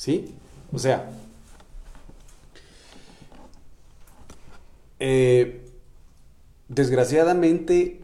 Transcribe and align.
¿Sí? 0.00 0.34
O 0.72 0.78
sea, 0.78 1.10
eh, 4.98 5.60
desgraciadamente, 6.68 8.00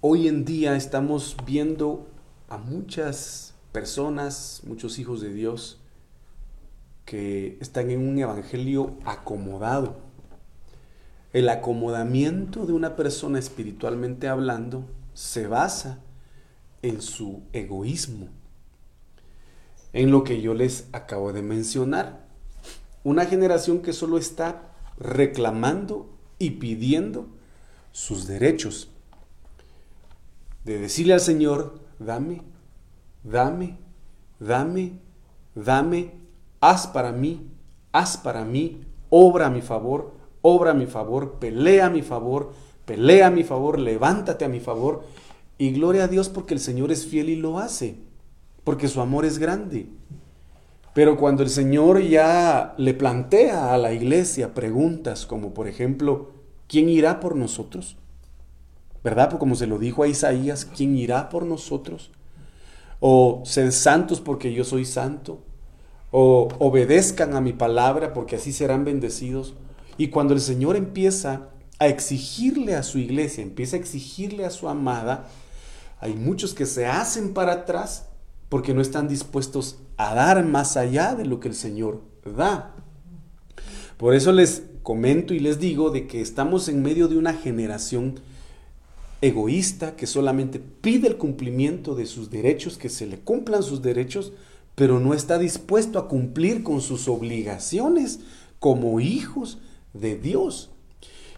hoy 0.00 0.26
en 0.26 0.46
día 0.46 0.74
estamos 0.74 1.36
viendo 1.44 2.06
a 2.48 2.56
muchas 2.56 3.52
personas, 3.72 4.62
muchos 4.64 4.98
hijos 4.98 5.20
de 5.20 5.34
Dios, 5.34 5.82
que 7.04 7.58
están 7.60 7.90
en 7.90 8.00
un 8.00 8.18
evangelio 8.18 8.96
acomodado. 9.04 9.98
El 11.34 11.50
acomodamiento 11.50 12.64
de 12.64 12.72
una 12.72 12.96
persona 12.96 13.38
espiritualmente 13.38 14.28
hablando 14.28 14.86
se 15.12 15.46
basa 15.46 15.98
en 16.80 17.02
su 17.02 17.42
egoísmo, 17.52 18.28
en 19.96 20.10
lo 20.10 20.24
que 20.24 20.42
yo 20.42 20.52
les 20.52 20.88
acabo 20.92 21.32
de 21.32 21.40
mencionar. 21.40 22.26
Una 23.02 23.24
generación 23.24 23.80
que 23.80 23.94
solo 23.94 24.18
está 24.18 24.74
reclamando 24.98 26.10
y 26.38 26.50
pidiendo 26.50 27.28
sus 27.92 28.26
derechos. 28.26 28.90
De 30.64 30.78
decirle 30.78 31.14
al 31.14 31.20
Señor, 31.20 31.78
dame, 31.98 32.42
dame, 33.24 33.78
dame, 34.38 35.00
dame, 35.54 36.12
haz 36.60 36.86
para 36.88 37.12
mí, 37.12 37.48
haz 37.90 38.18
para 38.18 38.44
mí, 38.44 38.84
obra 39.08 39.46
a 39.46 39.50
mi 39.50 39.62
favor, 39.62 40.12
obra 40.42 40.72
a 40.72 40.74
mi 40.74 40.84
favor, 40.84 41.38
pelea 41.38 41.86
a 41.86 41.90
mi 41.90 42.02
favor, 42.02 42.52
pelea 42.84 43.28
a 43.28 43.30
mi 43.30 43.44
favor, 43.44 43.78
levántate 43.78 44.44
a 44.44 44.50
mi 44.50 44.60
favor. 44.60 45.04
Y 45.56 45.70
gloria 45.70 46.04
a 46.04 46.08
Dios 46.08 46.28
porque 46.28 46.52
el 46.52 46.60
Señor 46.60 46.92
es 46.92 47.06
fiel 47.06 47.30
y 47.30 47.36
lo 47.36 47.58
hace, 47.58 47.96
porque 48.66 48.88
su 48.88 49.00
amor 49.00 49.24
es 49.24 49.38
grande. 49.38 49.86
Pero 50.92 51.16
cuando 51.16 51.44
el 51.44 51.50
Señor 51.50 52.02
ya 52.02 52.74
le 52.78 52.94
plantea 52.94 53.72
a 53.72 53.78
la 53.78 53.92
iglesia 53.92 54.54
preguntas 54.54 55.24
como 55.24 55.54
por 55.54 55.68
ejemplo, 55.68 56.32
¿quién 56.66 56.88
irá 56.88 57.20
por 57.20 57.36
nosotros? 57.36 57.96
¿Verdad? 59.04 59.30
Pues 59.30 59.38
como 59.38 59.54
se 59.54 59.68
lo 59.68 59.78
dijo 59.78 60.02
a 60.02 60.08
Isaías, 60.08 60.64
¿quién 60.64 60.96
irá 60.96 61.28
por 61.28 61.46
nosotros? 61.46 62.10
O 62.98 63.42
sed 63.44 63.70
santos 63.70 64.20
porque 64.20 64.52
yo 64.52 64.64
soy 64.64 64.84
santo. 64.84 65.44
O 66.10 66.48
obedezcan 66.58 67.36
a 67.36 67.40
mi 67.40 67.52
palabra 67.52 68.12
porque 68.12 68.34
así 68.34 68.52
serán 68.52 68.84
bendecidos. 68.84 69.54
Y 69.96 70.08
cuando 70.08 70.34
el 70.34 70.40
Señor 70.40 70.74
empieza 70.74 71.50
a 71.78 71.86
exigirle 71.86 72.74
a 72.74 72.82
su 72.82 72.98
iglesia, 72.98 73.44
empieza 73.44 73.76
a 73.76 73.78
exigirle 73.78 74.44
a 74.44 74.50
su 74.50 74.68
amada, 74.68 75.28
hay 76.00 76.14
muchos 76.14 76.52
que 76.52 76.66
se 76.66 76.86
hacen 76.86 77.32
para 77.32 77.52
atrás 77.52 78.08
porque 78.48 78.74
no 78.74 78.80
están 78.80 79.08
dispuestos 79.08 79.78
a 79.96 80.14
dar 80.14 80.44
más 80.44 80.76
allá 80.76 81.14
de 81.14 81.24
lo 81.24 81.40
que 81.40 81.48
el 81.48 81.54
Señor 81.54 82.02
da. 82.24 82.74
Por 83.96 84.14
eso 84.14 84.32
les 84.32 84.64
comento 84.82 85.34
y 85.34 85.40
les 85.40 85.58
digo 85.58 85.90
de 85.90 86.06
que 86.06 86.20
estamos 86.20 86.68
en 86.68 86.82
medio 86.82 87.08
de 87.08 87.16
una 87.16 87.32
generación 87.32 88.20
egoísta 89.20 89.96
que 89.96 90.06
solamente 90.06 90.60
pide 90.60 91.08
el 91.08 91.16
cumplimiento 91.16 91.94
de 91.94 92.06
sus 92.06 92.30
derechos, 92.30 92.76
que 92.76 92.88
se 92.88 93.06
le 93.06 93.18
cumplan 93.18 93.62
sus 93.62 93.82
derechos, 93.82 94.32
pero 94.74 95.00
no 95.00 95.14
está 95.14 95.38
dispuesto 95.38 95.98
a 95.98 96.06
cumplir 96.06 96.62
con 96.62 96.80
sus 96.80 97.08
obligaciones 97.08 98.20
como 98.58 99.00
hijos 99.00 99.58
de 99.94 100.16
Dios. 100.16 100.70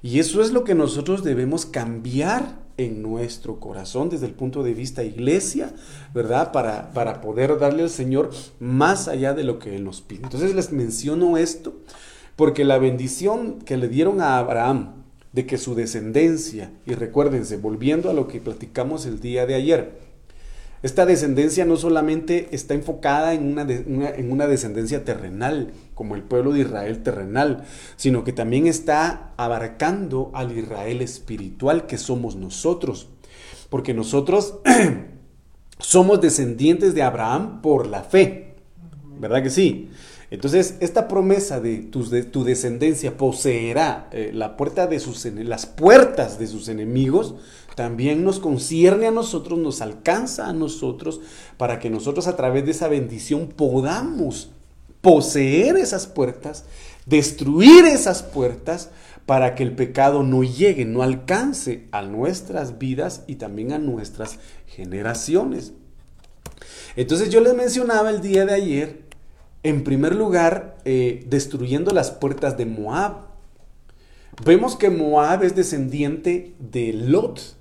Y 0.02 0.18
eso 0.18 0.42
es 0.42 0.52
lo 0.52 0.64
que 0.64 0.74
nosotros 0.74 1.24
debemos 1.24 1.66
cambiar 1.66 2.58
en 2.78 3.02
nuestro 3.02 3.60
corazón 3.60 4.08
desde 4.08 4.26
el 4.26 4.32
punto 4.32 4.62
de 4.62 4.72
vista 4.72 5.04
iglesia, 5.04 5.72
¿verdad? 6.14 6.52
Para, 6.52 6.92
para 6.92 7.20
poder 7.20 7.58
darle 7.58 7.82
al 7.82 7.90
Señor 7.90 8.30
más 8.58 9.08
allá 9.08 9.34
de 9.34 9.44
lo 9.44 9.58
que 9.58 9.76
Él 9.76 9.84
nos 9.84 10.00
pide. 10.00 10.22
Entonces 10.22 10.54
les 10.54 10.72
menciono 10.72 11.36
esto 11.36 11.74
porque 12.36 12.64
la 12.64 12.78
bendición 12.78 13.58
que 13.60 13.76
le 13.76 13.88
dieron 13.88 14.20
a 14.20 14.38
Abraham 14.38 14.94
de 15.32 15.44
que 15.44 15.58
su 15.58 15.74
descendencia, 15.74 16.70
y 16.86 16.94
recuérdense, 16.94 17.56
volviendo 17.56 18.08
a 18.10 18.14
lo 18.14 18.28
que 18.28 18.40
platicamos 18.40 19.06
el 19.06 19.20
día 19.20 19.44
de 19.44 19.54
ayer, 19.54 19.98
esta 20.82 21.04
descendencia 21.04 21.64
no 21.64 21.76
solamente 21.76 22.48
está 22.52 22.74
enfocada 22.74 23.34
en 23.34 23.50
una, 23.50 23.62
en 23.62 24.30
una, 24.30 24.46
descendencia 24.46 25.04
terrenal, 25.04 25.72
como 25.98 26.14
el 26.14 26.22
pueblo 26.22 26.52
de 26.52 26.60
Israel 26.60 27.02
terrenal, 27.02 27.64
sino 27.96 28.22
que 28.22 28.32
también 28.32 28.68
está 28.68 29.32
abarcando 29.36 30.30
al 30.32 30.56
Israel 30.56 31.02
espiritual 31.02 31.86
que 31.86 31.98
somos 31.98 32.36
nosotros. 32.36 33.08
Porque 33.68 33.94
nosotros 33.94 34.60
somos 35.80 36.20
descendientes 36.20 36.94
de 36.94 37.02
Abraham 37.02 37.62
por 37.62 37.88
la 37.88 38.04
fe. 38.04 38.54
¿Verdad 39.18 39.42
que 39.42 39.50
sí? 39.50 39.90
Entonces, 40.30 40.76
esta 40.78 41.08
promesa 41.08 41.58
de 41.58 41.78
tu, 41.78 42.08
de 42.08 42.22
tu 42.22 42.44
descendencia 42.44 43.16
poseerá 43.16 44.08
eh, 44.12 44.30
la 44.32 44.56
puerta 44.56 44.86
de 44.86 45.00
sus, 45.00 45.24
las 45.24 45.66
puertas 45.66 46.38
de 46.38 46.46
sus 46.46 46.68
enemigos, 46.68 47.34
también 47.74 48.22
nos 48.22 48.38
concierne 48.38 49.08
a 49.08 49.10
nosotros, 49.10 49.58
nos 49.58 49.80
alcanza 49.80 50.48
a 50.48 50.52
nosotros, 50.52 51.20
para 51.56 51.80
que 51.80 51.90
nosotros 51.90 52.28
a 52.28 52.36
través 52.36 52.64
de 52.66 52.70
esa 52.70 52.86
bendición 52.86 53.48
podamos 53.48 54.52
poseer 55.00 55.76
esas 55.76 56.06
puertas, 56.06 56.64
destruir 57.06 57.84
esas 57.84 58.22
puertas, 58.22 58.90
para 59.28 59.54
que 59.54 59.62
el 59.62 59.72
pecado 59.72 60.22
no 60.22 60.42
llegue, 60.42 60.86
no 60.86 61.02
alcance 61.02 61.86
a 61.92 62.00
nuestras 62.00 62.78
vidas 62.78 63.24
y 63.26 63.34
también 63.34 63.72
a 63.72 63.78
nuestras 63.78 64.38
generaciones. 64.66 65.74
Entonces 66.96 67.28
yo 67.28 67.42
les 67.42 67.54
mencionaba 67.54 68.08
el 68.08 68.22
día 68.22 68.46
de 68.46 68.54
ayer, 68.54 69.02
en 69.62 69.84
primer 69.84 70.14
lugar, 70.14 70.78
eh, 70.86 71.26
destruyendo 71.28 71.90
las 71.90 72.10
puertas 72.10 72.56
de 72.56 72.64
Moab. 72.64 73.26
Vemos 74.46 74.76
que 74.76 74.88
Moab 74.88 75.44
es 75.44 75.54
descendiente 75.54 76.54
de 76.58 76.94
Lot, 76.94 77.58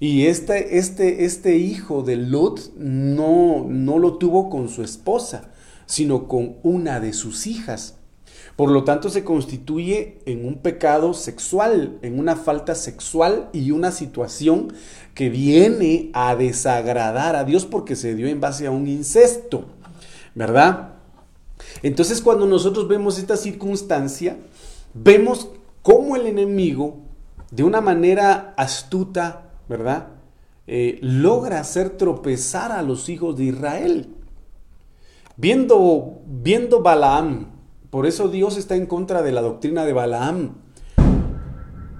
y 0.00 0.26
este, 0.26 0.78
este, 0.78 1.24
este 1.24 1.56
hijo 1.56 2.02
de 2.02 2.14
Lot 2.14 2.72
no, 2.76 3.66
no 3.68 3.98
lo 3.98 4.18
tuvo 4.18 4.48
con 4.48 4.68
su 4.68 4.84
esposa, 4.84 5.50
sino 5.88 6.28
con 6.28 6.58
una 6.62 7.00
de 7.00 7.12
sus 7.12 7.46
hijas. 7.46 7.96
Por 8.56 8.70
lo 8.70 8.84
tanto, 8.84 9.08
se 9.08 9.24
constituye 9.24 10.18
en 10.26 10.44
un 10.44 10.58
pecado 10.58 11.14
sexual, 11.14 11.98
en 12.02 12.18
una 12.18 12.36
falta 12.36 12.74
sexual 12.74 13.48
y 13.52 13.70
una 13.70 13.90
situación 13.90 14.72
que 15.14 15.30
viene 15.30 16.10
a 16.12 16.36
desagradar 16.36 17.36
a 17.36 17.44
Dios 17.44 17.66
porque 17.66 17.96
se 17.96 18.14
dio 18.14 18.28
en 18.28 18.40
base 18.40 18.66
a 18.66 18.70
un 18.70 18.86
incesto, 18.86 19.64
¿verdad? 20.34 20.94
Entonces, 21.82 22.20
cuando 22.20 22.46
nosotros 22.46 22.86
vemos 22.86 23.18
esta 23.18 23.36
circunstancia, 23.36 24.36
vemos 24.92 25.48
cómo 25.82 26.16
el 26.16 26.26
enemigo, 26.26 26.98
de 27.50 27.62
una 27.62 27.80
manera 27.80 28.52
astuta, 28.56 29.52
¿verdad? 29.68 30.08
Eh, 30.66 30.98
logra 31.00 31.60
hacer 31.60 31.90
tropezar 31.90 32.72
a 32.72 32.82
los 32.82 33.08
hijos 33.08 33.38
de 33.38 33.44
Israel. 33.44 34.14
Viendo, 35.40 36.22
viendo 36.26 36.82
Balaam, 36.82 37.46
por 37.90 38.06
eso 38.06 38.26
Dios 38.26 38.56
está 38.56 38.74
en 38.74 38.86
contra 38.86 39.22
de 39.22 39.30
la 39.30 39.40
doctrina 39.40 39.84
de 39.84 39.92
Balaam, 39.92 40.56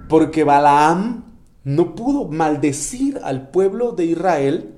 porque 0.09 0.43
Balaam 0.43 1.23
no 1.63 1.95
pudo 1.95 2.27
maldecir 2.27 3.17
al 3.23 3.47
pueblo 3.47 3.93
de 3.93 4.03
Israel, 4.07 4.73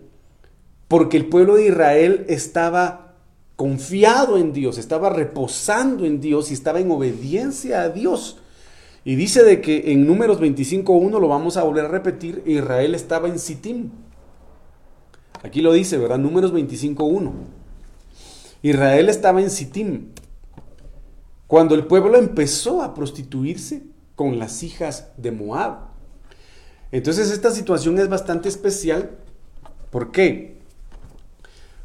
porque 0.87 1.17
el 1.17 1.25
pueblo 1.25 1.55
de 1.55 1.69
Israel 1.69 2.23
estaba 2.29 3.15
confiado 3.55 4.37
en 4.37 4.53
Dios, 4.53 4.77
estaba 4.77 5.09
reposando 5.09 6.05
en 6.05 6.21
Dios 6.21 6.51
y 6.51 6.53
estaba 6.53 6.79
en 6.79 6.91
obediencia 6.91 7.81
a 7.81 7.89
Dios. 7.89 8.37
Y 9.03 9.15
dice 9.15 9.43
de 9.43 9.59
que 9.59 9.91
en 9.91 10.05
números 10.05 10.39
25.1 10.39 11.19
lo 11.19 11.27
vamos 11.27 11.57
a 11.57 11.63
volver 11.63 11.85
a 11.85 11.87
repetir, 11.87 12.43
Israel 12.45 12.93
estaba 12.93 13.27
en 13.27 13.39
Sittim. 13.39 13.89
Aquí 15.41 15.63
lo 15.63 15.73
dice, 15.73 15.97
¿verdad? 15.97 16.19
Números 16.19 16.53
25.1. 16.53 17.60
Israel 18.61 19.09
estaba 19.09 19.41
en 19.41 19.49
Sittim. 19.49 20.09
Cuando 21.47 21.75
el 21.75 21.85
pueblo 21.85 22.17
empezó 22.17 22.81
a 22.81 22.93
prostituirse 22.93 23.83
con 24.15 24.39
las 24.39 24.63
hijas 24.63 25.09
de 25.17 25.31
Moab. 25.31 25.91
Entonces 26.91 27.31
esta 27.31 27.51
situación 27.51 27.97
es 27.99 28.07
bastante 28.07 28.49
especial. 28.49 29.17
¿Por 29.89 30.11
qué? 30.11 30.59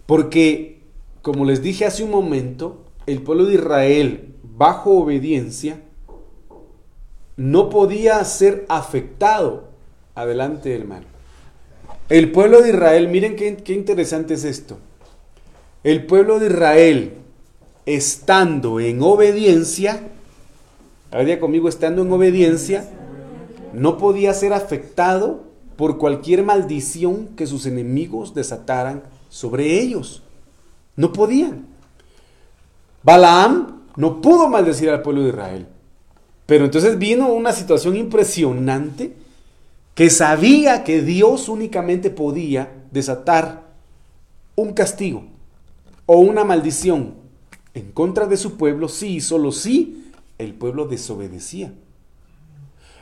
Porque, 0.07 0.83
como 1.23 1.45
les 1.45 1.63
dije 1.63 1.85
hace 1.85 2.05
un 2.05 2.11
momento, 2.11 2.85
el 3.07 3.23
pueblo 3.23 3.47
de 3.47 3.55
Israel, 3.55 4.35
bajo 4.43 4.99
obediencia, 4.99 5.81
no 7.37 7.69
podía 7.69 8.25
ser 8.25 8.65
afectado. 8.69 9.71
Adelante, 10.15 10.75
hermano. 10.75 11.07
El 12.09 12.31
pueblo 12.33 12.63
de 12.63 12.71
Israel, 12.71 13.09
miren 13.09 13.37
qué, 13.37 13.73
interesante 13.73 14.35
es 14.35 14.45
esto. 14.45 14.79
El 15.85 16.07
pueblo 16.07 16.39
de 16.39 16.47
Israel, 16.47 17.15
estando 17.85 18.81
en 18.81 19.03
obediencia, 19.03 20.09
habría 21.13 21.39
conmigo, 21.39 21.69
estando 21.69 22.03
en 22.03 22.13
obediencia, 22.13 22.89
no 23.73 23.99
podía 23.99 24.35
ser 24.35 24.53
afectado 24.53 25.45
por 25.77 25.99
cualquier 25.99 26.43
maldición 26.43 27.29
que 27.37 27.47
sus 27.47 27.67
enemigos 27.67 28.35
desataran 28.35 29.03
sobre 29.29 29.79
ellos. 29.81 30.23
No 30.97 31.13
podían. 31.13 31.67
Balaam 33.03 33.83
no 33.97 34.21
pudo 34.21 34.49
maldecir 34.49 34.91
al 34.91 35.03
pueblo 35.03 35.23
de 35.23 35.29
Israel. 35.29 35.67
Pero 36.47 36.65
entonces 36.65 36.99
vino 36.99 37.29
una 37.33 37.53
situación 37.53 37.97
impresionante 37.97 39.15
que 39.95 40.11
sabía 40.11 40.85
que 40.85 41.03
Dios 41.03 41.49
únicamente 41.49 42.11
podía 42.11 42.73
desatar 42.91 43.65
un 44.55 44.73
castigo 44.73 45.36
o 46.07 46.19
una 46.19 46.45
maldición 46.45 47.15
en 47.75 47.93
contra 47.93 48.27
de 48.27 48.37
su 48.37 48.57
pueblo 48.57 48.89
si 48.89 49.17
y 49.17 49.21
solo 49.21 49.53
si 49.53 50.13
el 50.39 50.55
pueblo 50.55 50.87
desobedecía. 50.87 51.73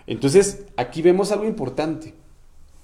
Entonces, 0.07 0.65
aquí 0.77 1.03
vemos 1.03 1.33
algo 1.33 1.47
importante. 1.47 2.15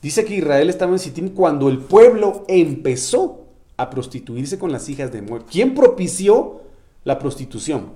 Dice 0.03 0.25
que 0.25 0.37
Israel 0.37 0.71
estaba 0.71 0.93
en 0.93 0.99
Sittim 0.99 1.31
cuando 1.31 1.69
el 1.69 1.79
pueblo 1.79 2.45
empezó 2.49 3.47
a 3.77 3.91
prostituirse 3.91 4.59
con 4.59 4.73
las 4.73 4.89
hijas 4.89 5.13
de 5.13 5.23
Moab. 5.23 5.45
¿Quién 5.51 5.75
propició 5.75 6.63
la 7.05 7.19
prostitución? 7.19 7.93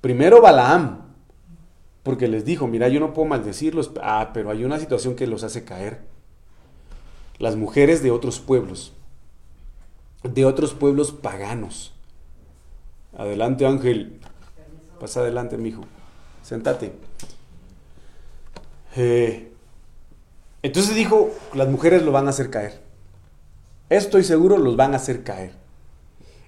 Primero 0.00 0.40
Balaam, 0.40 1.04
porque 2.02 2.28
les 2.28 2.44
dijo, 2.44 2.66
mira, 2.66 2.88
yo 2.88 3.00
no 3.00 3.12
puedo 3.12 3.28
maldecirlos, 3.28 3.92
ah, 4.02 4.30
pero 4.34 4.50
hay 4.50 4.64
una 4.64 4.78
situación 4.78 5.14
que 5.14 5.26
los 5.26 5.44
hace 5.44 5.64
caer. 5.64 6.00
Las 7.38 7.56
mujeres 7.56 8.02
de 8.02 8.10
otros 8.10 8.40
pueblos, 8.40 8.92
de 10.24 10.44
otros 10.44 10.74
pueblos 10.74 11.12
paganos. 11.12 11.92
Adelante, 13.16 13.66
Ángel. 13.66 14.20
Pasa 14.98 15.20
adelante, 15.20 15.56
mi 15.56 15.68
hijo. 15.68 15.84
Sentate. 16.42 16.92
Eh, 18.96 19.52
entonces 20.62 20.94
dijo, 20.94 21.30
las 21.52 21.68
mujeres 21.68 22.02
lo 22.02 22.12
van 22.12 22.26
a 22.26 22.30
hacer 22.30 22.50
caer. 22.50 22.80
Estoy 23.90 24.24
seguro, 24.24 24.56
los 24.58 24.76
van 24.76 24.94
a 24.94 24.96
hacer 24.96 25.22
caer. 25.22 25.52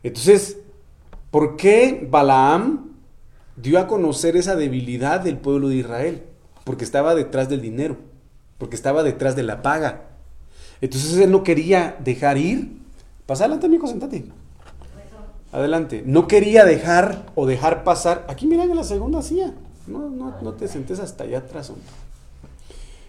Entonces, 0.03 0.59
¿por 1.31 1.57
qué 1.57 2.07
Balaam 2.11 2.93
dio 3.57 3.79
a 3.79 3.87
conocer 3.87 4.37
esa 4.37 4.57
debilidad 4.57 5.21
del 5.21 5.37
pueblo 5.37 5.69
de 5.69 5.77
Israel? 5.77 6.23
Porque 6.65 6.85
estaba 6.85 7.15
detrás 7.15 7.49
del 7.49 7.61
dinero, 7.61 7.99
porque 8.59 8.77
estaba 8.77 9.03
detrás 9.03 9.37
de 9.37 9.43
la 9.43 9.63
paga. 9.63 10.05
Entonces 10.81 11.19
él 11.19 11.31
no 11.31 11.43
quería 11.43 11.97
dejar 12.01 12.39
ir. 12.39 12.86
Pasa 13.27 13.45
adelante, 13.45 13.67
amigo, 13.67 13.87
sentate. 13.87 14.25
Adelante. 15.53 16.03
No 16.07 16.29
quería 16.29 16.65
dejar 16.65 17.27
o 17.35 17.47
dejar 17.47 17.85
pasar. 17.85 18.25
Aquí 18.29 18.47
miran 18.47 18.71
en 18.71 18.77
la 18.77 18.85
segunda 18.85 19.23
silla. 19.23 19.55
No, 19.87 20.09
no, 20.11 20.37
no 20.41 20.53
te 20.55 20.69
sentes 20.69 21.01
hasta 21.01 21.25
allá 21.25 21.39
atrás, 21.39 21.71
hombre. 21.71 21.87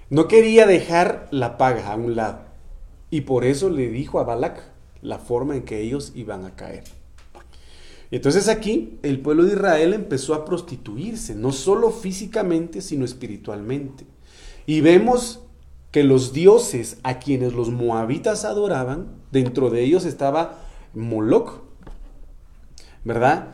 No 0.09 0.27
quería 0.27 0.65
dejar 0.65 1.27
la 1.31 1.57
paga 1.57 1.91
a 1.91 1.95
un 1.95 2.15
lado. 2.15 2.39
Y 3.09 3.21
por 3.21 3.45
eso 3.45 3.69
le 3.69 3.89
dijo 3.89 4.19
a 4.19 4.23
Balak 4.23 4.63
la 5.01 5.19
forma 5.19 5.55
en 5.55 5.63
que 5.63 5.81
ellos 5.81 6.13
iban 6.15 6.45
a 6.45 6.55
caer. 6.55 6.83
Entonces 8.09 8.47
aquí 8.47 8.99
el 9.03 9.19
pueblo 9.19 9.43
de 9.43 9.53
Israel 9.53 9.93
empezó 9.93 10.33
a 10.33 10.45
prostituirse, 10.45 11.35
no 11.35 11.51
solo 11.51 11.91
físicamente, 11.91 12.81
sino 12.81 13.03
espiritualmente. 13.03 14.05
Y 14.65 14.81
vemos 14.81 15.41
que 15.91 16.03
los 16.03 16.31
dioses 16.31 16.97
a 17.03 17.19
quienes 17.19 17.53
los 17.53 17.69
moabitas 17.69 18.45
adoraban, 18.45 19.07
dentro 19.31 19.69
de 19.69 19.83
ellos 19.83 20.05
estaba 20.05 20.59
Moloch, 20.93 21.61
¿verdad? 23.03 23.47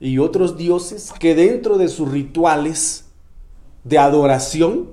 Y 0.00 0.18
otros 0.18 0.56
dioses 0.56 1.12
que 1.18 1.34
dentro 1.34 1.78
de 1.78 1.88
sus 1.88 2.10
rituales 2.10 3.06
de 3.84 3.98
adoración 3.98 4.90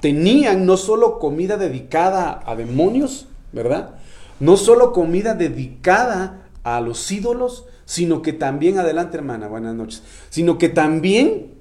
tenían 0.00 0.66
no 0.66 0.76
solo 0.76 1.18
comida 1.18 1.56
dedicada 1.56 2.42
a 2.44 2.56
demonios, 2.56 3.26
¿verdad? 3.52 3.94
No 4.40 4.56
solo 4.56 4.92
comida 4.92 5.34
dedicada 5.34 6.48
a 6.62 6.80
los 6.80 7.10
ídolos, 7.10 7.64
sino 7.84 8.22
que 8.22 8.32
también, 8.32 8.78
adelante 8.78 9.16
hermana, 9.16 9.48
buenas 9.48 9.74
noches, 9.74 10.02
sino 10.30 10.58
que 10.58 10.68
también 10.68 11.54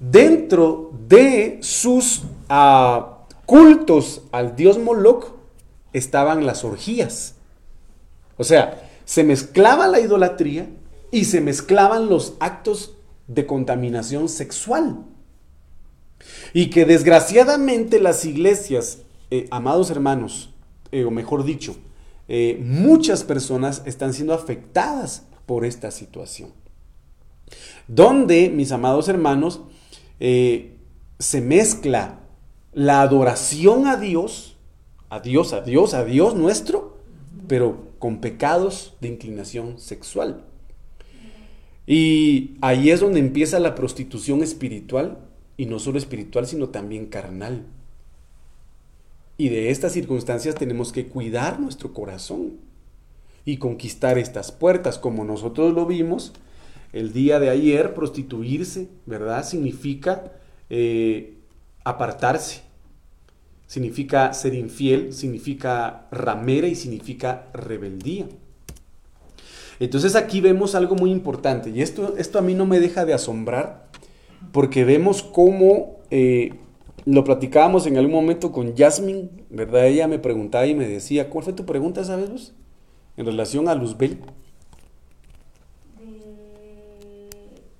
dentro 0.00 0.92
de 1.08 1.58
sus 1.62 2.22
uh, 2.50 3.02
cultos 3.46 4.22
al 4.32 4.56
dios 4.56 4.78
Moloch 4.78 5.35
estaban 5.96 6.46
las 6.46 6.64
orgías. 6.64 7.34
O 8.36 8.44
sea, 8.44 8.90
se 9.04 9.24
mezclaba 9.24 9.86
la 9.86 10.00
idolatría 10.00 10.68
y 11.10 11.24
se 11.24 11.40
mezclaban 11.40 12.08
los 12.08 12.34
actos 12.40 12.96
de 13.28 13.46
contaminación 13.46 14.28
sexual. 14.28 15.04
Y 16.52 16.70
que 16.70 16.84
desgraciadamente 16.84 18.00
las 18.00 18.24
iglesias, 18.24 18.98
eh, 19.30 19.46
amados 19.50 19.90
hermanos, 19.90 20.50
eh, 20.92 21.04
o 21.04 21.10
mejor 21.10 21.44
dicho, 21.44 21.76
eh, 22.28 22.60
muchas 22.62 23.24
personas 23.24 23.82
están 23.86 24.12
siendo 24.12 24.34
afectadas 24.34 25.22
por 25.46 25.64
esta 25.64 25.90
situación. 25.90 26.52
Donde, 27.86 28.50
mis 28.50 28.72
amados 28.72 29.08
hermanos, 29.08 29.60
se 30.18 31.40
mezcla 31.40 32.18
la 32.72 33.02
adoración 33.02 33.86
a 33.86 33.96
Dios, 33.96 34.55
a 35.08 35.20
Dios, 35.20 35.52
a 35.52 35.60
Dios, 35.60 35.94
a 35.94 36.04
Dios 36.04 36.34
nuestro, 36.34 36.96
pero 37.48 37.86
con 37.98 38.20
pecados 38.20 38.94
de 39.00 39.08
inclinación 39.08 39.78
sexual. 39.78 40.44
Y 41.86 42.56
ahí 42.60 42.90
es 42.90 43.00
donde 43.00 43.20
empieza 43.20 43.60
la 43.60 43.74
prostitución 43.74 44.42
espiritual 44.42 45.18
y 45.56 45.66
no 45.66 45.78
solo 45.78 45.98
espiritual, 45.98 46.46
sino 46.46 46.68
también 46.68 47.06
carnal. 47.06 47.64
Y 49.38 49.50
de 49.50 49.70
estas 49.70 49.92
circunstancias 49.92 50.54
tenemos 50.54 50.92
que 50.92 51.06
cuidar 51.06 51.60
nuestro 51.60 51.92
corazón 51.92 52.54
y 53.44 53.58
conquistar 53.58 54.18
estas 54.18 54.50
puertas, 54.50 54.98
como 54.98 55.24
nosotros 55.24 55.72
lo 55.72 55.86
vimos 55.86 56.32
el 56.92 57.12
día 57.12 57.38
de 57.38 57.50
ayer, 57.50 57.94
prostituirse, 57.94 58.88
¿verdad? 59.04 59.44
Significa 59.44 60.32
eh, 60.70 61.34
apartarse, 61.84 62.62
significa 63.66 64.32
ser 64.32 64.54
infiel, 64.54 65.12
significa 65.12 66.06
ramera 66.10 66.66
y 66.68 66.74
significa 66.74 67.46
rebeldía. 67.52 68.26
Entonces 69.78 70.16
aquí 70.16 70.40
vemos 70.40 70.74
algo 70.74 70.94
muy 70.94 71.10
importante 71.10 71.70
y 71.70 71.82
esto, 71.82 72.14
esto 72.16 72.38
a 72.38 72.42
mí 72.42 72.54
no 72.54 72.64
me 72.64 72.80
deja 72.80 73.04
de 73.04 73.12
asombrar 73.12 73.88
porque 74.52 74.84
vemos 74.84 75.22
cómo 75.22 75.96
eh, 76.10 76.54
lo 77.04 77.24
platicábamos 77.24 77.86
en 77.86 77.98
algún 77.98 78.12
momento 78.12 78.52
con 78.52 78.76
Jasmine, 78.76 79.28
¿verdad? 79.50 79.86
Ella 79.86 80.08
me 80.08 80.18
preguntaba 80.18 80.66
y 80.66 80.74
me 80.74 80.88
decía, 80.88 81.28
¿cuál 81.30 81.44
fue 81.44 81.52
tu 81.52 81.66
pregunta, 81.66 82.04
sabes 82.04 82.30
vos? 82.30 82.54
En 83.16 83.26
relación 83.26 83.68
a 83.68 83.74
Luzbel. 83.74 84.18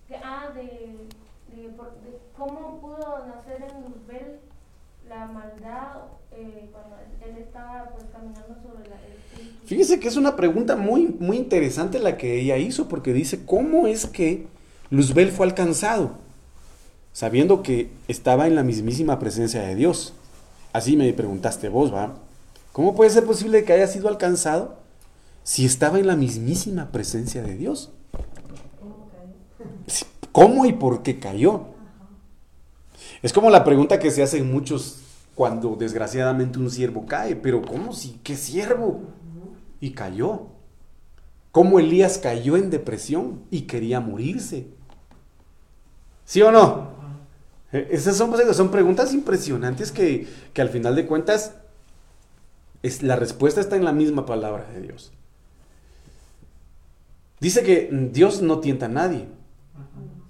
De, 0.08 0.16
ah, 0.22 0.50
de, 0.54 1.70
cómo 2.36 2.80
pudo 2.80 3.26
nacer 3.26 3.62
en 3.62 3.82
Luzbel 3.84 4.38
la 5.08 5.26
maldad 5.26 6.04
eh, 6.32 6.70
cuando 6.72 6.96
él 7.24 7.38
estaba 7.38 7.90
pues, 7.94 8.04
caminando 8.12 8.54
sobre 8.62 8.88
la... 8.88 8.96
Fíjese 9.64 10.00
que 10.00 10.08
es 10.08 10.16
una 10.16 10.36
pregunta 10.36 10.76
muy, 10.76 11.06
muy 11.18 11.36
interesante 11.36 11.98
la 11.98 12.16
que 12.16 12.40
ella 12.40 12.56
hizo, 12.56 12.88
porque 12.88 13.12
dice, 13.12 13.44
¿cómo 13.44 13.86
es 13.86 14.06
que 14.06 14.46
Luzbel 14.90 15.30
fue 15.30 15.46
alcanzado? 15.46 16.26
sabiendo 17.16 17.62
que 17.62 17.88
estaba 18.08 18.46
en 18.46 18.54
la 18.54 18.62
mismísima 18.62 19.18
presencia 19.18 19.62
de 19.62 19.74
Dios. 19.74 20.12
Así 20.74 20.98
me 20.98 21.10
preguntaste 21.14 21.70
vos, 21.70 21.90
¿va? 21.90 22.14
¿Cómo 22.72 22.94
puede 22.94 23.08
ser 23.08 23.24
posible 23.24 23.64
que 23.64 23.72
haya 23.72 23.86
sido 23.86 24.08
alcanzado 24.08 24.76
si 25.42 25.64
estaba 25.64 25.98
en 25.98 26.08
la 26.08 26.14
mismísima 26.14 26.92
presencia 26.92 27.42
de 27.42 27.56
Dios? 27.56 27.90
¿Cómo 30.30 30.66
y 30.66 30.74
por 30.74 31.02
qué 31.02 31.18
cayó? 31.18 31.75
Es 33.22 33.32
como 33.32 33.50
la 33.50 33.64
pregunta 33.64 33.98
que 33.98 34.10
se 34.10 34.22
hacen 34.22 34.50
muchos 34.50 35.00
cuando 35.34 35.76
desgraciadamente 35.76 36.58
un 36.58 36.70
siervo 36.70 37.06
cae, 37.06 37.36
pero 37.36 37.62
¿cómo 37.62 37.92
si 37.92 38.18
qué 38.22 38.36
siervo? 38.36 39.02
Y 39.80 39.90
cayó. 39.90 40.46
¿Cómo 41.52 41.78
Elías 41.78 42.18
cayó 42.18 42.56
en 42.56 42.70
depresión 42.70 43.42
y 43.50 43.62
quería 43.62 44.00
morirse? 44.00 44.66
¿Sí 46.24 46.42
o 46.42 46.50
no? 46.50 46.96
Eh, 47.72 47.88
esas 47.90 48.16
son, 48.16 48.32
son 48.54 48.70
preguntas 48.70 49.12
impresionantes 49.12 49.92
que, 49.92 50.26
al 50.56 50.68
final 50.68 50.94
de 50.94 51.06
cuentas 51.06 51.54
es, 52.82 53.02
la 53.02 53.16
respuesta 53.16 53.60
está 53.60 53.76
en 53.76 53.84
la 53.84 53.92
misma 53.92 54.26
palabra 54.26 54.66
de 54.72 54.80
Dios. 54.82 55.12
Dice 57.40 57.62
que 57.62 57.90
Dios 58.12 58.40
no 58.42 58.60
tienta 58.60 58.86
a 58.86 58.90
nadie, 58.90 59.26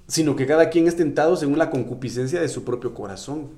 sino 0.06 0.36
que 0.36 0.46
cada 0.46 0.70
quien 0.70 0.86
es 0.86 0.96
tentado 0.96 1.36
según 1.36 1.58
la 1.58 1.70
concupiscencia 1.70 2.40
de 2.40 2.48
su 2.48 2.64
propio 2.64 2.94
corazón. 2.94 3.50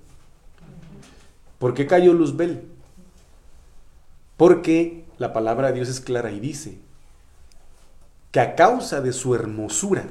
¿Por 1.59 1.75
qué 1.75 1.87
cayó 1.87 2.12
Luzbel? 2.12 2.62
Porque 4.37 5.05
la 5.19 5.33
palabra 5.33 5.69
de 5.69 5.75
Dios 5.75 5.88
es 5.88 6.00
clara 6.00 6.31
y 6.31 6.40
dice 6.40 6.78
que 8.31 8.40
a 8.40 8.55
causa 8.55 9.00
de 9.00 9.12
su 9.12 9.35
hermosura 9.35 10.05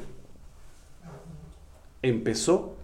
empezó 2.01 2.75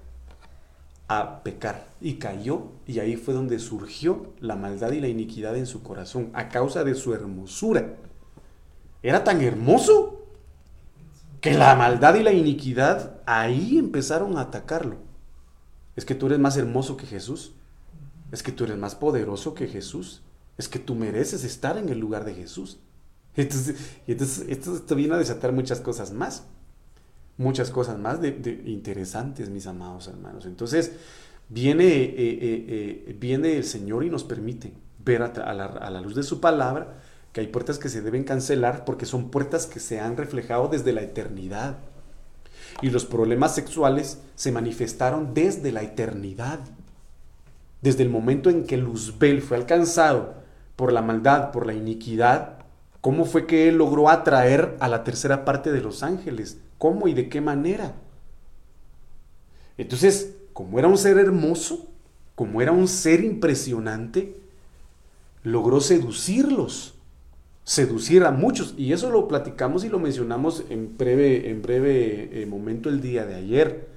a 1.07 1.43
pecar 1.43 1.85
y 2.01 2.15
cayó 2.15 2.69
y 2.87 2.99
ahí 2.99 3.17
fue 3.17 3.33
donde 3.33 3.59
surgió 3.59 4.33
la 4.39 4.55
maldad 4.55 4.91
y 4.91 5.01
la 5.01 5.09
iniquidad 5.09 5.55
en 5.57 5.67
su 5.67 5.83
corazón 5.83 6.29
a 6.33 6.49
causa 6.49 6.83
de 6.83 6.95
su 6.95 7.13
hermosura. 7.13 7.95
Era 9.01 9.23
tan 9.23 9.41
hermoso 9.41 10.22
que 11.43 11.51
la 11.51 11.75
maldad 11.75 12.15
y 12.15 12.23
la 12.23 12.31
iniquidad 12.31 13.19
ahí 13.25 13.77
empezaron 13.77 14.37
a 14.37 14.41
atacarlo. 14.43 14.95
Es 15.97 16.05
que 16.05 16.15
tú 16.15 16.27
eres 16.27 16.39
más 16.39 16.55
hermoso 16.55 16.95
que 16.95 17.05
Jesús. 17.05 17.53
Es 18.31 18.41
que 18.41 18.53
tú 18.53 18.63
eres 18.63 18.77
más 18.77 18.95
poderoso 18.95 19.53
que 19.53 19.67
Jesús. 19.67 20.21
Es 20.57 20.69
que 20.69 20.79
tú 20.79 20.95
mereces 20.95 21.43
estar 21.43 21.77
en 21.77 21.89
el 21.89 21.99
lugar 21.99 22.23
de 22.23 22.33
Jesús. 22.33 22.79
Entonces, 23.35 23.75
entonces 24.07 24.45
esto, 24.47 24.95
viene 24.95 25.15
a 25.15 25.17
desatar 25.17 25.51
muchas 25.51 25.81
cosas 25.81 26.13
más. 26.13 26.45
Muchas 27.35 27.71
cosas 27.71 27.99
más 27.99 28.21
de, 28.21 28.29
interesantes, 28.65 29.49
mis 29.49 29.67
amados 29.67 30.07
hermanos. 30.07 30.45
Entonces, 30.45 30.93
viene, 31.49 31.87
eh, 31.87 32.13
eh, 32.15 33.03
eh, 33.07 33.17
viene 33.19 33.57
el 33.57 33.65
Señor 33.65 34.05
y 34.05 34.09
nos 34.09 34.23
permite 34.23 34.71
ver 35.03 35.23
a 35.23 35.89
la 35.89 35.99
luz 35.99 36.15
de 36.15 36.23
su 36.23 36.39
palabra 36.39 37.01
que 37.33 37.41
hay 37.41 37.47
puertas 37.47 37.79
que 37.79 37.89
se 37.89 38.01
deben 38.01 38.23
cancelar 38.23 38.85
porque 38.85 39.07
son 39.07 39.31
puertas 39.31 39.65
que 39.65 39.79
se 39.79 39.99
han 39.99 40.15
reflejado 40.15 40.67
desde 40.67 40.93
la 40.93 41.01
eternidad. 41.01 41.77
Y 42.81 42.91
los 42.91 43.05
problemas 43.05 43.55
sexuales 43.55 44.19
se 44.35 44.51
manifestaron 44.51 45.33
desde 45.33 45.71
la 45.71 45.81
eternidad. 45.81 46.59
Desde 47.81 48.03
el 48.03 48.09
momento 48.09 48.51
en 48.51 48.65
que 48.65 48.77
Luzbel 48.77 49.41
fue 49.41 49.57
alcanzado 49.57 50.35
por 50.75 50.93
la 50.93 51.01
maldad, 51.01 51.51
por 51.51 51.65
la 51.65 51.73
iniquidad, 51.73 52.59
¿cómo 53.01 53.25
fue 53.25 53.47
que 53.47 53.67
él 53.67 53.77
logró 53.77 54.09
atraer 54.09 54.77
a 54.79 54.87
la 54.87 55.03
tercera 55.03 55.43
parte 55.43 55.71
de 55.71 55.81
los 55.81 56.03
ángeles? 56.03 56.59
¿Cómo 56.77 57.07
y 57.07 57.15
de 57.15 57.29
qué 57.29 57.41
manera? 57.41 57.95
Entonces, 59.77 60.35
como 60.53 60.77
era 60.77 60.87
un 60.87 60.99
ser 60.99 61.17
hermoso, 61.17 61.87
como 62.35 62.61
era 62.61 62.71
un 62.71 62.87
ser 62.87 63.23
impresionante, 63.23 64.37
logró 65.41 65.81
seducirlos 65.81 66.92
seducir 67.63 68.23
a 68.23 68.31
muchos. 68.31 68.73
Y 68.77 68.93
eso 68.93 69.09
lo 69.09 69.27
platicamos 69.27 69.83
y 69.83 69.89
lo 69.89 69.99
mencionamos 69.99 70.63
en 70.69 70.97
breve, 70.97 71.49
en 71.49 71.61
breve 71.61 72.41
eh, 72.41 72.45
momento 72.45 72.89
el 72.89 73.01
día 73.01 73.25
de 73.25 73.35
ayer. 73.35 73.87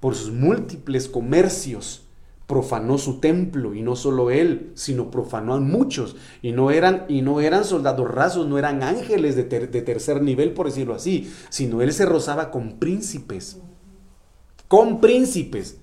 Por 0.00 0.14
sus 0.14 0.30
múltiples 0.30 1.08
comercios 1.08 2.02
profanó 2.46 2.96
su 2.96 3.20
templo 3.20 3.74
y 3.74 3.82
no 3.82 3.94
solo 3.94 4.30
él, 4.30 4.70
sino 4.74 5.10
profanó 5.10 5.54
a 5.54 5.60
muchos 5.60 6.16
y 6.40 6.52
no 6.52 6.70
eran 6.70 7.04
y 7.08 7.20
no 7.20 7.40
eran 7.42 7.64
soldados 7.64 8.10
rasos, 8.10 8.46
no 8.46 8.58
eran 8.58 8.82
ángeles 8.82 9.36
de, 9.36 9.44
de 9.44 9.82
tercer 9.82 10.22
nivel 10.22 10.52
por 10.52 10.66
decirlo 10.66 10.94
así, 10.94 11.30
sino 11.50 11.82
él 11.82 11.92
se 11.92 12.06
rozaba 12.06 12.50
con 12.50 12.78
príncipes. 12.78 13.58
Con 14.66 15.00
príncipes, 15.00 15.78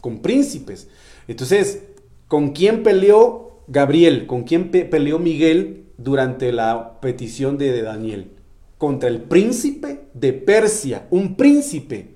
con 0.00 0.20
príncipes. 0.20 0.88
Entonces, 1.28 1.84
¿con 2.28 2.50
quién 2.50 2.82
peleó 2.82 3.60
Gabriel? 3.68 4.26
¿Con 4.26 4.42
quién 4.44 4.70
peleó 4.70 5.18
Miguel? 5.18 5.83
Durante 5.96 6.52
la 6.52 7.00
petición 7.00 7.58
de 7.58 7.82
Daniel 7.82 8.30
contra 8.78 9.08
el 9.08 9.22
príncipe 9.22 10.08
de 10.12 10.32
Persia, 10.32 11.06
un 11.10 11.36
príncipe, 11.36 12.14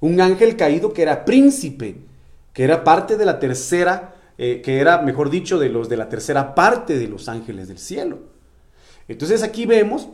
un 0.00 0.20
ángel 0.20 0.56
caído 0.56 0.92
que 0.92 1.02
era 1.02 1.24
príncipe, 1.24 1.98
que 2.52 2.64
era 2.64 2.84
parte 2.84 3.16
de 3.16 3.24
la 3.24 3.38
tercera, 3.38 4.14
eh, 4.36 4.60
que 4.64 4.78
era, 4.78 5.02
mejor 5.02 5.30
dicho, 5.30 5.58
de 5.58 5.68
los 5.68 5.88
de 5.88 5.96
la 5.96 6.08
tercera 6.08 6.54
parte 6.54 6.98
de 6.98 7.08
los 7.08 7.28
ángeles 7.28 7.68
del 7.68 7.78
cielo. 7.78 8.18
Entonces 9.06 9.42
aquí 9.42 9.66
vemos, 9.66 10.08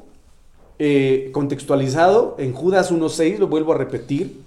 eh, 0.79 1.31
contextualizado 1.33 2.37
en 2.39 2.53
Judas 2.53 2.91
1.6, 2.93 3.39
lo 3.39 3.49
vuelvo 3.49 3.73
a 3.73 3.79
repetir, 3.79 4.43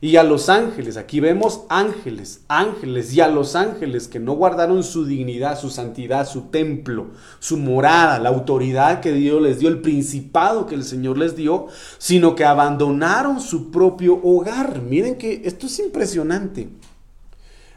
y 0.00 0.16
a 0.16 0.22
los 0.22 0.50
ángeles, 0.50 0.98
aquí 0.98 1.20
vemos 1.20 1.62
ángeles, 1.70 2.42
ángeles, 2.48 3.14
y 3.14 3.22
a 3.22 3.28
los 3.28 3.56
ángeles 3.56 4.08
que 4.08 4.20
no 4.20 4.34
guardaron 4.34 4.84
su 4.84 5.06
dignidad, 5.06 5.58
su 5.58 5.70
santidad, 5.70 6.28
su 6.28 6.42
templo, 6.42 7.06
su 7.38 7.56
morada, 7.56 8.18
la 8.18 8.28
autoridad 8.28 9.00
que 9.00 9.12
Dios 9.12 9.40
les 9.40 9.58
dio, 9.58 9.70
el 9.70 9.80
principado 9.80 10.66
que 10.66 10.74
el 10.74 10.84
Señor 10.84 11.16
les 11.16 11.34
dio, 11.34 11.68
sino 11.96 12.34
que 12.34 12.44
abandonaron 12.44 13.40
su 13.40 13.70
propio 13.70 14.20
hogar. 14.22 14.82
Miren 14.82 15.16
que 15.16 15.42
esto 15.44 15.66
es 15.66 15.78
impresionante. 15.78 16.68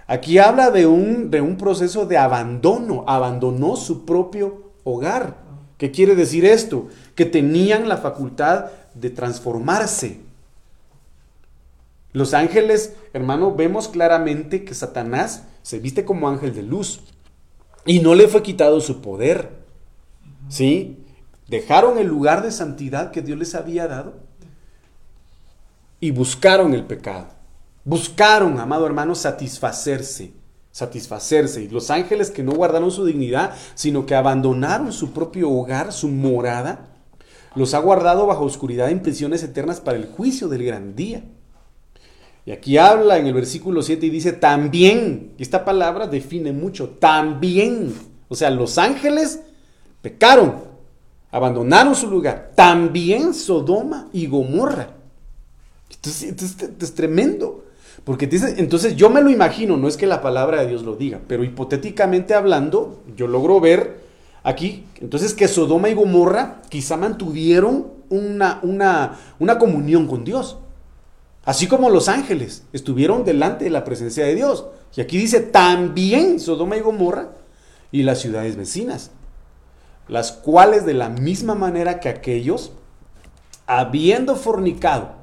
Aquí 0.05 0.39
habla 0.39 0.71
de 0.71 0.87
un, 0.87 1.31
de 1.31 1.39
un 1.39 1.55
proceso 1.55 2.05
de 2.05 2.17
abandono, 2.17 3.05
abandonó 3.07 3.77
su 3.77 4.05
propio 4.05 4.71
hogar. 4.83 5.37
¿Qué 5.77 5.91
quiere 5.91 6.15
decir 6.15 6.43
esto? 6.43 6.87
Que 7.15 7.25
tenían 7.25 7.87
la 7.87 7.95
facultad 7.95 8.65
de 8.93 9.09
transformarse, 9.09 10.19
los 12.11 12.33
ángeles, 12.33 12.93
hermano, 13.13 13.53
vemos 13.53 13.87
claramente 13.87 14.63
que 14.65 14.73
Satanás 14.73 15.43
se 15.61 15.79
viste 15.79 16.05
como 16.05 16.27
ángel 16.27 16.55
de 16.55 16.63
luz 16.63 17.01
y 17.85 17.99
no 17.99 18.15
le 18.15 18.27
fue 18.27 18.41
quitado 18.41 18.81
su 18.81 19.01
poder. 19.01 19.59
¿Sí? 20.47 21.05
Dejaron 21.47 21.97
el 21.97 22.07
lugar 22.07 22.41
de 22.43 22.51
santidad 22.51 23.11
que 23.11 23.21
Dios 23.21 23.37
les 23.37 23.55
había 23.55 23.87
dado 23.87 24.15
y 25.99 26.11
buscaron 26.11 26.73
el 26.73 26.85
pecado. 26.85 27.27
Buscaron, 27.85 28.59
amado 28.59 28.85
hermano, 28.85 29.15
satisfacerse, 29.15 30.33
satisfacerse. 30.71 31.63
Y 31.63 31.69
los 31.69 31.91
ángeles 31.91 32.31
que 32.31 32.43
no 32.43 32.53
guardaron 32.53 32.91
su 32.91 33.05
dignidad, 33.05 33.55
sino 33.75 34.05
que 34.05 34.15
abandonaron 34.15 34.91
su 34.91 35.11
propio 35.11 35.49
hogar, 35.49 35.91
su 35.93 36.07
morada, 36.07 36.87
los 37.55 37.73
ha 37.73 37.79
guardado 37.79 38.25
bajo 38.27 38.43
oscuridad 38.43 38.89
en 38.89 39.01
prisiones 39.01 39.43
eternas 39.43 39.81
para 39.81 39.97
el 39.97 40.07
juicio 40.07 40.47
del 40.47 40.65
gran 40.65 40.95
día. 40.95 41.23
Y 42.49 42.51
aquí 42.51 42.79
habla 42.79 43.19
en 43.19 43.27
el 43.27 43.33
versículo 43.35 43.83
7 43.83 44.07
y 44.07 44.09
dice 44.09 44.33
también, 44.33 45.33
esta 45.37 45.63
palabra 45.63 46.07
define 46.07 46.51
mucho, 46.51 46.89
también, 46.99 47.93
o 48.27 48.33
sea, 48.33 48.49
los 48.49 48.79
ángeles 48.79 49.41
pecaron, 50.01 50.55
abandonaron 51.29 51.93
su 51.93 52.09
lugar, 52.09 52.53
también 52.55 53.35
Sodoma 53.35 54.07
y 54.13 54.25
Gomorra. 54.25 54.95
Esto 55.91 56.09
es, 56.09 56.95
tremendo, 56.95 57.65
porque 58.03 58.27
entonces 58.57 58.95
yo 58.95 59.11
me 59.11 59.21
lo 59.21 59.29
imagino, 59.29 59.77
no 59.77 59.87
es 59.87 59.95
que 59.95 60.07
la 60.07 60.23
palabra 60.23 60.61
de 60.61 60.69
Dios 60.69 60.81
lo 60.81 60.95
diga, 60.95 61.21
pero 61.27 61.43
hipotéticamente 61.43 62.33
hablando, 62.33 63.03
yo 63.15 63.27
logro 63.27 63.59
ver 63.59 63.99
aquí, 64.41 64.85
entonces 64.99 65.35
que 65.35 65.47
Sodoma 65.47 65.89
y 65.89 65.93
Gomorra 65.93 66.63
quizá 66.67 66.97
mantuvieron 66.97 67.89
una, 68.09 68.59
una, 68.63 69.19
una 69.37 69.59
comunión 69.59 70.07
con 70.07 70.23
Dios. 70.23 70.57
Así 71.45 71.67
como 71.67 71.89
los 71.89 72.07
ángeles 72.07 72.63
estuvieron 72.73 73.23
delante 73.23 73.65
de 73.65 73.71
la 73.71 73.83
presencia 73.83 74.25
de 74.25 74.35
Dios. 74.35 74.65
Y 74.95 75.01
aquí 75.01 75.17
dice 75.17 75.39
también 75.39 76.39
Sodoma 76.39 76.77
y 76.77 76.81
Gomorra 76.81 77.29
y 77.91 78.03
las 78.03 78.19
ciudades 78.19 78.55
vecinas, 78.55 79.11
las 80.07 80.31
cuales 80.31 80.85
de 80.85 80.93
la 80.93 81.09
misma 81.09 81.55
manera 81.55 81.99
que 81.99 82.09
aquellos, 82.09 82.71
habiendo 83.65 84.35
fornicado 84.35 85.13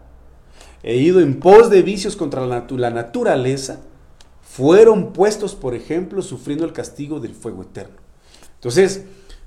e 0.82 0.96
ido 0.96 1.20
en 1.20 1.40
pos 1.40 1.68
de 1.70 1.82
vicios 1.82 2.16
contra 2.16 2.46
la, 2.46 2.66
la 2.68 2.90
naturaleza, 2.90 3.80
fueron 4.42 5.12
puestos, 5.12 5.54
por 5.54 5.74
ejemplo, 5.74 6.22
sufriendo 6.22 6.64
el 6.64 6.72
castigo 6.72 7.20
del 7.20 7.34
fuego 7.34 7.62
eterno. 7.62 7.96
Entonces, 8.54 9.04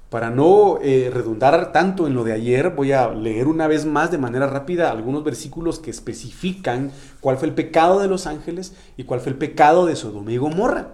para 0.09 0.31
no 0.31 0.79
eh, 0.81 1.11
redundar 1.13 1.71
tanto 1.71 2.07
en 2.07 2.15
lo 2.15 2.23
de 2.23 2.33
ayer, 2.33 2.71
voy 2.71 2.93
a 2.93 3.09
leer 3.09 3.47
una 3.47 3.67
vez 3.67 3.85
más 3.85 4.09
de 4.09 4.17
manera 4.17 4.47
rápida 4.47 4.89
algunos 4.89 5.23
versículos 5.23 5.79
que 5.79 5.91
especifican 5.91 6.91
cuál 7.19 7.37
fue 7.37 7.47
el 7.47 7.53
pecado 7.53 7.99
de 7.99 8.07
los 8.07 8.25
ángeles 8.25 8.73
y 8.97 9.03
cuál 9.03 9.19
fue 9.19 9.31
el 9.31 9.37
pecado 9.37 9.85
de 9.85 9.95
Sodoma 9.95 10.31
y 10.31 10.37
Gomorra. 10.37 10.93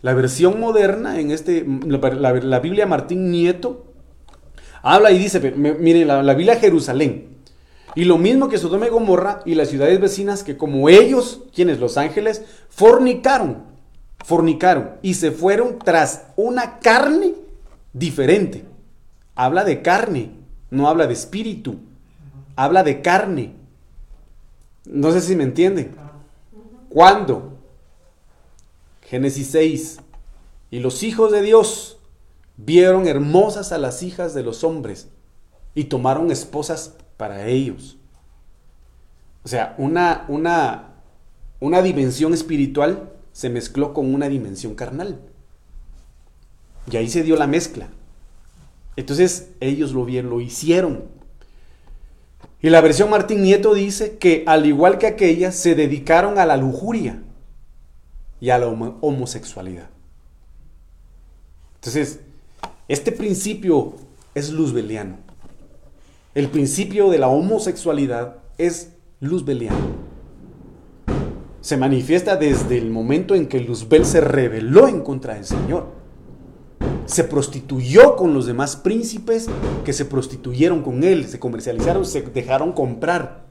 La 0.00 0.14
versión 0.14 0.60
moderna, 0.60 1.20
en 1.20 1.30
este, 1.30 1.66
la, 1.86 2.60
Biblia 2.60 2.86
Martín 2.86 3.30
Nieto, 3.30 3.84
habla 4.82 5.10
y 5.12 5.18
dice, 5.18 5.40
miren, 5.52 6.08
la, 6.08 6.22
la 6.22 6.34
Biblia 6.34 6.56
Jerusalén, 6.56 7.34
y 7.94 8.04
lo 8.04 8.18
mismo 8.18 8.48
que 8.48 8.58
Sodoma 8.58 8.86
y 8.86 8.90
Gomorra 8.90 9.40
y 9.44 9.54
las 9.54 9.68
ciudades 9.68 10.00
vecinas, 10.00 10.42
que 10.42 10.56
como 10.56 10.88
ellos, 10.88 11.42
quienes 11.54 11.78
los 11.80 11.96
ángeles, 11.96 12.42
fornicaron, 12.68 13.64
fornicaron 14.24 14.92
y 15.02 15.14
se 15.14 15.30
fueron 15.30 15.78
tras 15.78 16.24
una 16.36 16.80
carne 16.80 17.43
diferente. 17.94 18.66
Habla 19.34 19.64
de 19.64 19.80
carne, 19.80 20.32
no 20.70 20.88
habla 20.88 21.06
de 21.06 21.14
espíritu. 21.14 21.76
Habla 22.56 22.82
de 22.82 23.00
carne. 23.00 23.54
No 24.84 25.10
sé 25.12 25.22
si 25.22 25.34
me 25.34 25.44
entienden. 25.44 25.94
¿Cuándo? 26.90 27.58
Génesis 29.02 29.48
6. 29.52 30.00
Y 30.70 30.80
los 30.80 31.02
hijos 31.02 31.32
de 31.32 31.40
Dios 31.40 31.98
vieron 32.56 33.08
hermosas 33.08 33.72
a 33.72 33.78
las 33.78 34.02
hijas 34.02 34.34
de 34.34 34.42
los 34.42 34.62
hombres 34.62 35.08
y 35.74 35.84
tomaron 35.84 36.30
esposas 36.30 36.94
para 37.16 37.46
ellos. 37.46 37.96
O 39.44 39.48
sea, 39.48 39.74
una, 39.78 40.24
una, 40.28 40.94
una 41.60 41.82
dimensión 41.82 42.32
espiritual 42.32 43.10
se 43.32 43.50
mezcló 43.50 43.92
con 43.92 44.14
una 44.14 44.28
dimensión 44.28 44.74
carnal. 44.74 45.20
Y 46.90 46.96
ahí 46.96 47.08
se 47.08 47.22
dio 47.22 47.36
la 47.36 47.46
mezcla. 47.46 47.88
Entonces 48.96 49.50
ellos 49.60 49.92
lo 49.92 50.04
vieron, 50.04 50.30
lo 50.30 50.40
hicieron. 50.40 51.04
Y 52.60 52.70
la 52.70 52.80
versión 52.80 53.10
Martín 53.10 53.42
Nieto 53.42 53.74
dice 53.74 54.16
que 54.16 54.44
al 54.46 54.66
igual 54.66 54.98
que 54.98 55.06
aquella, 55.06 55.52
se 55.52 55.74
dedicaron 55.74 56.38
a 56.38 56.46
la 56.46 56.56
lujuria 56.56 57.22
y 58.40 58.50
a 58.50 58.58
la 58.58 58.68
homosexualidad. 58.68 59.90
Entonces, 61.76 62.20
este 62.88 63.12
principio 63.12 63.94
es 64.34 64.50
luzbeliano. 64.50 65.18
El 66.34 66.48
principio 66.48 67.10
de 67.10 67.18
la 67.18 67.28
homosexualidad 67.28 68.38
es 68.58 68.90
Luzbeliano. 69.20 70.04
Se 71.60 71.76
manifiesta 71.76 72.36
desde 72.36 72.76
el 72.76 72.90
momento 72.90 73.34
en 73.34 73.46
que 73.46 73.60
Luzbel 73.60 74.04
se 74.04 74.20
rebeló 74.20 74.88
en 74.88 75.00
contra 75.02 75.34
del 75.34 75.44
Señor. 75.44 76.03
Se 77.06 77.24
prostituyó 77.24 78.16
con 78.16 78.34
los 78.34 78.46
demás 78.46 78.76
príncipes 78.76 79.46
que 79.84 79.92
se 79.92 80.04
prostituyeron 80.04 80.82
con 80.82 81.04
él, 81.04 81.26
se 81.26 81.38
comercializaron, 81.38 82.04
se 82.04 82.22
dejaron 82.22 82.72
comprar. 82.72 83.44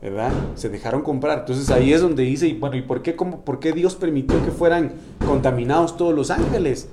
¿Verdad? 0.00 0.32
Se 0.56 0.68
dejaron 0.68 1.02
comprar. 1.02 1.40
Entonces 1.40 1.70
ahí 1.70 1.92
es 1.92 2.00
donde 2.00 2.24
dice, 2.24 2.52
bueno, 2.58 2.76
¿y 2.76 2.82
por 2.82 3.02
qué, 3.02 3.12
por 3.12 3.60
qué 3.60 3.72
Dios 3.72 3.94
permitió 3.94 4.44
que 4.44 4.50
fueran 4.50 4.92
contaminados 5.24 5.96
todos 5.96 6.14
los 6.14 6.30
ángeles? 6.30 6.88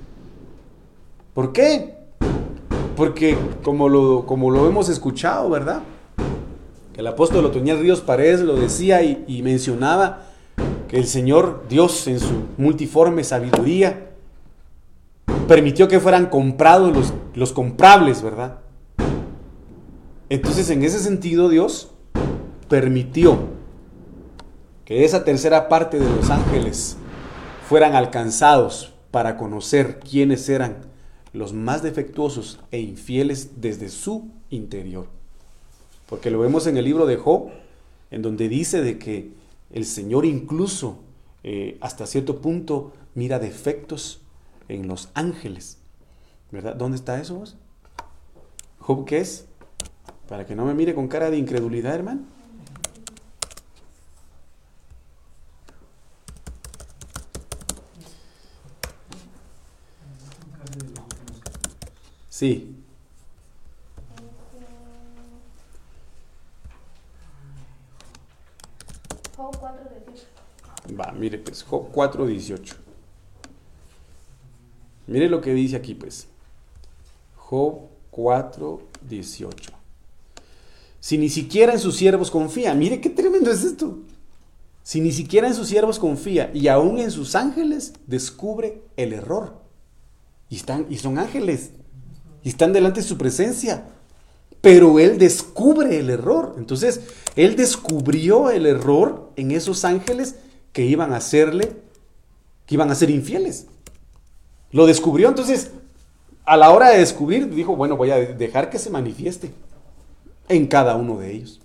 ¿Por 1.34 1.52
qué? 1.52 1.96
Porque 2.96 3.36
como 3.62 3.88
lo, 3.88 4.26
como 4.26 4.50
lo 4.50 4.68
hemos 4.68 4.88
escuchado, 4.88 5.48
¿verdad? 5.48 5.82
El 7.00 7.06
apóstol 7.06 7.46
Otoñal 7.46 7.80
Ríos 7.80 8.02
Paredes 8.02 8.40
lo 8.40 8.56
decía 8.56 9.02
y, 9.02 9.40
mencionaba 9.42 10.24
que 10.86 10.98
el 10.98 11.06
Señor 11.06 11.64
Dios 11.66 12.06
en 12.08 12.20
su 12.20 12.44
multiforme 12.58 13.24
sabiduría 13.24 14.09
permitió 15.50 15.88
que 15.88 15.98
fueran 15.98 16.26
comprados 16.26 16.94
los, 16.94 17.12
los 17.34 17.52
comprables, 17.52 18.22
¿verdad? 18.22 18.60
Entonces 20.28 20.70
en 20.70 20.84
ese 20.84 21.00
sentido 21.00 21.48
Dios 21.48 21.90
permitió 22.68 23.36
que 24.84 25.04
esa 25.04 25.24
tercera 25.24 25.68
parte 25.68 25.98
de 25.98 26.08
los 26.08 26.30
ángeles 26.30 26.96
fueran 27.68 27.96
alcanzados 27.96 28.94
para 29.10 29.36
conocer 29.36 29.98
quiénes 29.98 30.48
eran 30.48 30.86
los 31.32 31.52
más 31.52 31.82
defectuosos 31.82 32.60
e 32.70 32.78
infieles 32.78 33.60
desde 33.60 33.88
su 33.88 34.30
interior. 34.50 35.08
Porque 36.08 36.30
lo 36.30 36.38
vemos 36.38 36.68
en 36.68 36.76
el 36.76 36.84
libro 36.84 37.06
de 37.06 37.16
Job, 37.16 37.48
en 38.12 38.22
donde 38.22 38.48
dice 38.48 38.82
de 38.82 39.00
que 39.00 39.32
el 39.72 39.84
Señor 39.84 40.26
incluso 40.26 41.00
eh, 41.42 41.76
hasta 41.80 42.06
cierto 42.06 42.40
punto 42.40 42.92
mira 43.16 43.40
defectos 43.40 44.19
en 44.70 44.88
los 44.88 45.10
ángeles. 45.14 45.78
¿Verdad? 46.50 46.74
¿Dónde 46.74 46.96
está 46.96 47.20
eso 47.20 47.36
vos? 47.36 47.56
¿Job 48.78 49.04
qué 49.04 49.18
es? 49.18 49.46
Para 50.28 50.46
que 50.46 50.54
no 50.54 50.64
me 50.64 50.74
mire 50.74 50.94
con 50.94 51.08
cara 51.08 51.30
de 51.30 51.36
incredulidad, 51.36 51.94
hermano. 51.94 52.22
Sí. 62.28 62.74
Job 69.36 69.54
4.18. 69.60 70.98
Va, 70.98 71.12
mire 71.12 71.38
pues, 71.38 71.62
Job 71.62 71.92
4.18. 71.92 72.79
Mire 75.10 75.28
lo 75.28 75.40
que 75.40 75.52
dice 75.52 75.74
aquí 75.74 75.94
pues. 75.94 76.28
Job 77.34 77.80
4.18. 78.12 79.54
Si 81.00 81.18
ni 81.18 81.28
siquiera 81.28 81.72
en 81.72 81.80
sus 81.80 81.96
siervos 81.96 82.30
confía, 82.30 82.74
mire 82.74 83.00
qué 83.00 83.10
tremendo 83.10 83.50
es 83.50 83.64
esto. 83.64 83.98
Si 84.84 85.00
ni 85.00 85.10
siquiera 85.10 85.48
en 85.48 85.54
sus 85.54 85.66
siervos 85.66 85.98
confía 85.98 86.52
y 86.54 86.68
aún 86.68 86.98
en 86.98 87.10
sus 87.10 87.34
ángeles 87.34 87.92
descubre 88.06 88.82
el 88.96 89.12
error. 89.12 89.60
Y, 90.48 90.56
están, 90.56 90.86
y 90.88 90.98
son 90.98 91.18
ángeles 91.18 91.70
y 92.44 92.50
están 92.50 92.72
delante 92.72 93.00
de 93.00 93.06
su 93.06 93.18
presencia. 93.18 93.86
Pero 94.60 95.00
él 95.00 95.18
descubre 95.18 95.98
el 95.98 96.10
error. 96.10 96.54
Entonces, 96.56 97.00
él 97.34 97.56
descubrió 97.56 98.50
el 98.50 98.64
error 98.64 99.32
en 99.34 99.50
esos 99.50 99.84
ángeles 99.84 100.36
que 100.72 100.86
iban 100.86 101.12
a 101.12 101.16
hacerle, 101.16 101.72
que 102.66 102.76
iban 102.76 102.92
a 102.92 102.94
ser 102.94 103.10
infieles. 103.10 103.66
Lo 104.72 104.86
descubrió, 104.86 105.28
entonces, 105.28 105.72
a 106.44 106.56
la 106.56 106.70
hora 106.70 106.90
de 106.90 106.98
descubrir, 106.98 107.48
dijo, 107.52 107.76
bueno, 107.76 107.96
voy 107.96 108.10
a 108.10 108.16
dejar 108.16 108.70
que 108.70 108.78
se 108.78 108.90
manifieste 108.90 109.50
en 110.48 110.66
cada 110.66 110.96
uno 110.96 111.18
de 111.18 111.32
ellos. 111.32 111.60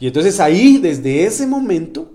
Y 0.00 0.06
entonces 0.06 0.40
ahí, 0.40 0.78
desde 0.78 1.24
ese 1.24 1.46
momento, 1.46 2.12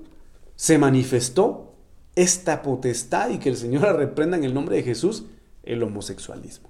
se 0.56 0.78
manifestó 0.78 1.74
esta 2.16 2.62
potestad 2.62 3.30
y 3.30 3.38
que 3.40 3.50
el 3.50 3.58
Señor 3.58 3.84
la 3.84 3.94
reprenda 3.94 4.38
en 4.38 4.44
el 4.44 4.54
nombre 4.54 4.76
de 4.76 4.84
Jesús, 4.84 5.26
el 5.64 5.84
homosexualismo. 5.84 6.70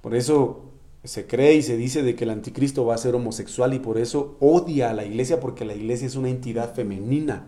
Por 0.00 0.14
eso 0.14 0.70
se 1.04 1.26
cree 1.26 1.54
y 1.54 1.62
se 1.62 1.76
dice 1.76 2.02
de 2.02 2.14
que 2.14 2.24
el 2.24 2.30
anticristo 2.30 2.84
va 2.84 2.94
a 2.94 2.98
ser 2.98 3.14
homosexual 3.14 3.74
y 3.74 3.78
por 3.78 3.98
eso 3.98 4.36
odia 4.40 4.90
a 4.90 4.94
la 4.94 5.04
iglesia 5.04 5.40
porque 5.40 5.64
la 5.64 5.74
iglesia 5.74 6.06
es 6.06 6.16
una 6.16 6.28
entidad 6.28 6.74
femenina, 6.74 7.46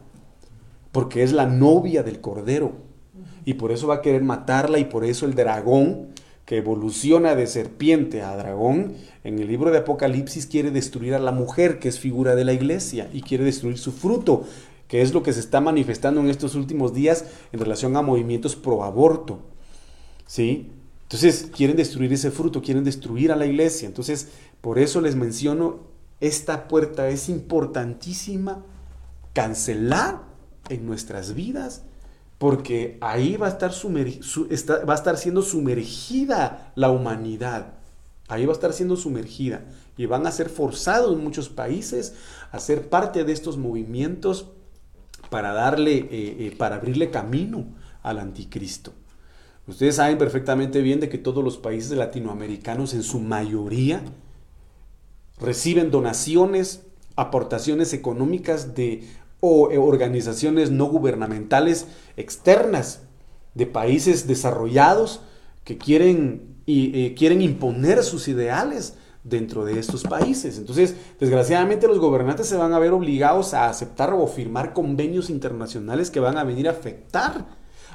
porque 0.92 1.22
es 1.22 1.32
la 1.32 1.46
novia 1.46 2.02
del 2.02 2.20
cordero 2.20 2.72
y 3.44 3.54
por 3.54 3.72
eso 3.72 3.88
va 3.88 3.96
a 3.96 4.02
querer 4.02 4.22
matarla 4.22 4.78
y 4.78 4.84
por 4.84 5.04
eso 5.04 5.26
el 5.26 5.34
dragón 5.34 6.08
que 6.44 6.58
evoluciona 6.58 7.34
de 7.34 7.46
serpiente 7.46 8.22
a 8.22 8.36
dragón 8.36 8.94
en 9.24 9.38
el 9.38 9.48
libro 9.48 9.70
de 9.70 9.78
Apocalipsis 9.78 10.46
quiere 10.46 10.70
destruir 10.70 11.14
a 11.14 11.18
la 11.18 11.32
mujer 11.32 11.78
que 11.78 11.88
es 11.88 11.98
figura 11.98 12.34
de 12.34 12.44
la 12.44 12.52
iglesia 12.52 13.08
y 13.12 13.22
quiere 13.22 13.44
destruir 13.44 13.78
su 13.78 13.92
fruto 13.92 14.44
que 14.92 15.00
es 15.00 15.14
lo 15.14 15.22
que 15.22 15.32
se 15.32 15.40
está 15.40 15.62
manifestando 15.62 16.20
en 16.20 16.28
estos 16.28 16.54
últimos 16.54 16.92
días 16.92 17.24
en 17.50 17.60
relación 17.60 17.96
a 17.96 18.02
movimientos 18.02 18.56
pro 18.56 18.84
aborto. 18.84 19.40
¿Sí? 20.26 20.70
Entonces 21.04 21.48
quieren 21.50 21.76
destruir 21.76 22.12
ese 22.12 22.30
fruto, 22.30 22.60
quieren 22.60 22.84
destruir 22.84 23.32
a 23.32 23.36
la 23.36 23.46
iglesia. 23.46 23.88
Entonces, 23.88 24.28
por 24.60 24.78
eso 24.78 25.00
les 25.00 25.16
menciono, 25.16 25.80
esta 26.20 26.68
puerta 26.68 27.08
es 27.08 27.30
importantísima 27.30 28.66
cancelar 29.32 30.31
en 30.72 30.86
nuestras 30.86 31.34
vidas, 31.34 31.82
porque 32.38 32.98
ahí 33.00 33.36
va 33.36 33.46
a 33.46 33.50
estar, 33.50 33.70
va 33.70 34.92
a 34.92 34.96
estar 34.96 35.16
siendo 35.16 35.42
sumergida 35.42 36.72
la 36.74 36.90
humanidad. 36.90 37.74
Ahí 38.28 38.46
va 38.46 38.52
a 38.52 38.54
estar 38.54 38.72
siendo 38.72 38.96
sumergida 38.96 39.64
y 39.96 40.06
van 40.06 40.26
a 40.26 40.32
ser 40.32 40.48
forzados 40.48 41.16
muchos 41.18 41.48
países 41.48 42.14
a 42.50 42.58
ser 42.58 42.88
parte 42.88 43.24
de 43.24 43.32
estos 43.32 43.58
movimientos 43.58 44.48
para 45.30 45.52
darle, 45.52 45.98
eh, 45.98 46.08
eh, 46.10 46.54
para 46.56 46.76
abrirle 46.76 47.10
camino 47.10 47.66
al 48.02 48.18
anticristo. 48.18 48.92
Ustedes 49.66 49.96
saben 49.96 50.18
perfectamente 50.18 50.82
bien 50.82 50.98
de 50.98 51.08
que 51.08 51.18
todos 51.18 51.44
los 51.44 51.56
países 51.56 51.92
latinoamericanos 51.92 52.94
en 52.94 53.02
su 53.02 53.20
mayoría 53.20 54.02
reciben 55.40 55.90
donaciones, 55.90 56.82
aportaciones 57.16 57.92
económicas 57.92 58.74
de 58.74 59.08
o 59.44 59.72
eh, 59.72 59.76
organizaciones 59.76 60.70
no 60.70 60.86
gubernamentales 60.86 61.88
externas 62.16 63.00
de 63.54 63.66
países 63.66 64.28
desarrollados 64.28 65.20
que 65.64 65.78
quieren, 65.78 66.58
y, 66.64 67.06
eh, 67.06 67.14
quieren 67.14 67.42
imponer 67.42 68.04
sus 68.04 68.28
ideales 68.28 68.94
dentro 69.24 69.64
de 69.64 69.80
estos 69.80 70.04
países. 70.04 70.58
Entonces, 70.58 70.94
desgraciadamente 71.18 71.88
los 71.88 71.98
gobernantes 71.98 72.46
se 72.46 72.56
van 72.56 72.72
a 72.72 72.78
ver 72.78 72.92
obligados 72.92 73.52
a 73.52 73.68
aceptar 73.68 74.12
o 74.12 74.28
firmar 74.28 74.72
convenios 74.72 75.28
internacionales 75.28 76.12
que 76.12 76.20
van 76.20 76.38
a 76.38 76.44
venir 76.44 76.68
a 76.68 76.72
afectar 76.72 77.44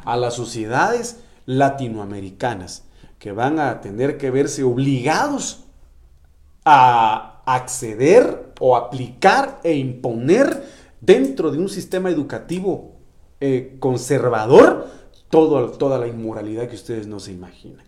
a 0.04 0.18
las 0.18 0.34
sociedades 0.34 1.22
latinoamericanas 1.46 2.84
que 3.20 3.32
van 3.32 3.58
a 3.60 3.80
tener 3.80 4.18
que 4.18 4.32
verse 4.32 4.64
obligados 4.64 5.64
a 6.66 7.42
acceder 7.46 8.52
o 8.60 8.76
aplicar 8.76 9.62
e 9.64 9.76
imponer 9.76 10.76
dentro 11.02 11.52
de 11.52 11.58
un 11.58 11.70
sistema 11.70 12.10
educativo 12.10 12.94
eh, 13.40 13.78
conservador 13.80 14.88
todo, 15.30 15.70
toda 15.72 16.00
la 16.00 16.08
inmoralidad 16.08 16.68
que 16.68 16.76
ustedes 16.76 17.08
no 17.08 17.20
se 17.20 17.32
imaginan. 17.32 17.86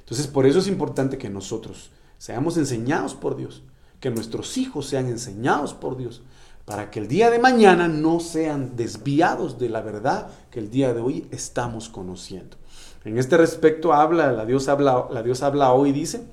Entonces, 0.00 0.26
por 0.26 0.46
eso 0.46 0.58
es 0.58 0.68
importante 0.68 1.18
que 1.18 1.28
nosotros 1.28 1.90
seamos 2.18 2.56
enseñados 2.56 3.14
por 3.14 3.36
Dios, 3.36 3.62
que 4.00 4.10
nuestros 4.10 4.56
hijos 4.56 4.86
sean 4.86 5.08
enseñados 5.08 5.74
por 5.74 5.96
Dios, 5.96 6.22
para 6.64 6.90
que 6.90 6.98
el 6.98 7.08
día 7.08 7.30
de 7.30 7.38
mañana 7.38 7.88
no 7.88 8.18
sean 8.20 8.76
desviados 8.76 9.58
de 9.58 9.68
la 9.68 9.82
verdad 9.82 10.28
que 10.50 10.58
el 10.58 10.70
día 10.70 10.92
de 10.92 11.00
hoy 11.00 11.28
estamos 11.30 11.88
conociendo. 11.88 12.56
En 13.04 13.18
este 13.18 13.36
respecto 13.36 13.92
habla, 13.92 14.32
la 14.32 14.44
Dios 14.44 14.68
habla, 14.68 15.06
la 15.10 15.22
Dios 15.22 15.42
habla 15.42 15.72
hoy, 15.72 15.92
dice, 15.92 16.24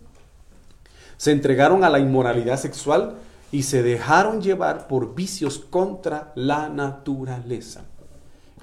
se 1.18 1.32
entregaron 1.32 1.84
a 1.84 1.90
la 1.90 2.00
inmoralidad 2.00 2.58
sexual 2.60 3.16
y 3.54 3.64
se 3.64 3.84
dejaron 3.84 4.42
llevar 4.42 4.88
por 4.88 5.14
vicios 5.14 5.60
contra 5.60 6.34
la 6.36 6.70
naturaleza. 6.70 7.86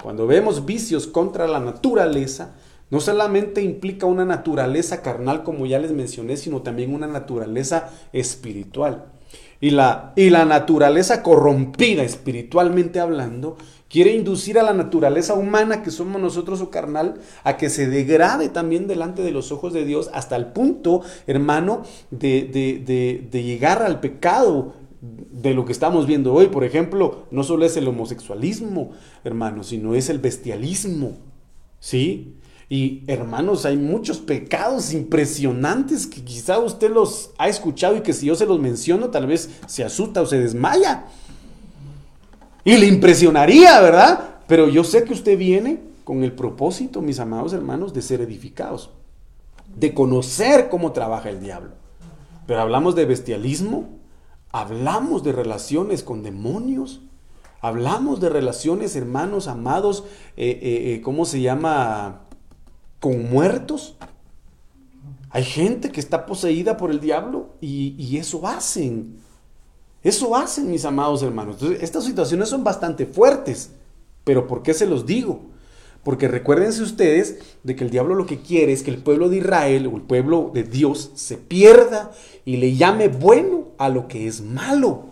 Cuando 0.02 0.26
vemos 0.26 0.66
vicios 0.66 1.06
contra 1.06 1.46
la 1.46 1.60
naturaleza, 1.60 2.56
no 2.90 2.98
solamente 2.98 3.62
implica 3.62 4.06
una 4.06 4.24
naturaleza 4.24 5.00
carnal, 5.00 5.44
como 5.44 5.64
ya 5.64 5.78
les 5.78 5.92
mencioné, 5.92 6.36
sino 6.36 6.62
también 6.62 6.92
una 6.92 7.06
naturaleza 7.06 7.90
espiritual. 8.12 9.04
Y 9.60 9.70
la, 9.70 10.12
y 10.16 10.30
la 10.30 10.44
naturaleza 10.44 11.22
corrompida 11.22 12.02
espiritualmente 12.02 12.98
hablando 12.98 13.58
Quiere 13.90 14.12
inducir 14.14 14.56
a 14.56 14.62
la 14.62 14.72
naturaleza 14.72 15.34
humana 15.34 15.82
que 15.82 15.90
somos 15.90 16.22
nosotros 16.22 16.60
o 16.60 16.70
carnal 16.70 17.14
a 17.42 17.56
que 17.56 17.68
se 17.68 17.88
degrade 17.88 18.48
también 18.48 18.86
delante 18.86 19.20
de 19.20 19.32
los 19.32 19.50
ojos 19.50 19.72
de 19.72 19.84
Dios 19.84 20.10
hasta 20.14 20.36
el 20.36 20.46
punto, 20.46 21.02
hermano, 21.26 21.82
de, 22.12 22.44
de, 22.44 23.26
de, 23.28 23.42
llegar 23.42 23.82
al 23.82 23.98
pecado 23.98 24.74
de 25.00 25.54
lo 25.54 25.64
que 25.64 25.72
estamos 25.72 26.06
viendo 26.06 26.32
hoy. 26.32 26.48
Por 26.48 26.64
ejemplo, 26.64 27.26
no 27.30 27.42
solo 27.42 27.64
es 27.64 27.76
el 27.76 27.88
homosexualismo, 27.88 28.92
hermano, 29.24 29.64
sino 29.64 29.94
es 29.94 30.08
el 30.10 30.18
bestialismo. 30.18 31.16
¿Sí? 31.78 32.36
Y 32.68 33.02
hermanos, 33.08 33.66
hay 33.66 33.76
muchos 33.76 34.18
pecados 34.18 34.92
impresionantes 34.92 36.06
que 36.06 36.22
quizá 36.22 36.58
usted 36.60 36.90
los 36.90 37.30
ha 37.36 37.48
escuchado 37.48 37.96
y 37.96 38.02
que 38.02 38.12
si 38.12 38.26
yo 38.26 38.36
se 38.36 38.46
los 38.46 38.60
menciono 38.60 39.10
tal 39.10 39.26
vez 39.26 39.50
se 39.66 39.82
asusta 39.82 40.22
o 40.22 40.26
se 40.26 40.38
desmaya. 40.38 41.06
Y 42.62 42.76
le 42.76 42.86
impresionaría, 42.86 43.80
¿verdad? 43.80 44.36
Pero 44.46 44.68
yo 44.68 44.84
sé 44.84 45.02
que 45.02 45.14
usted 45.14 45.36
viene 45.36 45.80
con 46.04 46.22
el 46.22 46.32
propósito, 46.32 47.02
mis 47.02 47.18
amados 47.18 47.52
hermanos, 47.52 47.92
de 47.92 48.02
ser 48.02 48.20
edificados, 48.20 48.90
de 49.74 49.92
conocer 49.92 50.68
cómo 50.68 50.92
trabaja 50.92 51.30
el 51.30 51.40
diablo. 51.40 51.72
Pero 52.46 52.60
hablamos 52.60 52.94
de 52.94 53.04
bestialismo, 53.04 53.99
hablamos 54.52 55.22
de 55.22 55.32
relaciones 55.32 56.02
con 56.02 56.22
demonios, 56.22 57.00
hablamos 57.60 58.20
de 58.20 58.28
relaciones, 58.28 58.96
hermanos, 58.96 59.48
amados, 59.48 60.04
eh, 60.36 60.58
eh, 60.62 60.94
eh, 60.94 61.00
¿cómo 61.02 61.24
se 61.24 61.40
llama? 61.40 62.22
Con 62.98 63.30
muertos. 63.30 63.96
Hay 65.30 65.44
gente 65.44 65.92
que 65.92 66.00
está 66.00 66.26
poseída 66.26 66.76
por 66.76 66.90
el 66.90 67.00
diablo 67.00 67.54
y, 67.60 68.16
eso 68.16 68.46
hacen. 68.46 69.16
Eso 70.02 70.34
hacen 70.34 70.70
mis 70.70 70.84
amados 70.84 71.22
hermanos. 71.22 71.62
Estas 71.62 72.04
situaciones 72.04 72.48
son 72.48 72.64
bastante 72.64 73.06
fuertes. 73.06 73.72
Pero 74.24 74.46
¿por 74.46 74.62
qué 74.62 74.74
se 74.74 74.86
los 74.86 75.06
digo? 75.06 75.49
Porque 76.02 76.28
recuérdense 76.28 76.82
ustedes 76.82 77.38
de 77.62 77.76
que 77.76 77.84
el 77.84 77.90
diablo 77.90 78.14
lo 78.14 78.26
que 78.26 78.38
quiere 78.38 78.72
es 78.72 78.82
que 78.82 78.90
el 78.90 79.02
pueblo 79.02 79.28
de 79.28 79.38
Israel 79.38 79.86
o 79.86 79.96
el 79.96 80.02
pueblo 80.02 80.50
de 80.54 80.62
Dios 80.62 81.10
se 81.14 81.36
pierda 81.36 82.12
y 82.44 82.56
le 82.56 82.74
llame 82.74 83.08
bueno 83.08 83.68
a 83.76 83.88
lo 83.88 84.08
que 84.08 84.26
es 84.26 84.40
malo. 84.40 85.06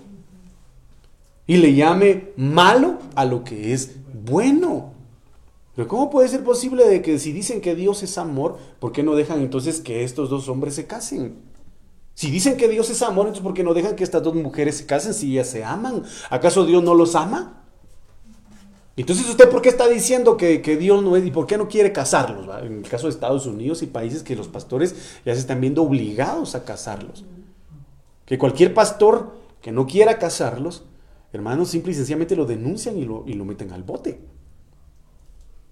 Y 1.46 1.59
le 1.59 1.74
llame 1.74 2.31
malo 2.37 2.98
a 3.14 3.24
lo 3.24 3.44
que 3.44 3.72
es 3.72 3.96
bueno. 4.12 4.92
Pero 5.77 5.88
¿cómo 5.88 6.11
puede 6.11 6.29
ser 6.29 6.42
posible 6.42 6.87
de 6.88 7.03
que 7.03 7.18
si 7.18 7.33
dicen 7.33 7.61
que 7.61 7.74
Dios 7.74 8.03
es 8.03 8.18
amor, 8.18 8.59
¿por 8.81 8.92
qué 8.92 9.03
no 9.03 9.14
dejan 9.14 9.40
entonces 9.40 9.81
que 9.81 10.05
estos 10.05 10.31
dos 10.31 10.48
hombres 10.48 10.74
se 10.74 10.87
casen? 10.87 11.37
Si 12.14 12.31
dicen 12.33 12.57
que 12.57 12.66
Dios 12.66 12.90
es 12.90 13.01
amor, 13.03 13.27
entonces 13.27 13.44
¿por 13.44 13.55
qué 13.55 13.62
no 13.62 13.74
dejan 13.74 13.94
que 13.94 14.03
estas 14.03 14.22
dos 14.22 14.35
mujeres 14.35 14.79
se 14.79 14.87
casen 14.87 15.14
si 15.14 15.33
ellas 15.33 15.48
se 15.48 15.62
aman? 15.62 16.03
¿Acaso 16.31 16.66
Dios 16.66 16.83
no 16.83 16.94
los 16.94 17.14
ama? 17.14 17.67
Entonces 19.00 19.28
usted 19.28 19.48
por 19.48 19.62
qué 19.62 19.68
está 19.68 19.87
diciendo 19.87 20.37
que, 20.37 20.58
Dios 20.76 21.04
no 21.04 21.14
es 21.14 21.24
y 21.24 21.30
por 21.30 21.46
qué 21.46 21.56
no 21.56 21.68
quiere 21.68 21.92
casarlos? 21.92 22.48
En 22.64 22.78
el 22.78 22.88
caso 22.88 23.06
de 23.06 23.12
Estados 23.12 23.46
Unidos 23.46 23.80
y 23.82 23.87
países 23.87 24.24
que 24.24 24.34
los 24.34 24.48
pastores 24.48 25.20
ya 25.24 25.34
se 25.34 25.40
están 25.40 25.61
viendo 25.61 25.84
obligados 25.84 26.56
a 26.56 26.64
casarlos. 26.64 27.24
Que 28.26 28.38
cualquier 28.38 28.74
pastor 28.74 29.37
que 29.62 29.70
no 29.70 29.87
quiera 29.87 30.18
casarlos, 30.18 30.82
hermanos, 31.32 31.68
simple 31.68 31.92
y 31.92 31.94
sencillamente 31.94 32.34
lo 32.34 32.44
denuncian 32.44 32.98
y 32.98 33.04
lo, 33.04 33.22
y 33.24 33.34
lo 33.34 33.44
meten 33.44 33.70
al 33.72 33.84
bote. 33.84 34.20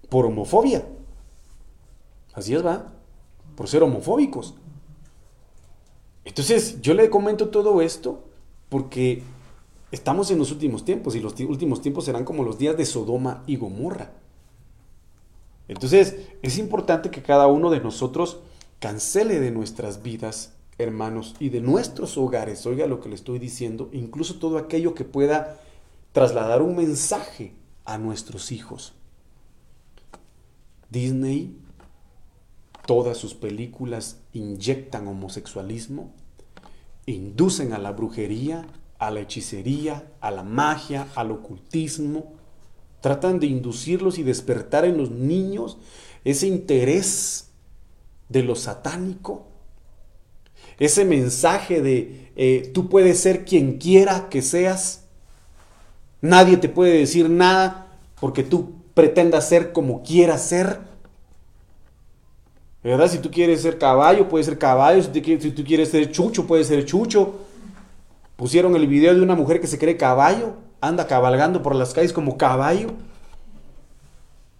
Por 0.07 0.25
homofobia. 0.25 0.87
Así 2.33 2.55
es, 2.55 2.65
va. 2.65 2.93
Por 3.57 3.67
ser 3.67 3.83
homofóbicos. 3.83 4.55
Entonces, 6.23 6.79
yo 6.79 6.93
le 6.93 7.09
comento 7.09 7.49
todo 7.49 7.81
esto 7.81 8.23
porque 8.69 9.21
estamos 9.91 10.31
en 10.31 10.37
los 10.37 10.51
últimos 10.51 10.85
tiempos 10.85 11.15
y 11.15 11.19
los 11.19 11.39
últimos 11.39 11.81
tiempos 11.81 12.05
serán 12.05 12.25
como 12.25 12.43
los 12.43 12.57
días 12.57 12.77
de 12.77 12.85
Sodoma 12.85 13.43
y 13.47 13.55
Gomorra. 13.57 14.11
Entonces, 15.67 16.15
es 16.41 16.57
importante 16.57 17.11
que 17.11 17.21
cada 17.21 17.47
uno 17.47 17.69
de 17.69 17.79
nosotros 17.79 18.39
cancele 18.79 19.39
de 19.39 19.51
nuestras 19.51 20.01
vidas, 20.01 20.53
hermanos, 20.77 21.35
y 21.39 21.49
de 21.49 21.61
nuestros 21.61 22.17
hogares, 22.17 22.65
oiga 22.65 22.87
lo 22.87 22.99
que 22.99 23.09
le 23.09 23.15
estoy 23.15 23.39
diciendo, 23.39 23.89
incluso 23.91 24.35
todo 24.35 24.57
aquello 24.57 24.93
que 24.93 25.03
pueda 25.03 25.59
trasladar 26.13 26.61
un 26.61 26.75
mensaje 26.75 27.53
a 27.85 27.97
nuestros 27.97 28.51
hijos. 28.51 28.93
Disney 30.89 31.57
todas 32.87 33.17
sus 33.17 33.35
películas 33.35 34.21
inyectan 34.33 35.07
homosexualismo, 35.07 36.09
inducen 37.05 37.73
a 37.73 37.77
la 37.77 37.91
brujería, 37.91 38.65
a 38.99 39.11
la 39.11 39.19
hechicería, 39.19 40.11
a 40.21 40.31
la 40.31 40.43
magia, 40.43 41.07
al 41.15 41.31
ocultismo, 41.31 42.33
tratan 43.01 43.39
de 43.39 43.47
inducirlos 43.47 44.17
y 44.17 44.23
despertar 44.23 44.85
en 44.85 44.97
los 44.97 45.11
niños 45.11 45.77
ese 46.23 46.47
interés 46.47 47.51
de 48.29 48.43
lo 48.43 48.55
satánico, 48.55 49.47
ese 50.79 51.05
mensaje 51.05 51.81
de 51.81 52.31
eh, 52.35 52.71
tú 52.73 52.89
puedes 52.89 53.19
ser 53.19 53.45
quien 53.45 53.77
quiera 53.77 54.29
que 54.29 54.41
seas, 54.41 55.05
nadie 56.21 56.57
te 56.57 56.69
puede 56.69 56.97
decir 56.97 57.29
nada 57.29 57.97
porque 58.19 58.43
tú 58.43 58.73
pretendas 58.93 59.47
ser 59.47 59.71
como 59.71 60.03
quieras 60.03 60.41
ser. 60.41 60.79
¿Verdad? 62.83 63.09
Si 63.09 63.19
tú 63.19 63.29
quieres 63.29 63.61
ser 63.61 63.77
caballo, 63.77 64.27
puede 64.27 64.43
ser 64.43 64.57
caballo. 64.57 65.03
Si 65.03 65.09
tú, 65.51 65.63
quieres 65.63 65.89
ser 65.89 66.11
chucho, 66.11 66.47
puede 66.47 66.63
ser 66.63 66.85
chucho. 66.85 67.46
Pusieron 68.37 68.75
el 68.75 68.87
video 68.87 69.13
de 69.13 69.21
una 69.21 69.35
mujer 69.35 69.59
que 69.59 69.67
se 69.67 69.77
cree 69.77 69.97
caballo, 69.97 70.53
anda 70.79 71.07
cabalgando 71.07 71.61
por 71.61 71.75
las 71.75 71.93
calles 71.93 72.13
como 72.13 72.37
caballo. 72.37 72.91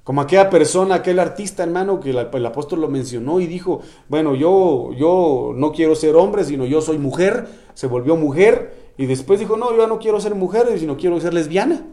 Como 0.03 0.21
aquella 0.21 0.49
persona, 0.49 0.95
aquel 0.95 1.19
artista, 1.19 1.63
hermano, 1.63 1.99
que 1.99 2.09
el, 2.09 2.45
apóstol 2.45 2.81
lo 2.81 2.89
mencionó 2.89 3.39
y 3.39 3.47
dijo, 3.47 3.81
bueno, 4.09 4.35
yo, 4.35 4.91
yo 4.93 5.53
no 5.55 5.71
quiero 5.71 5.95
ser 5.95 6.15
hombre, 6.15 6.43
sino 6.43 6.65
yo 6.65 6.81
soy 6.81 6.97
mujer. 6.97 7.47
Se 7.73 7.87
volvió 7.87 8.15
mujer 8.15 8.93
y 8.97 9.05
después 9.05 9.39
dijo, 9.39 9.57
no, 9.57 9.75
yo 9.75 9.87
no 9.87 9.99
quiero 9.99 10.19
ser 10.19 10.33
mujer, 10.33 10.67
sino 10.79 10.97
quiero 10.97 11.19
ser 11.21 11.33
lesbiana. 11.33 11.85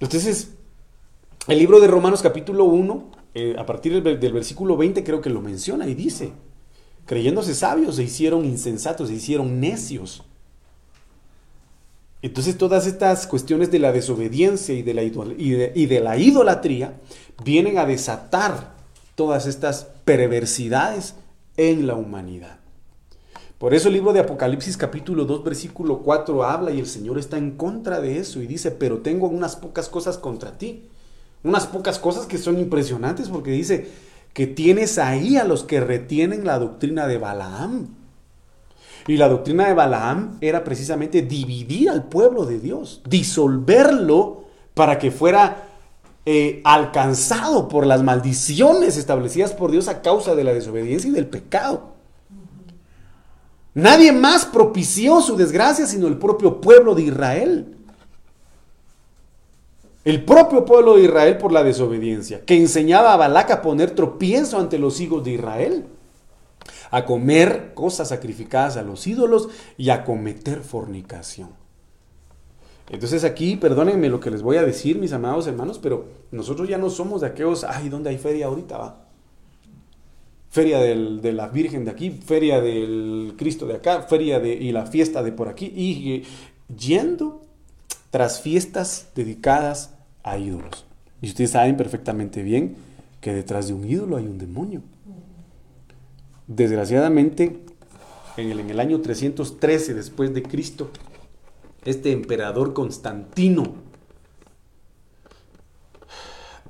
Entonces, 0.00 0.54
el 1.48 1.58
libro 1.58 1.80
de 1.80 1.86
Romanos 1.86 2.22
capítulo 2.22 2.64
1 2.64 3.10
eh, 3.38 3.54
a 3.58 3.66
partir 3.66 4.02
del, 4.02 4.32
versículo 4.32 4.78
20 4.78 5.04
creo 5.04 5.20
que 5.20 5.28
lo 5.28 5.42
menciona 5.42 5.86
y 5.86 5.94
dice, 5.94 6.32
creyéndose 7.06 7.54
sabios 7.54 7.96
se 7.96 8.02
hicieron 8.02 8.44
insensatos, 8.44 9.08
se 9.08 9.14
hicieron 9.14 9.60
necios. 9.60 10.22
Entonces 12.22 12.58
todas 12.58 12.86
estas 12.86 13.26
cuestiones 13.26 13.70
de 13.70 13.78
la 13.78 13.92
desobediencia 13.92 14.74
y 14.74 14.82
de 14.82 14.94
la, 16.00 16.16
idolatría 16.16 16.94
vienen 17.44 17.78
a 17.78 17.86
desatar 17.86 18.74
todas 19.14 19.46
estas 19.46 19.86
perversidades 20.04 21.14
en 21.56 21.86
la 21.86 21.94
humanidad. 21.94 22.58
Por 23.58 23.72
eso 23.72 23.88
el 23.88 23.94
libro 23.94 24.12
de 24.12 24.20
Apocalipsis 24.20 24.76
capítulo 24.76 25.24
2 25.24 25.44
versículo 25.44 26.00
4 26.00 26.44
habla 26.44 26.72
y 26.72 26.80
el 26.80 26.86
Señor 26.86 27.18
está 27.18 27.38
en 27.38 27.52
contra 27.52 28.00
de 28.00 28.18
eso 28.18 28.42
y 28.42 28.46
dice, 28.46 28.70
pero 28.70 28.98
tengo 28.98 29.28
unas 29.28 29.56
pocas 29.56 29.88
cosas 29.88 30.18
contra 30.18 30.58
ti 30.58 30.82
unas 31.46 31.66
pocas 31.66 31.98
cosas 31.98 32.26
que 32.26 32.38
son 32.38 32.58
impresionantes 32.58 33.28
porque 33.28 33.52
dice 33.52 33.88
que 34.36 34.46
tienes 34.46 34.98
ahí 34.98 35.38
a 35.38 35.44
los 35.44 35.64
que 35.64 35.80
retienen 35.80 36.44
la 36.44 36.58
doctrina 36.58 37.06
de 37.06 37.16
Balaam. 37.16 37.86
Y 39.06 39.16
la 39.16 39.30
doctrina 39.30 39.66
de 39.66 39.72
Balaam 39.72 40.36
era 40.42 40.62
precisamente 40.62 41.22
dividir 41.22 41.88
al 41.88 42.04
pueblo 42.04 42.44
de 42.44 42.60
Dios, 42.60 43.00
disolverlo 43.08 44.44
para 44.74 44.98
que 44.98 45.10
fuera 45.10 45.68
eh, 46.26 46.60
alcanzado 46.64 47.66
por 47.66 47.86
las 47.86 48.02
maldiciones 48.02 48.98
establecidas 48.98 49.54
por 49.54 49.70
Dios 49.70 49.88
a 49.88 50.02
causa 50.02 50.34
de 50.34 50.44
la 50.44 50.52
desobediencia 50.52 51.08
y 51.08 51.14
del 51.14 51.28
pecado. 51.28 51.94
Nadie 53.72 54.12
más 54.12 54.44
propició 54.44 55.22
su 55.22 55.38
desgracia 55.38 55.86
sino 55.86 56.08
el 56.08 56.18
propio 56.18 56.60
pueblo 56.60 56.94
de 56.94 57.04
Israel 57.04 57.75
el 60.06 60.24
propio 60.24 60.64
pueblo 60.64 60.96
de 60.96 61.02
Israel 61.02 61.36
por 61.36 61.50
la 61.50 61.64
desobediencia, 61.64 62.44
que 62.44 62.56
enseñaba 62.56 63.12
a 63.12 63.16
Balac 63.16 63.50
a 63.50 63.60
poner 63.60 63.90
tropiezo 63.90 64.60
ante 64.60 64.78
los 64.78 65.00
hijos 65.00 65.24
de 65.24 65.32
Israel, 65.32 65.86
a 66.92 67.04
comer 67.04 67.72
cosas 67.74 68.10
sacrificadas 68.10 68.76
a 68.76 68.82
los 68.82 69.04
ídolos 69.08 69.48
y 69.76 69.90
a 69.90 70.04
cometer 70.04 70.60
fornicación. 70.60 71.48
Entonces 72.88 73.24
aquí, 73.24 73.56
perdónenme 73.56 74.08
lo 74.08 74.20
que 74.20 74.30
les 74.30 74.42
voy 74.42 74.58
a 74.58 74.62
decir, 74.62 74.96
mis 74.96 75.12
amados 75.12 75.48
hermanos, 75.48 75.80
pero 75.80 76.04
nosotros 76.30 76.68
ya 76.68 76.78
no 76.78 76.88
somos 76.88 77.22
de 77.22 77.26
aquellos, 77.26 77.64
ay, 77.64 77.88
¿dónde 77.88 78.10
hay 78.10 78.18
feria 78.18 78.46
ahorita? 78.46 78.78
Va? 78.78 79.06
Feria 80.50 80.78
de 80.78 81.32
la 81.32 81.48
Virgen 81.48 81.84
de 81.84 81.90
aquí, 81.90 82.10
feria 82.10 82.60
del 82.60 83.34
Cristo 83.36 83.66
de 83.66 83.74
acá, 83.74 84.02
feria 84.02 84.38
y 84.38 84.70
la 84.70 84.86
fiesta 84.86 85.24
de 85.24 85.32
por 85.32 85.48
aquí, 85.48 85.66
y 85.66 86.22
yendo 86.72 87.42
tras 88.10 88.40
fiestas 88.40 89.08
dedicadas 89.16 89.95
a 90.26 90.36
ídolos. 90.36 90.84
Y 91.22 91.28
ustedes 91.28 91.52
saben 91.52 91.78
perfectamente 91.78 92.42
bien 92.42 92.76
que 93.22 93.32
detrás 93.32 93.68
de 93.68 93.72
un 93.72 93.88
ídolo 93.88 94.18
hay 94.18 94.26
un 94.26 94.36
demonio. 94.36 94.82
Desgraciadamente, 96.46 97.64
en 98.36 98.50
el, 98.50 98.60
en 98.60 98.68
el 98.68 98.80
año 98.80 99.00
313 99.00 99.94
después 99.94 100.34
de 100.34 100.42
Cristo, 100.42 100.90
este 101.84 102.12
emperador 102.12 102.74
Constantino 102.74 103.86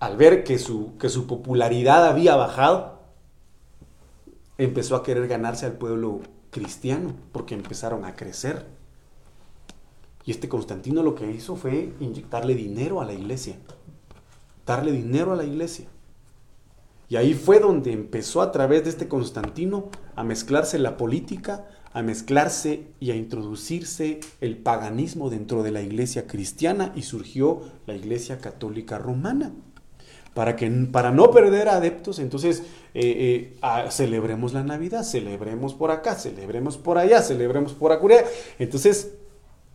al 0.00 0.16
ver 0.16 0.44
que 0.44 0.58
su, 0.58 0.96
que 0.98 1.08
su 1.08 1.26
popularidad 1.26 2.06
había 2.06 2.36
bajado, 2.36 3.00
empezó 4.58 4.96
a 4.96 5.02
querer 5.02 5.26
ganarse 5.28 5.66
al 5.66 5.72
pueblo 5.72 6.20
cristiano, 6.50 7.14
porque 7.32 7.54
empezaron 7.54 8.04
a 8.04 8.14
crecer. 8.14 8.66
Y 10.26 10.32
este 10.32 10.48
Constantino 10.48 11.04
lo 11.04 11.14
que 11.14 11.30
hizo 11.30 11.54
fue 11.54 11.92
inyectarle 12.00 12.56
dinero 12.56 13.00
a 13.00 13.04
la 13.04 13.14
iglesia, 13.14 13.54
darle 14.66 14.90
dinero 14.90 15.32
a 15.32 15.36
la 15.36 15.44
iglesia. 15.44 15.86
Y 17.08 17.14
ahí 17.14 17.34
fue 17.34 17.60
donde 17.60 17.92
empezó 17.92 18.42
a 18.42 18.50
través 18.50 18.82
de 18.82 18.90
este 18.90 19.06
Constantino 19.06 19.88
a 20.16 20.24
mezclarse 20.24 20.80
la 20.80 20.96
política, 20.96 21.68
a 21.92 22.02
mezclarse 22.02 22.88
y 22.98 23.12
a 23.12 23.14
introducirse 23.14 24.18
el 24.40 24.58
paganismo 24.58 25.30
dentro 25.30 25.62
de 25.62 25.70
la 25.70 25.82
iglesia 25.82 26.26
cristiana 26.26 26.92
y 26.96 27.02
surgió 27.02 27.60
la 27.86 27.94
iglesia 27.94 28.38
católica 28.38 28.98
romana. 28.98 29.52
Para, 30.34 30.56
que, 30.56 30.68
para 30.68 31.12
no 31.12 31.30
perder 31.30 31.68
adeptos, 31.68 32.18
entonces 32.18 32.64
eh, 32.92 33.56
eh, 33.62 33.86
celebremos 33.90 34.52
la 34.52 34.64
Navidad, 34.64 35.02
celebremos 35.04 35.72
por 35.72 35.90
acá, 35.90 36.16
celebremos 36.16 36.76
por 36.76 36.98
allá, 36.98 37.22
celebremos 37.22 37.72
por 37.72 37.92
acullá. 37.92 38.24
Entonces, 38.58 39.12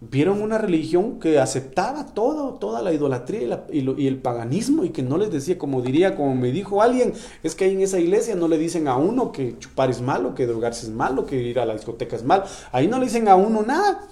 vieron 0.02 0.42
una 0.42 0.58
religión 0.58 1.20
que 1.20 1.38
aceptaba 1.38 2.08
todo, 2.08 2.56
toda 2.56 2.82
la 2.82 2.92
idolatría 2.92 3.66
y, 3.72 4.08
el 4.08 4.18
paganismo 4.18 4.84
y 4.84 4.90
que 4.90 5.04
no 5.04 5.18
les 5.18 5.32
decía, 5.32 5.60
como 5.60 5.82
diría, 5.84 6.16
como 6.16 6.36
me 6.36 6.52
dijo 6.52 6.82
alguien, 6.82 7.14
es 7.44 7.54
que 7.54 7.66
ahí 7.66 7.74
en 7.74 7.82
esa 7.82 8.00
iglesia 8.00 8.36
no 8.36 8.48
le 8.48 8.58
dicen 8.58 8.88
a 8.88 8.98
uno 8.98 9.32
que 9.32 9.58
chupar 9.60 9.92
es 9.92 10.02
malo, 10.02 10.34
que 10.34 10.48
drogarse 10.48 10.88
es 10.88 10.92
malo, 10.92 11.28
que 11.28 11.36
ir 11.36 11.60
a 11.60 11.66
la 11.66 11.74
discoteca 11.74 12.16
es 12.16 12.24
malo. 12.24 12.46
Ahí 12.72 12.88
no 12.88 12.98
le 12.98 13.06
dicen 13.06 13.28
a 13.28 13.36
uno 13.36 13.62
nada. 13.62 14.08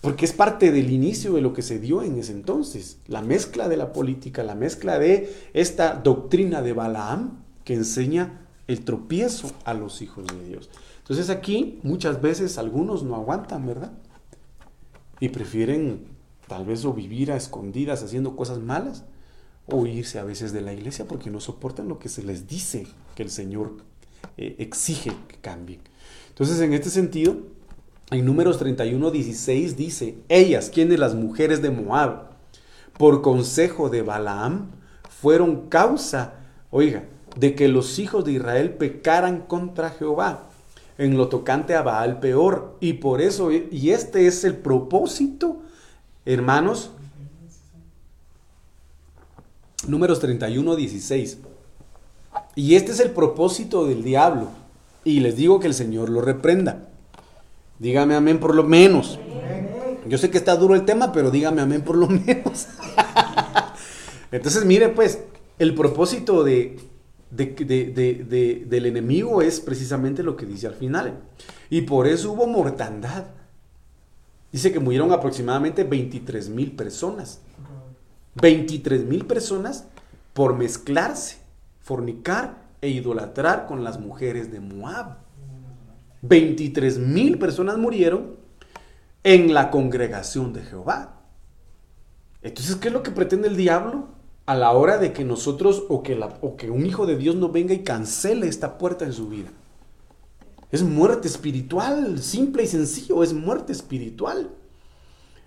Porque 0.00 0.24
es 0.24 0.32
parte 0.32 0.72
del 0.72 0.90
inicio 0.90 1.34
de 1.34 1.40
lo 1.40 1.52
que 1.52 1.62
se 1.62 1.78
dio 1.78 2.02
en 2.02 2.18
ese 2.18 2.32
entonces. 2.32 2.98
La 3.06 3.22
mezcla 3.22 3.68
de 3.68 3.76
la 3.76 3.92
política, 3.92 4.42
la 4.42 4.56
mezcla 4.56 4.98
de 4.98 5.32
esta 5.52 5.94
doctrina 5.94 6.62
de 6.62 6.72
Balaam 6.72 7.42
que 7.64 7.74
enseña 7.74 8.46
el 8.66 8.84
tropiezo 8.84 9.50
a 9.64 9.74
los 9.74 10.02
hijos 10.02 10.26
de 10.26 10.44
Dios. 10.44 10.70
Entonces 10.98 11.30
aquí 11.30 11.80
muchas 11.82 12.20
veces 12.20 12.58
algunos 12.58 13.02
no 13.02 13.14
aguantan, 13.16 13.66
¿verdad? 13.66 13.92
Y 15.22 15.28
prefieren 15.28 16.00
tal 16.48 16.66
vez 16.66 16.84
o 16.84 16.92
vivir 16.92 17.30
a 17.30 17.36
escondidas 17.36 18.02
haciendo 18.02 18.34
cosas 18.34 18.58
malas 18.58 19.04
o 19.68 19.86
irse 19.86 20.18
a 20.18 20.24
veces 20.24 20.52
de 20.52 20.62
la 20.62 20.72
iglesia 20.72 21.06
porque 21.06 21.30
no 21.30 21.38
soportan 21.38 21.86
lo 21.86 22.00
que 22.00 22.08
se 22.08 22.24
les 22.24 22.48
dice 22.48 22.88
que 23.14 23.22
el 23.22 23.30
Señor 23.30 23.76
eh, 24.36 24.56
exige 24.58 25.12
que 25.28 25.36
cambien. 25.36 25.78
Entonces, 26.30 26.60
en 26.60 26.72
este 26.72 26.90
sentido, 26.90 27.36
en 28.10 28.24
números 28.24 28.58
31, 28.58 29.12
16 29.12 29.76
dice, 29.76 30.16
ellas, 30.28 30.70
quienes 30.70 30.98
las 30.98 31.14
mujeres 31.14 31.62
de 31.62 31.70
Moab, 31.70 32.30
por 32.98 33.22
consejo 33.22 33.90
de 33.90 34.02
Balaam, 34.02 34.72
fueron 35.08 35.68
causa, 35.68 36.34
oiga, 36.72 37.04
de 37.36 37.54
que 37.54 37.68
los 37.68 38.00
hijos 38.00 38.24
de 38.24 38.32
Israel 38.32 38.72
pecaran 38.72 39.42
contra 39.42 39.90
Jehová 39.90 40.48
en 40.98 41.16
lo 41.16 41.28
tocante 41.28 41.74
a 41.74 41.82
Baal 41.82 42.20
peor. 42.20 42.76
Y 42.80 42.94
por 42.94 43.20
eso, 43.20 43.50
y 43.52 43.90
este 43.90 44.26
es 44.26 44.44
el 44.44 44.56
propósito, 44.56 45.62
hermanos, 46.24 46.90
números 49.86 50.20
31, 50.20 50.76
16. 50.76 51.38
Y 52.54 52.74
este 52.74 52.92
es 52.92 53.00
el 53.00 53.10
propósito 53.10 53.86
del 53.86 54.02
diablo. 54.02 54.48
Y 55.04 55.20
les 55.20 55.36
digo 55.36 55.58
que 55.58 55.66
el 55.66 55.74
Señor 55.74 56.08
lo 56.08 56.20
reprenda. 56.20 56.88
Dígame 57.78 58.14
amén 58.14 58.38
por 58.38 58.54
lo 58.54 58.62
menos. 58.62 59.18
Yo 60.06 60.18
sé 60.18 60.30
que 60.30 60.38
está 60.38 60.56
duro 60.56 60.74
el 60.74 60.84
tema, 60.84 61.12
pero 61.12 61.30
dígame 61.30 61.62
amén 61.62 61.82
por 61.82 61.96
lo 61.96 62.06
menos. 62.08 62.68
Entonces, 64.30 64.64
mire 64.64 64.88
pues, 64.88 65.20
el 65.58 65.74
propósito 65.74 66.44
de, 67.32 67.46
de, 67.94 68.64
del 68.66 68.86
enemigo 68.86 69.40
es 69.40 69.60
precisamente 69.60 70.22
lo 70.22 70.36
que 70.36 70.46
dice 70.46 70.66
al 70.66 70.74
final. 70.74 71.20
Y 71.70 71.82
por 71.82 72.06
eso 72.06 72.32
hubo 72.32 72.46
mortandad. 72.46 73.26
Dice 74.50 74.70
que 74.70 74.80
murieron 74.80 75.12
aproximadamente 75.12 75.84
23 75.84 76.50
mil 76.50 76.72
personas. 76.72 77.40
23 78.34 79.04
mil 79.04 79.24
personas 79.24 79.86
por 80.34 80.56
mezclarse, 80.56 81.38
fornicar 81.80 82.62
e 82.80 82.88
idolatrar 82.88 83.66
con 83.66 83.82
las 83.82 83.98
mujeres 83.98 84.52
de 84.52 84.60
Moab. 84.60 85.18
23 86.22 86.98
mil 86.98 87.38
personas 87.38 87.78
murieron 87.78 88.36
en 89.24 89.54
la 89.54 89.70
congregación 89.70 90.52
de 90.52 90.62
Jehová. 90.62 91.20
Entonces, 92.42 92.76
¿qué 92.76 92.88
es 92.88 92.94
lo 92.94 93.02
que 93.02 93.10
pretende 93.10 93.48
el 93.48 93.56
diablo? 93.56 94.08
A 94.46 94.54
la 94.54 94.72
hora 94.72 94.98
de 94.98 95.12
que 95.12 95.24
nosotros 95.24 95.84
o 95.88 96.02
que, 96.02 96.70
un 96.70 96.86
hijo 96.86 97.06
de 97.06 97.16
Dios 97.16 97.36
no 97.36 97.50
venga 97.50 97.74
y 97.74 97.82
cancele 97.82 98.48
esta 98.48 98.78
puerta 98.78 99.04
en 99.04 99.12
su 99.12 99.28
vida. 99.28 99.50
Es 100.70 100.82
muerte 100.82 101.28
espiritual, 101.28 102.20
simple 102.20 102.64
y 102.64 102.66
sencillo, 102.66 103.22
es 103.22 103.34
muerte 103.34 103.72
espiritual. 103.72 104.50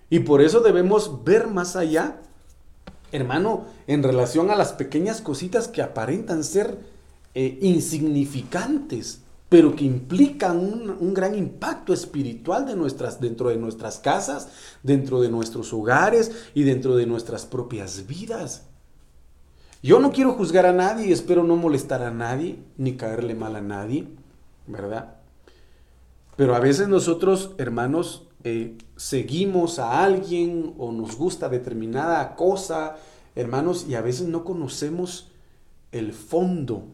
Y 0.10 0.20
por 0.20 0.42
eso 0.42 0.60
debemos 0.60 1.24
ver 1.24 1.48
más 1.48 1.76
allá, 1.76 2.22
hermano, 3.12 3.66
en 3.88 4.04
relación 4.04 4.52
a 4.52 4.56
las 4.56 4.74
pequeñas 4.74 5.20
cositas 5.20 5.68
que 5.68 5.82
aparentan 5.82 6.44
ser 6.44 6.78
eh, 7.34 7.58
insignificantes, 7.62 9.22
pero 9.50 9.76
que 9.76 9.84
implican 9.84 10.58
un, 10.58 10.90
un, 11.00 11.14
gran 11.14 11.36
impacto 11.36 11.92
espiritual 11.92 12.66
de 12.66 12.76
nuestras, 12.76 13.20
dentro 13.20 13.50
de 13.50 13.58
nuestras 13.58 14.00
casas, 14.00 14.50
dentro 14.84 15.22
de 15.22 15.30
nuestros 15.30 15.74
hogares 15.74 16.32
y 16.54 16.64
dentro 16.64 16.96
de 16.96 17.08
nuestras 17.08 17.46
propias 17.46 18.06
vidas. 18.08 18.64
Yo 19.86 20.00
no 20.00 20.12
quiero 20.12 20.34
juzgar 20.34 20.66
a 20.66 20.74
nadie, 20.74 21.14
espero 21.14 21.44
no 21.44 21.58
molestar 21.58 22.02
a 22.02 22.10
nadie, 22.10 22.58
ni 22.76 22.98
caerle 22.98 23.36
mal 23.36 23.56
a 23.56 23.62
nadie, 23.62 24.08
¿verdad? 24.66 25.18
Pero 26.36 26.56
a 26.56 26.60
veces 26.60 26.88
nosotros, 26.88 27.52
hermanos, 27.60 28.28
eh, 28.44 28.80
seguimos 28.96 29.78
a 29.78 30.04
alguien 30.04 30.74
o 30.80 30.92
nos 30.92 31.16
gusta 31.16 31.50
determinada 31.50 32.36
cosa, 32.36 32.96
hermanos, 33.36 33.86
y 33.88 33.94
a 33.94 34.02
veces 34.02 34.28
no 34.28 34.44
conocemos 34.44 35.30
el 35.92 36.14
fondo 36.14 36.86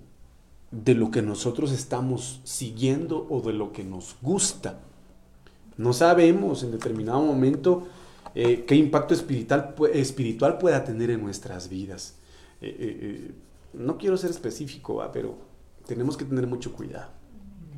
de 0.72 0.94
lo 0.94 1.12
que 1.12 1.22
nosotros 1.22 1.72
estamos 1.72 2.42
siguiendo 2.44 3.26
o 3.30 3.40
de 3.40 3.54
lo 3.54 3.72
que 3.72 3.86
nos 3.86 4.18
gusta. 4.22 4.82
No 5.78 5.94
sabemos 5.94 6.62
en 6.62 6.72
determinado 6.72 7.22
momento 7.22 7.88
eh, 8.36 8.66
qué 8.68 8.76
impacto 8.76 9.14
espiritual, 9.14 9.76
espiritual 9.94 10.58
pueda 10.58 10.84
tener 10.84 11.10
en 11.10 11.24
nuestras 11.24 11.70
vidas. 11.70 12.16
Eh, 12.62 12.76
eh, 12.80 12.98
eh, 13.02 13.32
no 13.74 13.98
quiero 13.98 14.18
ser 14.18 14.30
específico, 14.30 15.02
pero 15.12 15.36
tenemos 15.88 16.16
que 16.18 16.26
tener 16.26 16.48
mucho 16.48 16.74
cuidado. 16.74 17.10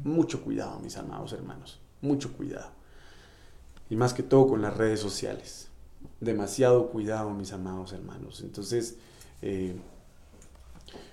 Mucho 0.03 0.43
cuidado, 0.43 0.79
mis 0.79 0.97
amados 0.97 1.33
hermanos. 1.33 1.79
Mucho 2.01 2.33
cuidado. 2.33 2.71
Y 3.89 3.95
más 3.95 4.13
que 4.13 4.23
todo 4.23 4.47
con 4.47 4.61
las 4.61 4.75
redes 4.75 4.99
sociales. 4.99 5.69
Demasiado 6.19 6.89
cuidado, 6.89 7.29
mis 7.31 7.53
amados 7.53 7.93
hermanos. 7.93 8.41
Entonces, 8.41 8.97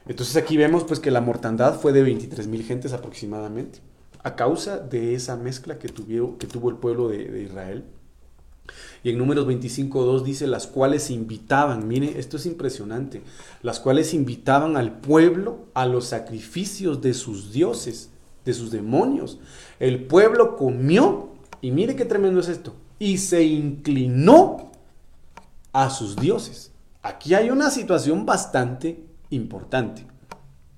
entonces 0.06 0.36
aquí 0.36 0.56
vemos 0.56 0.84
pues 0.84 0.98
que 0.98 1.10
la 1.10 1.20
mortandad 1.20 1.78
fue 1.78 1.92
de 1.92 2.02
23 2.02 2.46
mil 2.46 2.64
gentes 2.64 2.92
aproximadamente 2.92 3.80
a 4.22 4.36
causa 4.36 4.78
de 4.78 5.14
esa 5.14 5.36
mezcla 5.36 5.78
que, 5.78 5.88
que 5.88 6.46
tuvo 6.46 6.70
el 6.70 6.76
pueblo 6.76 7.08
de 7.08 7.42
Israel 7.42 7.84
y 9.02 9.10
en 9.10 9.18
números 9.18 9.46
25.2 9.46 10.22
dice, 10.22 10.46
las 10.46 10.66
cuales 10.66 11.10
invitaban, 11.10 11.88
mire, 11.88 12.18
esto 12.18 12.36
es 12.36 12.46
impresionante, 12.46 13.22
las 13.62 13.80
cuales 13.80 14.14
invitaban 14.14 14.76
al 14.76 15.00
pueblo 15.00 15.66
a 15.74 15.86
los 15.86 16.06
sacrificios 16.06 17.00
de 17.00 17.14
sus 17.14 17.52
dioses, 17.52 18.10
de 18.44 18.52
sus 18.52 18.70
demonios. 18.70 19.38
El 19.78 20.04
pueblo 20.04 20.56
comió, 20.56 21.30
y 21.60 21.70
mire 21.70 21.96
qué 21.96 22.04
tremendo 22.04 22.40
es 22.40 22.48
esto, 22.48 22.74
y 22.98 23.18
se 23.18 23.42
inclinó 23.44 24.70
a 25.72 25.90
sus 25.90 26.16
dioses. 26.16 26.72
Aquí 27.02 27.34
hay 27.34 27.50
una 27.50 27.70
situación 27.70 28.26
bastante 28.26 29.02
importante 29.30 30.06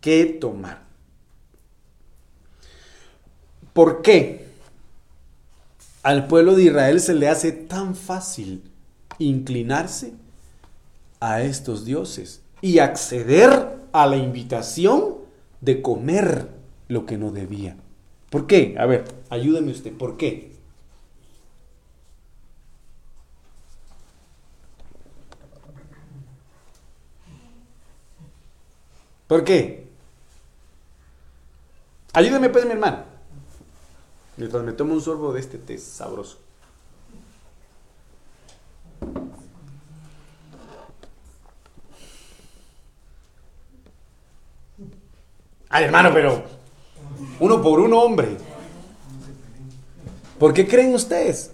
que 0.00 0.26
tomar. 0.26 0.82
¿Por 3.72 4.02
qué? 4.02 4.51
Al 6.02 6.26
pueblo 6.26 6.54
de 6.54 6.64
Israel 6.64 7.00
se 7.00 7.14
le 7.14 7.28
hace 7.28 7.52
tan 7.52 7.94
fácil 7.94 8.62
inclinarse 9.18 10.14
a 11.20 11.42
estos 11.42 11.84
dioses 11.84 12.42
y 12.60 12.78
acceder 12.78 13.78
a 13.92 14.06
la 14.06 14.16
invitación 14.16 15.16
de 15.60 15.80
comer 15.80 16.48
lo 16.88 17.06
que 17.06 17.18
no 17.18 17.30
debía. 17.30 17.76
¿Por 18.30 18.46
qué? 18.46 18.74
A 18.78 18.86
ver, 18.86 19.04
ayúdeme 19.30 19.70
usted, 19.70 19.92
¿por 19.92 20.16
qué? 20.16 20.52
¿Por 29.28 29.44
qué? 29.44 29.86
Ayúdeme 32.12 32.50
pues 32.50 32.66
mi 32.66 32.72
hermano. 32.72 33.11
Mientras 34.36 34.62
me 34.64 34.72
tomo 34.72 34.94
un 34.94 35.00
sorbo 35.00 35.32
de 35.32 35.40
este 35.40 35.58
té 35.58 35.76
sabroso. 35.78 36.38
Ay, 45.68 45.84
hermano, 45.84 46.10
pero 46.12 46.44
uno 47.40 47.62
por 47.62 47.80
uno, 47.80 48.00
hombre. 48.00 48.36
¿Por 50.38 50.52
qué 50.52 50.66
creen 50.66 50.94
ustedes? 50.94 51.52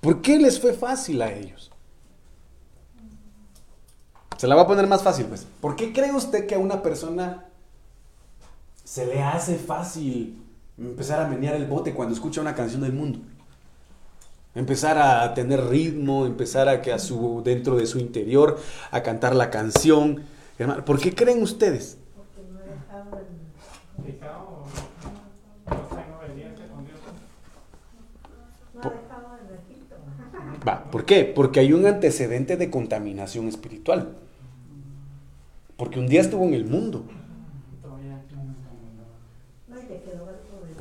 ¿Por 0.00 0.20
qué 0.20 0.38
les 0.38 0.60
fue 0.60 0.72
fácil 0.72 1.22
a 1.22 1.32
ellos? 1.32 1.70
Se 4.36 4.48
la 4.48 4.56
va 4.56 4.62
a 4.62 4.66
poner 4.66 4.86
más 4.88 5.02
fácil, 5.02 5.26
pues. 5.26 5.46
¿Por 5.60 5.76
qué 5.76 5.92
cree 5.92 6.12
usted 6.12 6.46
que 6.46 6.56
a 6.56 6.58
una 6.58 6.82
persona 6.82 7.48
se 8.84 9.06
le 9.06 9.22
hace 9.22 9.56
fácil 9.56 10.41
empezar 10.78 11.20
a 11.20 11.28
menear 11.28 11.54
el 11.54 11.66
bote 11.66 11.92
cuando 11.92 12.14
escucha 12.14 12.40
una 12.40 12.54
canción 12.54 12.82
del 12.82 12.92
mundo? 12.92 13.20
Empezar 14.54 14.98
a 14.98 15.32
tener 15.32 15.64
ritmo, 15.66 16.26
empezar 16.26 16.68
a 16.68 16.82
que 16.82 16.92
a 16.92 16.98
su 16.98 17.42
dentro 17.44 17.76
de 17.76 17.86
su 17.86 17.98
interior 17.98 18.58
a 18.90 19.02
cantar 19.02 19.34
la 19.34 19.50
canción. 19.50 20.24
Hermano, 20.58 20.84
¿por 20.84 21.00
qué 21.00 21.14
creen 21.14 21.42
ustedes? 21.42 21.96
Porque 22.14 22.42
no 22.52 22.60
el... 22.60 24.18
Va, 30.68 30.84
¿por 30.90 31.04
qué? 31.06 31.24
Porque 31.24 31.60
hay 31.60 31.72
un 31.72 31.86
antecedente 31.86 32.56
de 32.56 32.70
contaminación 32.70 33.48
espiritual. 33.48 34.16
Porque 35.76 35.98
un 35.98 36.06
día 36.06 36.20
estuvo 36.20 36.44
en 36.44 36.54
el 36.54 36.66
mundo. 36.66 37.04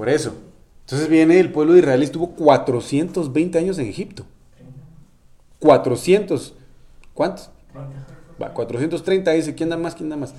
Por 0.01 0.09
eso. 0.09 0.33
Entonces 0.79 1.07
viene 1.09 1.39
el 1.39 1.51
pueblo 1.51 1.73
de 1.73 1.79
Israel 1.81 2.01
y 2.01 2.05
estuvo 2.05 2.31
420 2.31 3.59
años 3.59 3.77
en 3.77 3.85
Egipto. 3.85 4.25
400. 5.59 6.55
¿Cuántos? 7.13 7.51
Va, 8.41 8.51
430 8.51 9.31
dice, 9.33 9.53
¿quién 9.53 9.69
da 9.69 9.77
más? 9.77 9.93
¿Quién 9.93 10.09
da 10.09 10.17
más? 10.17 10.33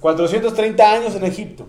430 0.00 0.92
años 0.92 1.14
en 1.14 1.24
Egipto. 1.24 1.66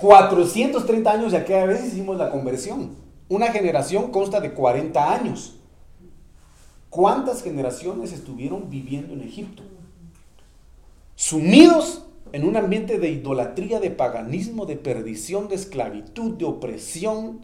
430 0.00 1.12
años 1.12 1.30
de 1.30 1.38
aquella 1.38 1.66
vez 1.66 1.84
hicimos 1.84 2.16
la 2.16 2.32
conversión. 2.32 2.96
Una 3.28 3.52
generación 3.52 4.10
consta 4.10 4.40
de 4.40 4.52
40 4.52 5.14
años. 5.14 5.60
¿Cuántas 6.90 7.44
generaciones 7.44 8.12
estuvieron 8.12 8.68
viviendo 8.68 9.14
en 9.14 9.20
Egipto? 9.20 9.62
sumidos 11.18 12.04
en 12.32 12.44
un 12.44 12.56
ambiente 12.56 12.98
de 12.98 13.10
idolatría, 13.10 13.80
de 13.80 13.90
paganismo, 13.90 14.66
de 14.66 14.76
perdición, 14.76 15.48
de 15.48 15.54
esclavitud, 15.54 16.36
de 16.36 16.44
opresión. 16.44 17.40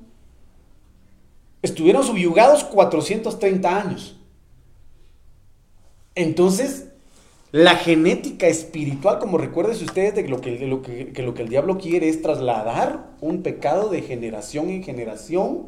Estuvieron 1.62 2.04
subyugados 2.04 2.64
430 2.64 3.80
años. 3.80 4.20
Entonces, 6.14 6.88
la 7.50 7.76
genética 7.76 8.46
espiritual, 8.46 9.18
como 9.18 9.38
recuerden 9.38 9.76
ustedes, 9.76 10.14
de 10.14 10.28
lo 10.28 10.40
que, 10.40 10.58
lo 10.66 10.82
que, 10.82 11.12
lo 11.22 11.34
que 11.34 11.42
el 11.42 11.48
diablo 11.48 11.78
quiere 11.78 12.08
es 12.08 12.20
trasladar 12.20 13.10
un 13.20 13.42
pecado 13.42 13.88
de 13.88 14.02
generación 14.02 14.70
en 14.70 14.82
generación, 14.82 15.66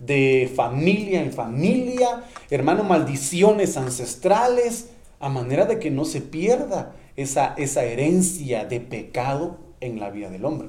de 0.00 0.50
familia 0.54 1.22
en 1.22 1.32
familia, 1.32 2.24
hermano, 2.50 2.82
maldiciones 2.84 3.76
ancestrales, 3.76 4.90
a 5.20 5.28
manera 5.28 5.66
de 5.66 5.78
que 5.78 5.90
no 5.90 6.04
se 6.04 6.20
pierda 6.20 6.96
esa, 7.22 7.54
esa 7.54 7.84
herencia 7.84 8.64
de 8.64 8.80
pecado 8.80 9.58
en 9.80 10.00
la 10.00 10.10
vida 10.10 10.30
del 10.30 10.44
hombre. 10.44 10.68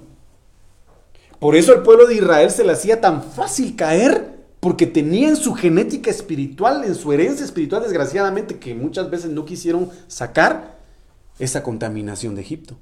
Por 1.39 1.55
eso 1.55 1.73
el 1.73 1.81
pueblo 1.81 2.05
de 2.05 2.15
Israel 2.15 2.51
se 2.51 2.63
le 2.63 2.71
hacía 2.71 3.01
tan 3.01 3.23
fácil 3.23 3.75
caer, 3.75 4.39
porque 4.59 4.85
tenía 4.85 5.27
en 5.27 5.35
su 5.35 5.55
genética 5.55 6.11
espiritual, 6.11 6.83
en 6.83 6.93
su 6.93 7.11
herencia 7.11 7.43
espiritual, 7.43 7.81
desgraciadamente, 7.81 8.59
que 8.59 8.75
muchas 8.75 9.09
veces 9.09 9.31
no 9.31 9.43
quisieron 9.43 9.89
sacar 10.07 10.77
esa 11.39 11.63
contaminación 11.63 12.35
de 12.35 12.41
Egipto. 12.41 12.77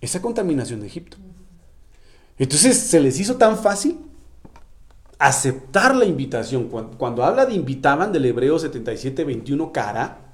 Esa 0.00 0.22
contaminación 0.22 0.80
de 0.80 0.86
Egipto. 0.86 1.18
Entonces 2.38 2.78
se 2.78 3.00
les 3.00 3.20
hizo 3.20 3.36
tan 3.36 3.58
fácil 3.58 3.98
aceptar 5.18 5.94
la 5.94 6.06
invitación. 6.06 6.68
Cuando, 6.68 6.96
cuando 6.96 7.22
habla 7.22 7.44
de 7.44 7.54
invitaban 7.54 8.12
del 8.12 8.24
Hebreo 8.24 8.58
77, 8.58 9.24
21, 9.24 9.72
cara, 9.72 10.25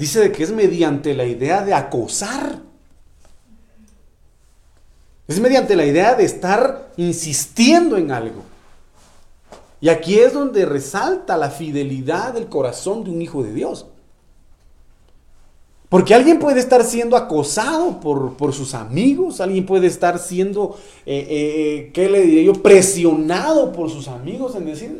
Dice 0.00 0.18
de 0.18 0.32
que 0.32 0.42
es 0.42 0.50
mediante 0.50 1.12
la 1.12 1.26
idea 1.26 1.62
de 1.62 1.74
acosar. 1.74 2.58
Es 5.28 5.38
mediante 5.38 5.76
la 5.76 5.84
idea 5.84 6.14
de 6.14 6.24
estar 6.24 6.90
insistiendo 6.96 7.98
en 7.98 8.10
algo. 8.10 8.42
Y 9.78 9.90
aquí 9.90 10.18
es 10.18 10.32
donde 10.32 10.64
resalta 10.64 11.36
la 11.36 11.50
fidelidad 11.50 12.32
del 12.32 12.48
corazón 12.48 13.04
de 13.04 13.10
un 13.10 13.20
hijo 13.20 13.42
de 13.42 13.52
Dios. 13.52 13.88
Porque 15.90 16.14
alguien 16.14 16.38
puede 16.38 16.60
estar 16.60 16.82
siendo 16.82 17.14
acosado 17.14 18.00
por, 18.00 18.54
sus 18.54 18.72
amigos, 18.72 19.42
alguien 19.42 19.66
puede 19.66 19.86
estar 19.86 20.18
siendo, 20.18 20.78
eh, 21.04 21.26
eh, 21.28 21.90
¿qué 21.92 22.08
le 22.08 22.22
diré 22.22 22.44
yo?, 22.44 22.54
presionado 22.54 23.70
por 23.70 23.90
sus 23.90 24.08
amigos 24.08 24.56
en 24.56 24.64
decir, 24.64 24.98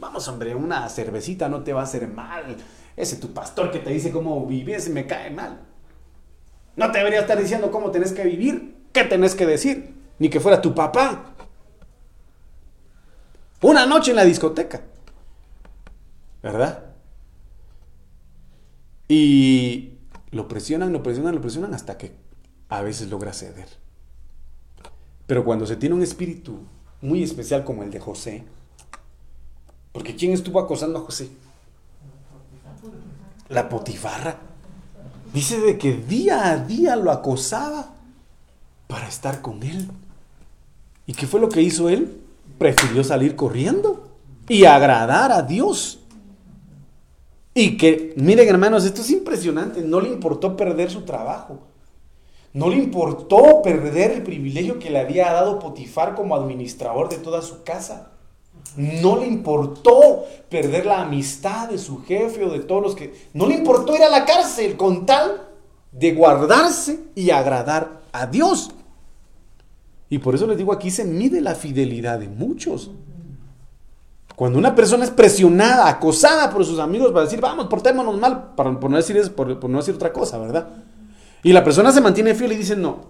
vamos 0.00 0.26
hombre, 0.26 0.52
una 0.56 0.88
cervecita 0.88 1.48
no 1.48 1.62
te 1.62 1.72
va 1.72 1.82
a 1.82 1.84
hacer 1.84 2.08
mal, 2.08 2.56
ese 2.96 3.16
tu 3.16 3.32
pastor 3.32 3.70
que 3.70 3.78
te 3.78 3.90
dice 3.90 4.10
cómo 4.10 4.46
vivir, 4.46 4.78
me 4.90 5.06
cae 5.06 5.30
mal. 5.30 5.60
No 6.76 6.90
te 6.90 6.98
debería 6.98 7.20
estar 7.20 7.38
diciendo 7.38 7.70
cómo 7.70 7.90
tenés 7.90 8.12
que 8.12 8.24
vivir, 8.24 8.76
qué 8.92 9.04
tenés 9.04 9.34
que 9.34 9.46
decir, 9.46 9.94
ni 10.18 10.28
que 10.28 10.40
fuera 10.40 10.60
tu 10.60 10.74
papá. 10.74 11.34
Una 13.62 13.86
noche 13.86 14.10
en 14.10 14.16
la 14.16 14.24
discoteca. 14.24 14.82
¿Verdad? 16.42 16.84
Y 19.08 19.98
lo 20.30 20.48
presionan, 20.48 20.92
lo 20.92 21.02
presionan, 21.02 21.34
lo 21.34 21.40
presionan 21.40 21.74
hasta 21.74 21.96
que 21.96 22.12
a 22.68 22.82
veces 22.82 23.08
logra 23.08 23.32
ceder. 23.32 23.68
Pero 25.26 25.44
cuando 25.44 25.66
se 25.66 25.76
tiene 25.76 25.94
un 25.94 26.02
espíritu 26.02 26.60
muy 27.00 27.22
especial 27.22 27.64
como 27.64 27.82
el 27.82 27.90
de 27.90 28.00
José, 28.00 28.44
porque 29.92 30.16
¿quién 30.16 30.32
estuvo 30.32 30.58
acosando 30.58 30.98
a 30.98 31.02
José? 31.02 31.30
La 33.48 33.68
potifarra. 33.68 34.38
Dice 35.32 35.60
de 35.60 35.78
que 35.78 35.94
día 35.94 36.50
a 36.50 36.56
día 36.58 36.96
lo 36.96 37.10
acosaba 37.10 37.94
para 38.86 39.08
estar 39.08 39.40
con 39.42 39.62
él. 39.62 39.88
¿Y 41.06 41.12
qué 41.12 41.26
fue 41.26 41.40
lo 41.40 41.48
que 41.48 41.62
hizo 41.62 41.88
él? 41.88 42.20
Prefirió 42.58 43.02
salir 43.02 43.36
corriendo 43.36 44.08
y 44.48 44.64
agradar 44.64 45.32
a 45.32 45.42
Dios. 45.42 46.00
Y 47.52 47.76
que, 47.76 48.14
miren 48.16 48.48
hermanos, 48.48 48.84
esto 48.84 49.00
es 49.00 49.10
impresionante, 49.10 49.82
no 49.82 50.00
le 50.00 50.08
importó 50.08 50.56
perder 50.56 50.90
su 50.90 51.02
trabajo. 51.02 51.60
No 52.52 52.68
le 52.68 52.76
importó 52.76 53.62
perder 53.62 54.12
el 54.12 54.22
privilegio 54.22 54.78
que 54.78 54.90
le 54.90 55.00
había 55.00 55.32
dado 55.32 55.58
Potifar 55.58 56.14
como 56.14 56.36
administrador 56.36 57.08
de 57.08 57.18
toda 57.18 57.42
su 57.42 57.64
casa. 57.64 58.12
No 58.76 59.16
le 59.16 59.26
importó 59.26 60.24
perder 60.48 60.86
la 60.86 61.02
amistad 61.02 61.68
de 61.68 61.78
su 61.78 62.02
jefe 62.04 62.44
o 62.44 62.50
de 62.50 62.60
todos 62.60 62.82
los 62.82 62.94
que... 62.94 63.28
No 63.32 63.46
le 63.46 63.54
importó 63.54 63.94
ir 63.94 64.02
a 64.02 64.10
la 64.10 64.24
cárcel 64.24 64.76
con 64.76 65.06
tal 65.06 65.48
de 65.92 66.12
guardarse 66.12 67.00
y 67.14 67.30
agradar 67.30 68.02
a 68.12 68.26
Dios. 68.26 68.70
Y 70.08 70.18
por 70.18 70.34
eso 70.34 70.46
les 70.46 70.58
digo, 70.58 70.72
aquí 70.72 70.90
se 70.90 71.04
mide 71.04 71.40
la 71.40 71.54
fidelidad 71.54 72.18
de 72.18 72.28
muchos. 72.28 72.90
Cuando 74.36 74.58
una 74.58 74.74
persona 74.74 75.04
es 75.04 75.10
presionada, 75.10 75.88
acosada 75.88 76.50
por 76.50 76.64
sus 76.64 76.80
amigos 76.80 77.12
para 77.12 77.24
decir, 77.24 77.40
vamos, 77.40 77.66
portémonos 77.66 78.18
mal, 78.18 78.54
por, 78.56 78.90
no 78.90 78.96
decir 78.96 79.16
eso, 79.16 79.32
por, 79.32 79.58
por, 79.60 79.70
no 79.70 79.78
decir 79.78 79.94
otra 79.94 80.12
cosa, 80.12 80.38
¿verdad? 80.38 80.68
Y 81.42 81.52
la 81.52 81.62
persona 81.62 81.92
se 81.92 82.00
mantiene 82.00 82.34
fiel 82.34 82.52
y 82.52 82.56
dice, 82.56 82.74
no, 82.74 83.06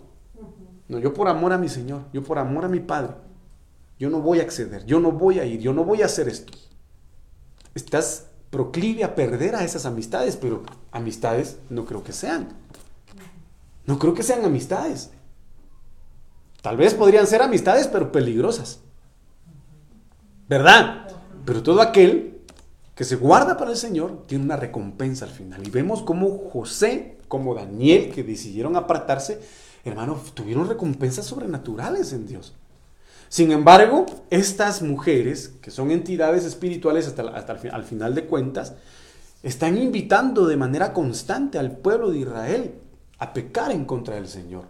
no, 0.89 0.99
yo 0.99 1.15
por 1.15 1.29
amor 1.29 1.53
a 1.53 1.59
mi 1.59 1.69
Señor, 1.69 2.03
yo 2.13 2.23
por 2.23 2.39
amor 2.39 2.67
a 2.67 2.69
mi 2.69 2.81
Padre, 2.81 3.15
yo 3.99 4.11
no 4.11 4.21
voy 4.21 4.41
a 4.41 4.43
acceder, 4.43 4.85
yo 4.87 5.01
no 5.01 5.13
voy 5.13 5.39
a 5.39 5.45
ir, 5.45 5.61
yo 5.61 5.73
no 5.73 5.85
voy 5.85 6.03
a 6.03 6.07
hacer 6.07 6.29
esto. 6.29 6.53
Estás 7.75 8.27
proclive 8.55 9.03
a 9.03 9.17
perder 9.17 9.57
a 9.57 9.65
esas 9.65 9.85
amistades, 9.85 10.37
pero 10.37 10.63
amistades 10.93 11.59
no 11.71 11.85
creo 11.85 12.05
que 12.05 12.13
sean. 12.13 12.51
No 13.85 13.99
creo 13.99 14.15
que 14.15 14.23
sean 14.23 14.45
amistades. 14.45 15.11
Tal 16.63 16.77
vez 16.77 16.95
podrían 16.95 17.27
ser 17.27 17.43
amistades, 17.43 17.89
pero 17.89 18.13
peligrosas. 18.13 18.79
¿Verdad? 20.49 21.09
Pero 21.45 21.65
todo 21.65 21.83
aquel 21.83 22.43
que 22.95 23.03
se 23.03 23.17
guarda 23.17 23.57
para 23.57 23.73
el 23.73 23.77
Señor 23.77 24.25
tiene 24.29 24.45
una 24.45 24.57
recompensa 24.57 25.25
al 25.25 25.33
final. 25.33 25.67
Y 25.67 25.71
vemos 25.71 26.03
cómo 26.03 26.49
José, 26.53 27.19
como 27.27 27.57
Daniel, 27.57 28.13
que 28.13 28.23
decidieron 28.23 28.77
apartarse, 28.77 29.41
hermano, 29.85 30.21
tuvieron 30.33 30.69
recompensas 30.69 31.27
sobrenaturales 31.27 32.13
en 32.13 32.27
Dios. 32.27 32.55
Sin 33.35 33.51
embargo, 33.51 34.07
estas 34.31 34.81
mujeres, 34.81 35.55
que 35.61 35.73
son 35.73 35.91
entidades 35.91 36.45
espirituales 36.45 37.09
hasta, 37.09 37.23
hasta 37.31 37.59
al 37.73 37.83
final 37.83 38.15
de 38.15 38.27
cuentas, 38.27 38.75
están 39.43 39.77
invitando 39.77 40.47
de 40.47 40.57
manera 40.57 40.93
constante 40.93 41.59
al 41.59 41.73
pueblo 41.73 42.13
de 42.13 42.19
Israel 42.19 42.75
a 43.19 43.33
pecar 43.33 43.73
en 43.73 43.87
contra 43.87 44.15
del 44.15 44.29
Señor. 44.29 44.67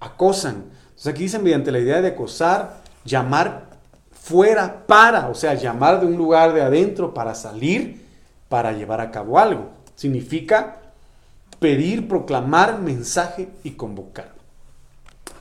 Acosan. 0.00 0.64
Entonces 0.88 1.06
aquí 1.06 1.22
dicen 1.22 1.44
mediante 1.44 1.70
la 1.70 1.78
idea 1.78 2.02
de 2.02 2.08
acosar, 2.08 2.82
llamar 3.04 3.78
fuera 4.10 4.88
para, 4.88 5.28
o 5.28 5.34
sea, 5.36 5.54
llamar 5.54 6.00
de 6.00 6.06
un 6.06 6.16
lugar 6.16 6.52
de 6.52 6.62
adentro 6.62 7.14
para 7.14 7.36
salir, 7.36 8.04
para 8.48 8.72
llevar 8.72 9.00
a 9.00 9.12
cabo 9.12 9.38
algo. 9.38 9.70
Significa 9.94 10.78
pedir, 11.60 12.08
proclamar, 12.08 12.80
mensaje 12.80 13.50
y 13.62 13.70
convocar. 13.70 14.39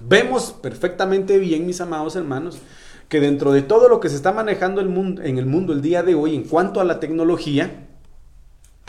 Vemos 0.02 0.52
perfectamente 0.52 1.38
bien, 1.38 1.66
mis 1.66 1.82
amados 1.82 2.16
hermanos, 2.16 2.60
que 3.10 3.20
dentro 3.20 3.52
de 3.52 3.62
todo 3.62 3.89
lo 3.89 4.00
que 4.00 4.10
se 4.10 4.16
está 4.16 4.32
manejando 4.32 4.82
en 4.82 5.38
el 5.38 5.45
mundo 5.45 5.74
el 5.74 5.82
día 5.82 6.04
de 6.04 6.16
hoy 6.16 6.36
en 6.36 6.43
cuanto 6.43 6.80
a 6.80 6.86
la 6.86 7.00
tecnología, 7.00 7.88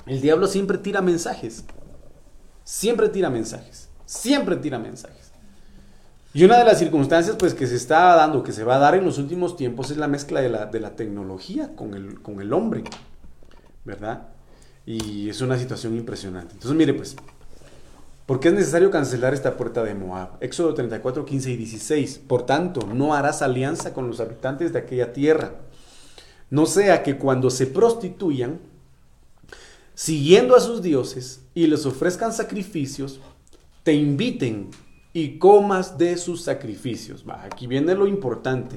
el 0.07 0.21
diablo 0.21 0.47
siempre 0.47 0.79
tira 0.79 1.01
mensajes. 1.01 1.65
Siempre 2.65 3.09
tira 3.09 3.31
mensajes. 3.31 3.89
Siempre 4.05 4.57
tira 4.57 4.79
mensajes. 4.79 5.31
Y 6.33 6.45
una 6.45 6.59
de 6.59 6.65
las 6.65 6.79
circunstancias 6.79 7.37
pues, 7.37 7.55
que 7.55 7.67
se 7.67 7.77
está 7.77 8.15
dando, 8.15 8.43
que 8.43 8.53
se 8.53 8.63
va 8.63 8.77
a 8.77 8.79
dar 8.79 8.95
en 8.95 9.05
los 9.05 9.19
últimos 9.19 9.57
tiempos, 9.57 9.91
es 9.91 9.97
la 9.97 10.07
mezcla 10.07 10.41
de 10.41 10.49
la, 10.49 10.67
de 10.67 10.79
la 10.79 10.95
tecnología 10.95 11.75
con 11.75 11.95
el, 11.95 12.23
con 12.23 12.41
el 12.41 12.53
hombre. 12.53 12.85
¿Verdad? 13.85 14.29
Y 14.87 15.29
es 15.29 15.41
una 15.41 15.59
situación 15.59 15.97
impresionante. 15.97 16.55
Entonces, 16.55 16.77
mire, 16.77 16.95
pues, 16.95 17.17
¿por 18.31 18.39
qué 18.39 18.47
es 18.47 18.55
necesario 18.55 18.93
cancelar 18.93 19.35
esta 19.35 19.57
puerta 19.57 19.83
de 19.83 19.93
Moab? 19.93 20.37
Éxodo 20.39 20.73
34, 20.73 21.25
15 21.25 21.51
y 21.51 21.57
16. 21.57 22.21
Por 22.29 22.47
tanto, 22.47 22.87
no 22.87 23.13
harás 23.13 23.43
alianza 23.43 23.93
con 23.93 24.07
los 24.07 24.21
habitantes 24.21 24.73
de 24.73 24.79
aquella 24.79 25.13
tierra. 25.13 25.55
No 26.49 26.67
sea 26.67 27.03
que 27.03 27.19
cuando 27.19 27.51
se 27.51 27.67
prostituyan, 27.67 28.61
siguiendo 29.97 30.55
a 30.55 30.61
sus 30.61 30.81
dioses 30.81 31.41
y 31.55 31.67
les 31.67 31.85
ofrezcan 31.87 32.33
sacrificios, 32.33 33.19
te 33.83 33.95
inviten 33.95 34.71
y 35.13 35.39
comas 35.39 35.99
de 35.99 36.17
sus 36.17 36.43
sacrificios. 36.43 37.25
Aquí 37.43 37.67
viene 37.67 37.97
lo 37.97 38.07
importante. 38.07 38.77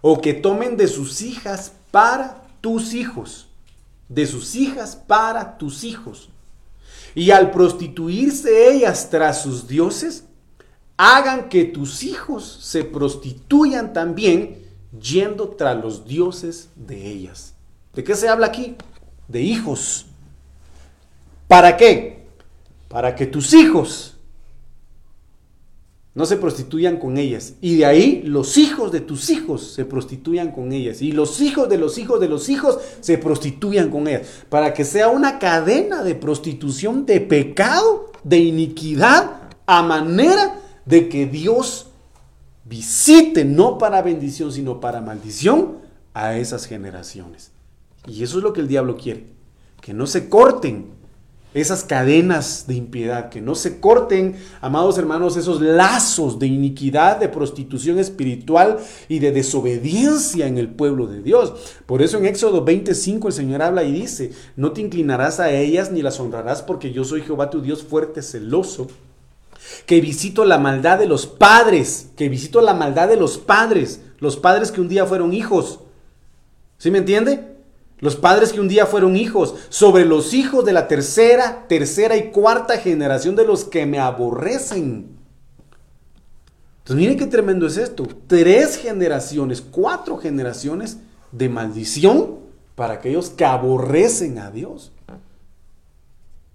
O 0.00 0.22
que 0.22 0.32
tomen 0.32 0.78
de 0.78 0.88
sus 0.88 1.20
hijas 1.20 1.74
para 1.90 2.42
tus 2.62 2.94
hijos. 2.94 3.48
De 4.08 4.26
sus 4.26 4.54
hijas 4.54 4.96
para 4.96 5.58
tus 5.58 5.84
hijos. 5.84 6.30
Y 7.14 7.30
al 7.30 7.50
prostituirse 7.50 8.70
ellas 8.72 9.08
tras 9.10 9.42
sus 9.42 9.66
dioses, 9.66 10.24
hagan 10.96 11.48
que 11.48 11.64
tus 11.64 12.02
hijos 12.02 12.58
se 12.60 12.84
prostituyan 12.84 13.92
también 13.92 14.58
yendo 15.00 15.48
tras 15.50 15.76
los 15.82 16.06
dioses 16.06 16.70
de 16.76 17.06
ellas. 17.06 17.54
¿De 17.94 18.04
qué 18.04 18.14
se 18.14 18.28
habla 18.28 18.48
aquí? 18.48 18.76
De 19.26 19.40
hijos. 19.40 20.06
¿Para 21.46 21.76
qué? 21.76 22.26
Para 22.88 23.14
que 23.14 23.26
tus 23.26 23.54
hijos 23.54 24.17
no 26.14 26.26
se 26.26 26.36
prostituyan 26.36 26.96
con 26.98 27.16
ellas. 27.16 27.54
Y 27.60 27.76
de 27.76 27.86
ahí 27.86 28.22
los 28.24 28.56
hijos 28.56 28.90
de 28.90 29.00
tus 29.00 29.30
hijos 29.30 29.72
se 29.74 29.84
prostituyan 29.84 30.50
con 30.50 30.72
ellas. 30.72 31.00
Y 31.02 31.12
los 31.12 31.40
hijos 31.40 31.68
de 31.68 31.78
los 31.78 31.98
hijos 31.98 32.20
de 32.20 32.28
los 32.28 32.48
hijos 32.48 32.78
se 33.00 33.18
prostituyan 33.18 33.90
con 33.90 34.08
ellas. 34.08 34.26
Para 34.48 34.74
que 34.74 34.84
sea 34.84 35.08
una 35.08 35.38
cadena 35.38 36.02
de 36.02 36.14
prostitución, 36.14 37.06
de 37.06 37.20
pecado, 37.20 38.10
de 38.24 38.38
iniquidad, 38.38 39.42
a 39.66 39.82
manera 39.82 40.60
de 40.86 41.08
que 41.08 41.26
Dios 41.26 41.88
visite, 42.64 43.44
no 43.44 43.78
para 43.78 44.02
bendición, 44.02 44.52
sino 44.52 44.80
para 44.80 45.00
maldición, 45.00 45.78
a 46.14 46.36
esas 46.36 46.66
generaciones. 46.66 47.52
Y 48.06 48.22
eso 48.22 48.38
es 48.38 48.44
lo 48.44 48.52
que 48.52 48.60
el 48.60 48.68
diablo 48.68 48.96
quiere. 48.96 49.26
Que 49.80 49.94
no 49.94 50.06
se 50.06 50.28
corten 50.28 50.97
esas 51.58 51.84
cadenas 51.84 52.64
de 52.66 52.74
impiedad, 52.74 53.28
que 53.28 53.40
no 53.40 53.54
se 53.54 53.80
corten, 53.80 54.36
amados 54.60 54.98
hermanos, 54.98 55.36
esos 55.36 55.60
lazos 55.60 56.38
de 56.38 56.46
iniquidad, 56.46 57.18
de 57.18 57.28
prostitución 57.28 57.98
espiritual 57.98 58.78
y 59.08 59.18
de 59.18 59.32
desobediencia 59.32 60.46
en 60.46 60.58
el 60.58 60.68
pueblo 60.68 61.06
de 61.06 61.22
Dios. 61.22 61.52
Por 61.86 62.02
eso 62.02 62.18
en 62.18 62.26
Éxodo 62.26 62.64
25 62.64 63.28
el 63.28 63.34
Señor 63.34 63.62
habla 63.62 63.84
y 63.84 63.92
dice, 63.92 64.32
no 64.56 64.72
te 64.72 64.80
inclinarás 64.80 65.40
a 65.40 65.50
ellas 65.50 65.90
ni 65.90 66.02
las 66.02 66.20
honrarás 66.20 66.62
porque 66.62 66.92
yo 66.92 67.04
soy 67.04 67.22
Jehová 67.22 67.50
tu 67.50 67.60
Dios 67.60 67.82
fuerte, 67.82 68.22
celoso, 68.22 68.88
que 69.86 70.00
visito 70.00 70.44
la 70.44 70.58
maldad 70.58 70.98
de 70.98 71.06
los 71.06 71.26
padres, 71.26 72.10
que 72.16 72.28
visito 72.28 72.60
la 72.60 72.74
maldad 72.74 73.08
de 73.08 73.16
los 73.16 73.38
padres, 73.38 74.00
los 74.18 74.36
padres 74.36 74.72
que 74.72 74.80
un 74.80 74.88
día 74.88 75.06
fueron 75.06 75.32
hijos. 75.32 75.80
¿Sí 76.78 76.90
me 76.90 76.98
entiende? 76.98 77.57
Los 78.00 78.14
padres 78.14 78.52
que 78.52 78.60
un 78.60 78.68
día 78.68 78.86
fueron 78.86 79.16
hijos, 79.16 79.54
sobre 79.70 80.04
los 80.04 80.32
hijos 80.32 80.64
de 80.64 80.72
la 80.72 80.86
tercera, 80.86 81.66
tercera 81.68 82.16
y 82.16 82.30
cuarta 82.30 82.78
generación 82.78 83.34
de 83.34 83.44
los 83.44 83.64
que 83.64 83.86
me 83.86 83.98
aborrecen. 83.98 85.18
Entonces 86.78 86.96
miren 86.96 87.18
qué 87.18 87.26
tremendo 87.26 87.66
es 87.66 87.76
esto. 87.76 88.06
Tres 88.26 88.76
generaciones, 88.76 89.60
cuatro 89.60 90.16
generaciones 90.16 90.98
de 91.32 91.48
maldición 91.48 92.38
para 92.76 92.94
aquellos 92.94 93.30
que 93.30 93.44
aborrecen 93.44 94.38
a 94.38 94.50
Dios. 94.50 94.92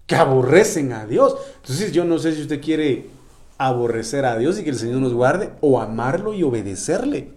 Que 0.08 0.16
aborrecen 0.16 0.94
a 0.94 1.06
Dios. 1.06 1.36
Entonces 1.58 1.92
yo 1.92 2.06
no 2.06 2.18
sé 2.20 2.34
si 2.34 2.42
usted 2.42 2.62
quiere 2.62 3.10
aborrecer 3.58 4.26
a 4.26 4.38
Dios 4.38 4.58
y 4.58 4.64
que 4.64 4.70
el 4.70 4.80
Señor 4.80 5.02
nos 5.02 5.14
guarde 5.14 5.52
o 5.62 5.80
amarlo 5.80 6.34
y 6.34 6.42
obedecerle. 6.42 7.34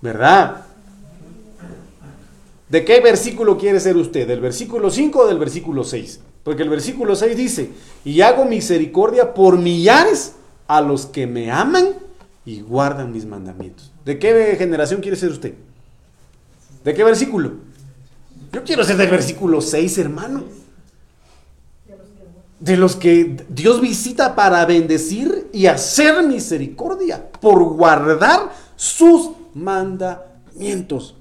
¿Verdad? 0.00 0.66
¿De 2.72 2.86
qué 2.86 3.00
versículo 3.00 3.58
quiere 3.58 3.78
ser 3.80 3.98
usted? 3.98 4.26
¿Del 4.26 4.40
versículo 4.40 4.90
5 4.90 5.18
o 5.18 5.26
del 5.26 5.36
versículo 5.36 5.84
6? 5.84 6.20
Porque 6.42 6.62
el 6.62 6.70
versículo 6.70 7.14
6 7.14 7.36
dice, 7.36 7.70
y 8.02 8.22
hago 8.22 8.46
misericordia 8.46 9.34
por 9.34 9.58
millares 9.58 10.36
a 10.66 10.80
los 10.80 11.04
que 11.04 11.26
me 11.26 11.50
aman 11.50 11.90
y 12.46 12.62
guardan 12.62 13.12
mis 13.12 13.26
mandamientos. 13.26 13.92
¿De 14.06 14.18
qué 14.18 14.56
generación 14.56 15.02
quiere 15.02 15.18
ser 15.18 15.32
usted? 15.32 15.52
¿De 16.82 16.94
qué 16.94 17.04
versículo? 17.04 17.56
Yo 18.50 18.64
quiero 18.64 18.84
ser 18.84 18.96
del 18.96 19.10
versículo 19.10 19.60
6, 19.60 19.98
hermano. 19.98 20.44
De 22.58 22.78
los 22.78 22.96
que 22.96 23.36
Dios 23.50 23.82
visita 23.82 24.34
para 24.34 24.64
bendecir 24.64 25.50
y 25.52 25.66
hacer 25.66 26.26
misericordia, 26.26 27.30
por 27.38 27.62
guardar 27.64 28.50
sus 28.76 29.32
mandamientos. 29.52 31.16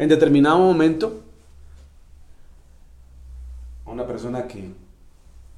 En 0.00 0.08
determinado 0.08 0.58
momento, 0.58 1.24
una 3.84 4.06
persona 4.06 4.48
que, 4.48 4.72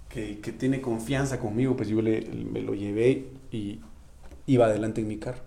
que, 0.09 0.53
tiene 0.53 0.81
confianza 0.81 1.39
conmigo, 1.39 1.77
pues 1.77 1.89
yo 1.89 2.03
le, 2.03 2.23
me 2.23 2.61
lo 2.61 2.75
llevé 2.75 3.29
y 3.53 3.79
iba 4.47 4.67
adelante 4.67 5.01
en 5.01 5.07
mi 5.07 5.19
carro. 5.19 5.43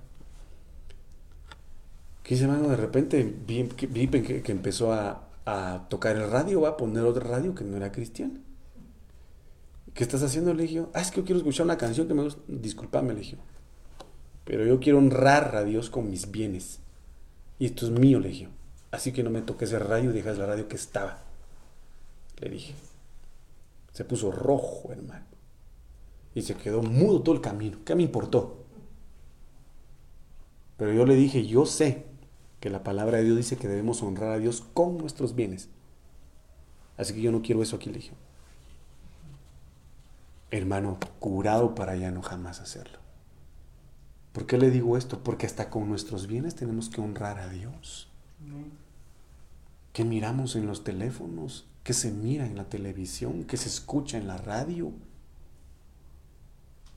¿Qué 2.23 2.35
hice, 2.35 2.47
mano? 2.47 2.69
De 2.69 2.77
repente 2.77 3.35
vi, 3.45 3.67
que, 3.67 4.41
que, 4.41 4.51
empezó 4.53 4.93
a, 4.93 5.27
a, 5.45 5.87
tocar 5.89 6.15
el 6.15 6.31
radio, 6.31 6.61
va 6.61 6.69
a 6.69 6.77
poner 6.77 7.03
otro 7.03 7.27
radio 7.27 7.53
que 7.53 7.65
no 7.65 7.75
era 7.75 7.91
cristiano. 7.91 8.39
¿Qué 9.93 10.05
estás 10.05 10.23
haciendo? 10.23 10.53
Le 10.53 10.63
dije, 10.63 10.85
ah, 10.93 11.01
es 11.01 11.11
que 11.11 11.17
yo 11.17 11.25
quiero 11.25 11.39
escuchar 11.39 11.65
una 11.65 11.77
canción 11.77 12.07
que 12.07 12.13
me 12.13 12.23
gusta. 12.23 12.41
Disculpame, 12.47 13.13
le 13.13 13.19
dije. 13.19 13.35
Pero 14.45 14.65
yo 14.65 14.79
quiero 14.79 14.99
honrar 14.99 15.53
a 15.57 15.65
Dios 15.65 15.89
con 15.89 16.09
mis 16.09 16.31
bienes. 16.31 16.79
Y 17.59 17.65
esto 17.65 17.87
es 17.87 17.91
mío, 17.91 18.21
le 18.21 18.29
dije. 18.29 18.47
Así 18.95 19.11
que 19.11 19.23
no 19.23 19.29
me 19.29 19.41
toques 19.41 19.73
el 19.73 19.81
radio 19.81 20.09
y 20.09 20.13
dejas 20.13 20.37
la 20.37 20.45
radio 20.45 20.69
que 20.69 20.77
estaba. 20.77 21.17
Le 22.37 22.49
dije. 22.49 22.73
Se 23.91 24.05
puso 24.05 24.31
rojo, 24.31 24.89
hermano. 24.89 25.25
Y 26.33 26.43
se 26.43 26.55
quedó 26.55 26.81
mudo 26.81 27.21
todo 27.21 27.35
el 27.35 27.41
camino. 27.41 27.79
¿Qué 27.83 27.93
me 27.93 28.03
importó? 28.03 28.63
Pero 30.77 30.93
yo 30.93 31.05
le 31.05 31.15
dije, 31.15 31.45
yo 31.45 31.65
sé 31.65 32.05
que 32.61 32.69
la 32.69 32.83
palabra 32.83 33.17
de 33.17 33.25
Dios 33.25 33.35
dice 33.35 33.57
que 33.57 33.67
debemos 33.67 34.01
honrar 34.01 34.31
a 34.31 34.39
Dios 34.39 34.63
con 34.73 34.97
nuestros 34.97 35.35
bienes. 35.35 35.67
Así 36.95 37.13
que 37.13 37.21
yo 37.21 37.33
no 37.33 37.41
quiero 37.41 37.61
eso 37.61 37.75
aquí, 37.75 37.89
le 37.89 37.97
dije. 37.97 38.13
Hermano, 40.51 40.97
curado 41.19 41.75
para 41.75 41.97
ya 41.97 42.11
no 42.11 42.21
jamás 42.21 42.61
hacerlo. 42.61 42.99
¿Por 44.31 44.45
qué 44.45 44.57
le 44.57 44.71
digo 44.71 44.95
esto? 44.95 45.21
Porque 45.21 45.45
hasta 45.45 45.69
con 45.69 45.89
nuestros 45.89 46.27
bienes 46.27 46.55
tenemos 46.55 46.87
que 46.87 47.01
honrar 47.01 47.39
a 47.39 47.49
Dios. 47.49 48.09
¿Qué 49.95 50.03
miramos 50.03 50.57
en 50.57 50.67
los 50.67 50.83
teléfonos? 50.83 51.67
¿Qué 51.81 51.93
se 51.93 52.11
mira 52.11 52.45
en 52.45 52.57
la 52.57 52.65
televisión? 52.65 53.45
¿Qué 53.45 53.55
se 53.55 53.69
escucha 53.69 54.17
en 54.17 54.27
la 54.27 54.35
radio? 54.35 54.91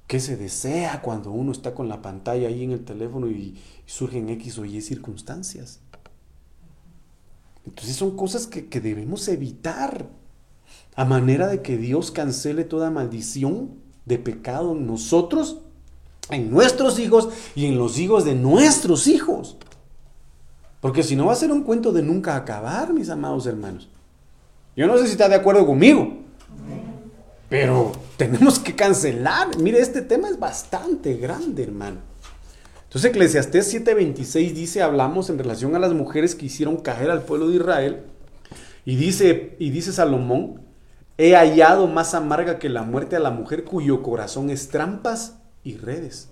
¿Qué 0.09 0.19
se 0.19 0.37
desea 0.37 1.01
cuando 1.01 1.31
uno 1.31 1.53
está 1.53 1.77
con 1.77 1.89
la 1.89 2.03
pantalla 2.03 2.49
ahí 2.49 2.65
en 2.65 2.73
el 2.73 2.85
teléfono 2.85 3.31
y, 3.31 3.57
surgen 3.87 4.29
X 4.31 4.59
o 4.59 4.65
Y 4.65 4.81
circunstancias? 4.81 5.79
Entonces 7.65 7.95
son 7.95 8.17
cosas 8.17 8.49
que, 8.49 8.67
que 8.67 8.81
debemos 8.81 9.29
evitar 9.29 10.09
a 10.97 11.05
manera 11.05 11.47
de 11.47 11.63
que 11.63 11.77
Dios 11.77 12.11
cancele 12.11 12.65
toda 12.65 12.91
maldición 12.91 13.77
de 14.07 14.19
pecado 14.19 14.73
en 14.73 14.89
nosotros, 14.89 15.61
en 16.33 16.51
nuestros 16.51 16.99
hijos 16.99 17.29
y 17.55 17.67
en 17.67 17.79
los 17.79 17.97
hijos 18.01 18.25
de 18.25 18.35
nuestros 18.35 19.07
hijos. 19.07 19.57
Porque 20.81 21.03
si 21.03 21.17
no 21.17 21.27
va 21.27 21.33
a 21.33 21.37
ser 21.37 21.51
un 21.51 21.63
cuento 21.63 21.93
de 21.93 22.03
nunca 22.03 22.37
acabar, 22.37 22.93
mis 22.93 23.11
amados 23.11 23.47
hermanos. 23.47 23.89
Yo 24.77 24.87
no 24.87 24.97
sé 24.97 25.07
si 25.07 25.13
está 25.13 25.29
de 25.29 25.35
acuerdo 25.35 25.67
conmigo. 25.67 26.19
Pero 27.49 27.93
tenemos 28.17 28.59
que 28.59 28.77
cancelar. 28.77 29.57
Mire, 29.59 29.81
este 29.81 30.03
tema 30.03 30.29
es 30.29 30.39
bastante 30.39 31.15
grande, 31.15 31.65
hermano. 31.65 31.99
Entonces 32.85 33.11
Eclesiastés 33.11 33.75
7:26 33.75 34.53
dice, 34.53 34.83
hablamos 34.83 35.31
en 35.31 35.39
relación 35.39 35.75
a 35.75 35.79
las 35.79 35.93
mujeres 35.93 36.35
que 36.35 36.47
hicieron 36.47 36.77
caer 36.77 37.11
al 37.11 37.23
pueblo 37.23 37.49
de 37.49 37.57
Israel. 37.57 38.03
Y 38.85 38.97
dice, 38.97 39.57
y 39.59 39.71
dice 39.71 39.93
Salomón, 39.93 40.63
he 41.19 41.35
hallado 41.35 41.87
más 41.89 42.15
amarga 42.15 42.59
que 42.59 42.69
la 42.69 42.83
muerte 42.83 43.17
a 43.17 43.21
la 43.21 43.31
mujer 43.31 43.65
cuyo 43.65 44.03
corazón 44.03 44.49
es 44.49 44.69
trampas 44.69 45.39
y 45.65 45.77
redes. 45.77 46.29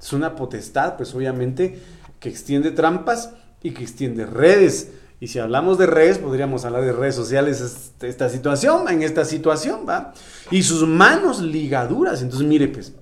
Es 0.00 0.12
una 0.12 0.36
potestad, 0.36 0.96
pues 0.96 1.14
obviamente, 1.14 1.80
que 2.20 2.28
extiende 2.28 2.70
trampas 2.70 3.30
y 3.66 3.72
que 3.72 3.82
extiende 3.82 4.24
redes. 4.26 4.92
Y 5.18 5.26
si 5.26 5.40
hablamos 5.40 5.76
de 5.76 5.86
redes, 5.86 6.18
podríamos 6.18 6.64
hablar 6.64 6.84
de 6.84 6.92
redes 6.92 7.16
sociales, 7.16 7.90
esta 8.00 8.28
situación, 8.28 8.88
en 8.88 9.02
esta 9.02 9.24
situación, 9.24 9.80
¿va? 9.88 10.14
Y 10.52 10.62
sus 10.62 10.86
manos 10.86 11.40
ligaduras. 11.40 12.22
Entonces, 12.22 12.46
mire, 12.46 12.68
pues, 12.68 12.92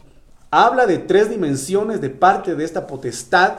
habla 0.51 0.87
de 0.87 0.99
tres 0.99 1.29
dimensiones 1.29 2.01
de 2.01 2.09
parte 2.09 2.55
de 2.55 2.65
esta 2.65 2.87
potestad, 2.87 3.57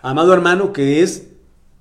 amado 0.00 0.32
hermano, 0.32 0.72
que 0.72 1.02
es 1.02 1.24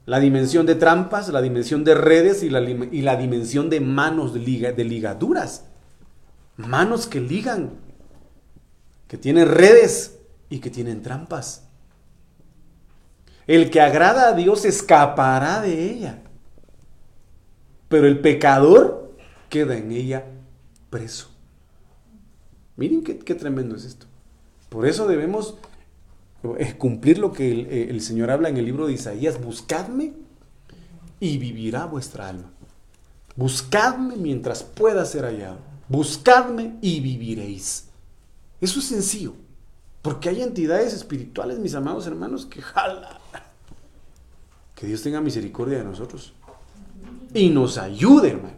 la 0.06 0.20
dimensión 0.20 0.66
de 0.66 0.76
trampas, 0.76 1.30
la 1.30 1.42
dimensión 1.42 1.86
de 1.86 1.96
redes 1.96 2.44
y 2.44 2.50
la, 2.50 2.60
y 2.60 3.02
la 3.02 3.16
dimensión 3.16 3.70
de 3.70 3.80
manos 3.80 4.34
de, 4.34 4.74
de 4.76 4.84
ligaduras. 4.84 5.64
Manos 6.58 7.08
que 7.08 7.22
ligan, 7.22 7.70
que 9.08 9.18
tienen 9.18 9.48
redes 9.48 10.18
y 10.50 10.60
que 10.60 10.70
tienen 10.70 11.02
trampas. 11.02 11.71
El 13.48 13.70
que 13.70 13.82
agrada 13.82 14.30
a 14.30 14.34
Dios 14.34 14.66
escapará 14.66 15.62
de 15.62 15.92
ella, 15.92 16.22
pero 17.90 18.08
el 18.08 18.20
pecador 18.20 19.16
queda 19.50 19.78
en 19.78 19.92
ella 19.92 20.26
preso. 20.90 21.30
Miren 22.78 23.04
qué, 23.04 23.36
tremendo 23.36 23.76
es 23.76 23.86
esto. 23.86 24.06
Por 24.70 24.88
eso 24.88 25.08
debemos 25.08 25.56
eh, 26.58 26.76
cumplir 26.78 27.20
lo 27.20 27.34
que 27.34 27.52
el, 27.52 27.68
eh, 27.68 27.88
el, 27.90 28.02
Señor 28.02 28.32
habla 28.32 28.50
en 28.50 28.58
el 28.58 28.66
libro 28.66 28.88
de 28.88 28.94
Isaías. 28.94 29.44
Buscadme 29.44 30.14
y 31.20 31.38
vivirá 31.38 31.86
vuestra 31.86 32.30
alma. 32.30 32.52
Buscadme 33.36 34.16
mientras 34.16 34.64
pueda 34.64 35.06
ser 35.06 35.26
hallado. 35.26 35.60
Buscadme 35.90 36.78
y 36.82 37.02
viviréis. 37.02 37.90
Eso 38.60 38.80
es 38.80 38.86
sencillo. 38.86 39.34
Porque 40.02 40.30
hay 40.30 40.42
entidades 40.42 40.94
espirituales, 40.94 41.60
mis 41.60 41.76
amados 41.76 42.08
hermanos, 42.08 42.46
que 42.46 42.62
jala. 42.62 43.21
Que 44.82 44.88
Dios 44.88 45.04
tenga 45.04 45.22
misericordia 45.22 45.78
de 45.78 45.84
nosotros. 45.84 46.34
Y 47.36 47.50
nos 47.50 47.78
ayude, 47.78 48.30
hermano. 48.30 48.56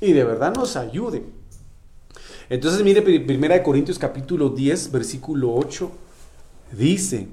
Y 0.00 0.12
de 0.12 0.24
verdad 0.24 0.54
nos 0.54 0.76
ayude. 0.76 1.26
Entonces, 2.48 2.82
mire, 2.82 3.02
1 3.02 3.62
Corintios 3.62 3.98
capítulo 3.98 4.48
10, 4.48 4.90
versículo 4.90 5.54
8, 5.54 5.92
dice, 6.72 7.28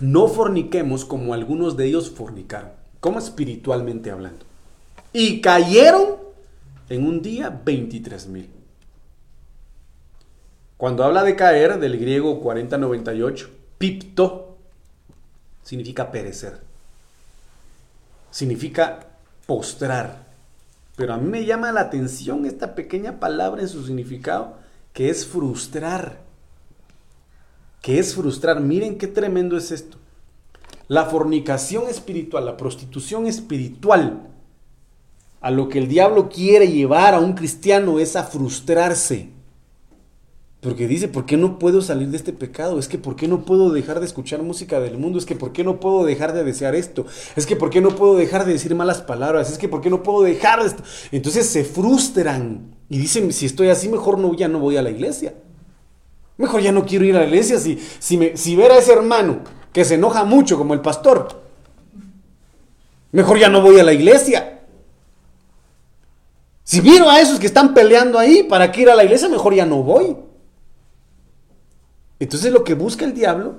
no 0.00 0.26
forniquemos 0.26 1.04
como 1.04 1.32
algunos 1.32 1.76
de 1.76 1.86
ellos 1.86 2.10
fornicaron, 2.10 2.72
como 2.98 3.20
espiritualmente 3.20 4.10
hablando. 4.10 4.44
Y 5.12 5.40
cayeron 5.40 6.16
en 6.88 7.06
un 7.06 7.22
día 7.22 7.50
23 7.50 8.26
mil. 8.26 8.53
Cuando 10.84 11.02
habla 11.02 11.24
de 11.24 11.34
caer, 11.34 11.80
del 11.80 11.98
griego 11.98 12.40
4098, 12.40 13.48
pipto, 13.78 14.58
significa 15.62 16.12
perecer. 16.12 16.60
Significa 18.30 19.06
postrar. 19.46 20.26
Pero 20.94 21.14
a 21.14 21.16
mí 21.16 21.26
me 21.26 21.46
llama 21.46 21.72
la 21.72 21.80
atención 21.80 22.44
esta 22.44 22.74
pequeña 22.74 23.18
palabra 23.18 23.62
en 23.62 23.68
su 23.68 23.86
significado, 23.86 24.58
que 24.92 25.08
es 25.08 25.26
frustrar. 25.26 26.20
Que 27.80 27.98
es 27.98 28.14
frustrar. 28.14 28.60
Miren 28.60 28.98
qué 28.98 29.06
tremendo 29.06 29.56
es 29.56 29.70
esto. 29.70 29.96
La 30.88 31.06
fornicación 31.06 31.88
espiritual, 31.88 32.44
la 32.44 32.58
prostitución 32.58 33.26
espiritual, 33.26 34.28
a 35.40 35.50
lo 35.50 35.70
que 35.70 35.78
el 35.78 35.88
diablo 35.88 36.28
quiere 36.28 36.68
llevar 36.68 37.14
a 37.14 37.20
un 37.20 37.32
cristiano 37.32 37.98
es 37.98 38.16
a 38.16 38.24
frustrarse. 38.24 39.32
Porque 40.64 40.88
dice, 40.88 41.08
¿por 41.08 41.26
qué 41.26 41.36
no 41.36 41.58
puedo 41.58 41.82
salir 41.82 42.08
de 42.08 42.16
este 42.16 42.32
pecado? 42.32 42.78
Es 42.78 42.88
que 42.88 42.96
¿por 42.96 43.16
qué 43.16 43.28
no 43.28 43.44
puedo 43.44 43.68
dejar 43.70 44.00
de 44.00 44.06
escuchar 44.06 44.42
música 44.42 44.80
del 44.80 44.96
mundo? 44.96 45.18
Es 45.18 45.26
que 45.26 45.36
¿por 45.36 45.52
qué 45.52 45.62
no 45.62 45.78
puedo 45.78 46.06
dejar 46.06 46.32
de 46.32 46.42
desear 46.42 46.74
esto? 46.74 47.04
Es 47.36 47.44
que 47.44 47.54
¿por 47.54 47.68
qué 47.68 47.82
no 47.82 47.90
puedo 47.90 48.16
dejar 48.16 48.46
de 48.46 48.54
decir 48.54 48.74
malas 48.74 49.02
palabras? 49.02 49.52
Es 49.52 49.58
que 49.58 49.68
¿por 49.68 49.82
qué 49.82 49.90
no 49.90 50.02
puedo 50.02 50.22
dejar 50.22 50.62
de 50.62 50.68
esto? 50.68 50.82
Entonces 51.12 51.50
se 51.50 51.64
frustran 51.64 52.74
y 52.88 52.96
dicen, 52.96 53.30
si 53.34 53.44
estoy 53.44 53.68
así, 53.68 53.90
mejor 53.90 54.18
no, 54.18 54.32
ya 54.34 54.48
no 54.48 54.58
voy 54.58 54.78
a 54.78 54.82
la 54.82 54.88
iglesia. 54.88 55.34
Mejor 56.38 56.62
ya 56.62 56.72
no 56.72 56.86
quiero 56.86 57.04
ir 57.04 57.14
a 57.14 57.20
la 57.20 57.26
iglesia. 57.26 57.58
Si, 57.58 57.78
si, 57.98 58.16
me, 58.16 58.34
si 58.34 58.56
ver 58.56 58.72
a 58.72 58.78
ese 58.78 58.94
hermano 58.94 59.40
que 59.70 59.84
se 59.84 59.96
enoja 59.96 60.24
mucho 60.24 60.56
como 60.56 60.72
el 60.72 60.80
pastor, 60.80 61.42
mejor 63.12 63.38
ya 63.38 63.50
no 63.50 63.60
voy 63.60 63.78
a 63.80 63.84
la 63.84 63.92
iglesia. 63.92 64.62
Si 66.62 66.80
miro 66.80 67.10
a 67.10 67.20
esos 67.20 67.38
que 67.38 67.48
están 67.48 67.74
peleando 67.74 68.18
ahí, 68.18 68.44
¿para 68.44 68.72
qué 68.72 68.80
ir 68.80 68.88
a 68.88 68.94
la 68.94 69.04
iglesia? 69.04 69.28
Mejor 69.28 69.52
ya 69.52 69.66
no 69.66 69.82
voy. 69.82 70.16
Entonces 72.18 72.52
lo 72.52 72.64
que 72.64 72.74
busca 72.74 73.04
el 73.04 73.14
diablo 73.14 73.56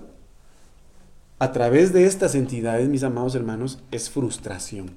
a 1.39 1.51
través 1.51 1.91
de 1.93 2.05
estas 2.05 2.35
entidades, 2.35 2.87
mis 2.87 3.03
amados 3.03 3.35
hermanos, 3.35 3.79
es 3.91 4.09
frustración. 4.09 4.91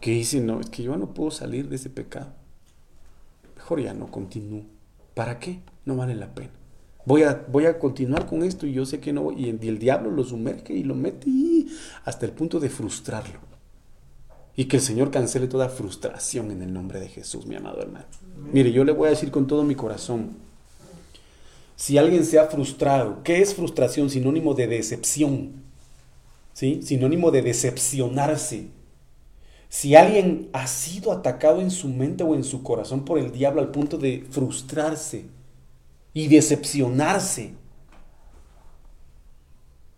Que 0.00 0.12
dicen, 0.12 0.46
no, 0.46 0.60
es 0.60 0.70
que 0.70 0.82
yo 0.82 0.96
no 0.96 1.14
puedo 1.14 1.30
salir 1.30 1.68
de 1.68 1.76
ese 1.76 1.90
pecado. 1.90 2.32
Mejor 3.56 3.80
ya 3.80 3.94
no 3.94 4.10
continúo. 4.10 4.62
¿Para 5.14 5.38
qué? 5.38 5.60
No 5.84 5.96
vale 5.96 6.14
la 6.14 6.34
pena. 6.34 6.50
Voy 7.06 7.22
a, 7.22 7.44
voy 7.48 7.66
a 7.66 7.78
continuar 7.78 8.26
con 8.26 8.42
esto 8.42 8.66
y 8.66 8.72
yo 8.72 8.86
sé 8.86 9.00
que 9.00 9.12
no 9.12 9.22
voy. 9.22 9.36
Y 9.36 9.48
el, 9.48 9.62
y 9.62 9.68
el 9.68 9.78
diablo 9.78 10.10
lo 10.10 10.24
sumerge 10.24 10.74
y 10.74 10.84
lo 10.84 10.94
mete 10.94 11.30
hasta 12.04 12.26
el 12.26 12.32
punto 12.32 12.60
de 12.60 12.70
frustrarlo. 12.70 13.40
Y 14.56 14.66
que 14.66 14.76
el 14.76 14.82
Señor 14.82 15.10
cancele 15.10 15.48
toda 15.48 15.68
frustración 15.68 16.50
en 16.50 16.62
el 16.62 16.72
nombre 16.72 17.00
de 17.00 17.08
Jesús, 17.08 17.46
mi 17.46 17.56
amado 17.56 17.80
hermano. 17.80 18.06
Mire, 18.52 18.70
yo 18.70 18.84
le 18.84 18.92
voy 18.92 19.08
a 19.08 19.10
decir 19.10 19.30
con 19.30 19.46
todo 19.46 19.64
mi 19.64 19.74
corazón, 19.74 20.36
si 21.76 21.98
alguien 21.98 22.24
se 22.24 22.38
ha 22.38 22.46
frustrado, 22.46 23.22
¿qué 23.24 23.40
es 23.40 23.54
frustración? 23.54 24.10
Sinónimo 24.10 24.54
de 24.54 24.66
decepción. 24.66 25.64
¿Sí? 26.52 26.80
Sinónimo 26.82 27.30
de 27.30 27.42
decepcionarse. 27.42 28.68
Si 29.68 29.96
alguien 29.96 30.48
ha 30.52 30.68
sido 30.68 31.10
atacado 31.10 31.60
en 31.60 31.72
su 31.72 31.88
mente 31.88 32.22
o 32.22 32.34
en 32.36 32.44
su 32.44 32.62
corazón 32.62 33.04
por 33.04 33.18
el 33.18 33.32
diablo 33.32 33.60
al 33.60 33.72
punto 33.72 33.98
de 33.98 34.24
frustrarse 34.30 35.24
y 36.12 36.28
decepcionarse, 36.28 37.54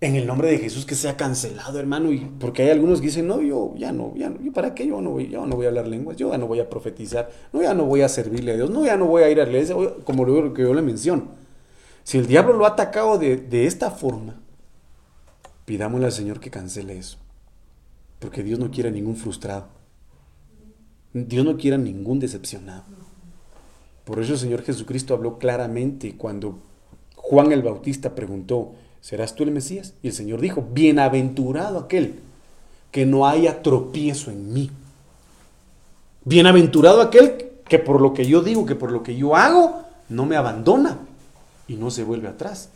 en 0.01 0.15
el 0.15 0.27
nombre 0.27 0.49
de 0.49 0.59
Jesús 0.59 0.87
que 0.87 0.95
sea 0.95 1.17
cancelado, 1.17 1.79
hermano, 1.79 2.13
y 2.13 2.21
porque 2.39 2.63
hay 2.63 2.71
algunos 2.71 3.01
que 3.01 3.07
dicen, 3.07 3.27
no, 3.27 3.41
yo 3.41 3.75
ya 3.77 3.93
no, 3.93 4.15
ya 4.15 4.31
no, 4.31 4.53
¿para 4.53 4.75
qué 4.75 4.87
yo 4.87 5.01
no 5.01 5.11
voy, 5.11 5.29
yo 5.29 5.47
no 5.47 5.57
voy 5.57 5.67
a 5.67 5.69
hablar 5.69 5.89
lenguas, 5.89 6.17
yo 6.17 6.31
ya 6.31 6.39
no 6.39 6.47
voy 6.47 6.61
a 6.61 6.69
profetizar, 6.69 7.31
no, 7.53 7.63
ya 7.63 7.75
no 7.75 7.85
voy 7.85 8.03
a 8.03 8.09
servirle 8.09 8.53
a 8.53 8.57
Dios, 8.57 8.71
no, 8.71 8.85
ya 8.85 8.97
no 8.97 9.07
voy 9.07 9.23
a 9.23 9.31
ir 9.31 9.41
a 9.41 9.45
la 9.45 9.51
iglesia, 9.51 9.75
como 10.05 10.25
lo 10.25 10.53
que 10.53 10.63
yo 10.63 10.75
le 10.75 10.83
menciono. 10.83 11.46
Si 12.07 12.19
el 12.19 12.29
diablo 12.29 12.53
lo 12.53 12.67
ha 12.67 12.69
atacado 12.69 13.19
de, 13.19 13.67
esta 13.67 13.91
forma, 13.91 14.37
pidámosle 15.65 16.07
al 16.07 16.13
Señor 16.13 16.39
que 16.39 16.53
cancele 16.53 16.97
eso. 16.97 17.19
Porque 18.21 18.45
Dios 18.45 18.61
no 18.61 18.71
quiere 18.71 18.93
ningún 18.93 19.17
frustrado. 19.17 19.67
Dios 21.13 21.45
no 21.45 21.57
quiere 21.57 21.79
ningún 21.79 22.21
decepcionado. 22.21 22.85
Por 24.05 24.21
eso 24.21 24.35
el 24.35 24.39
Señor 24.39 24.63
Jesucristo 24.63 25.15
habló 25.15 25.39
claramente 25.39 26.17
cuando 26.17 26.61
Juan 27.17 27.51
el 27.51 27.63
Bautista 27.63 28.15
preguntó, 28.15 28.75
¿serás 29.01 29.35
tú 29.35 29.43
el 29.43 29.51
Mesías? 29.51 29.95
Y 30.01 30.07
el 30.07 30.15
Señor 30.15 30.41
dijo, 30.41 30.63
bienaventurado 30.63 31.81
aquel 31.81 32.21
que 32.93 33.05
no 33.05 33.27
haya 33.27 33.63
tropiezo 33.63 34.31
en 34.31 34.53
mí. 34.53 34.71
Bienaventurado 36.25 37.03
aquel 37.03 37.51
que 37.69 37.81
por 37.81 38.01
lo 38.01 38.15
que 38.15 38.27
yo 38.27 38.43
digo, 38.43 38.65
que 38.65 38.77
por 38.77 38.93
lo 38.93 39.03
que 39.03 39.17
yo 39.17 39.35
hago, 39.35 39.83
no 40.09 40.25
me 40.25 40.37
abandona 40.37 41.01
y 41.69 41.77
no 41.77 41.91
se 41.91 42.05
vuelve 42.05 42.29
atrás. 42.29 42.71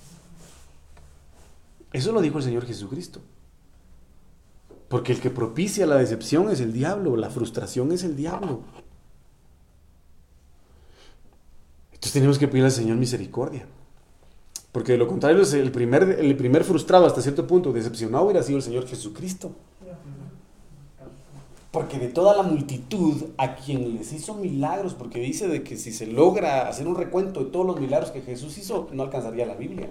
Eso 1.92 2.12
lo 2.12 2.20
dijo 2.20 2.38
el 2.38 2.44
Señor 2.44 2.66
Jesucristo. 2.66 3.20
Porque 4.88 5.12
el 5.12 5.20
que 5.20 5.30
propicia 5.30 5.86
la 5.86 5.96
decepción 5.96 6.50
es 6.50 6.60
el 6.60 6.72
diablo, 6.72 7.16
la 7.16 7.30
frustración 7.30 7.92
es 7.92 8.02
el 8.02 8.16
diablo. 8.16 8.62
Entonces 11.92 12.12
tenemos 12.12 12.38
que 12.38 12.48
pedirle 12.48 12.66
al 12.66 12.72
Señor 12.72 12.96
misericordia. 12.96 13.66
Porque 14.72 14.92
de 14.92 14.98
lo 14.98 15.06
contrario, 15.06 15.42
el 15.42 15.72
primer, 15.72 16.16
el 16.20 16.36
primer 16.36 16.64
frustrado 16.64 17.06
hasta 17.06 17.22
cierto 17.22 17.46
punto, 17.46 17.72
decepcionado, 17.72 18.24
hubiera 18.24 18.42
sido 18.42 18.58
el 18.58 18.62
Señor 18.62 18.86
Jesucristo. 18.86 19.52
Porque 21.70 21.98
de 21.98 22.08
toda 22.08 22.36
la 22.36 22.42
multitud 22.42 23.26
a 23.38 23.54
quien 23.54 23.94
les 23.96 24.12
hizo 24.12 24.34
milagros, 24.34 24.94
porque 24.94 25.20
dice 25.20 25.46
de 25.46 25.62
que 25.62 25.76
si 25.76 25.92
se 25.92 26.06
logra 26.06 26.68
hacer 26.68 26.88
un 26.88 26.96
recuento 26.96 27.44
de 27.44 27.50
todos 27.50 27.64
los 27.64 27.78
milagros 27.80 28.10
que 28.10 28.22
Jesús 28.22 28.58
hizo, 28.58 28.88
no 28.92 29.04
alcanzaría 29.04 29.46
la 29.46 29.54
Biblia. 29.54 29.88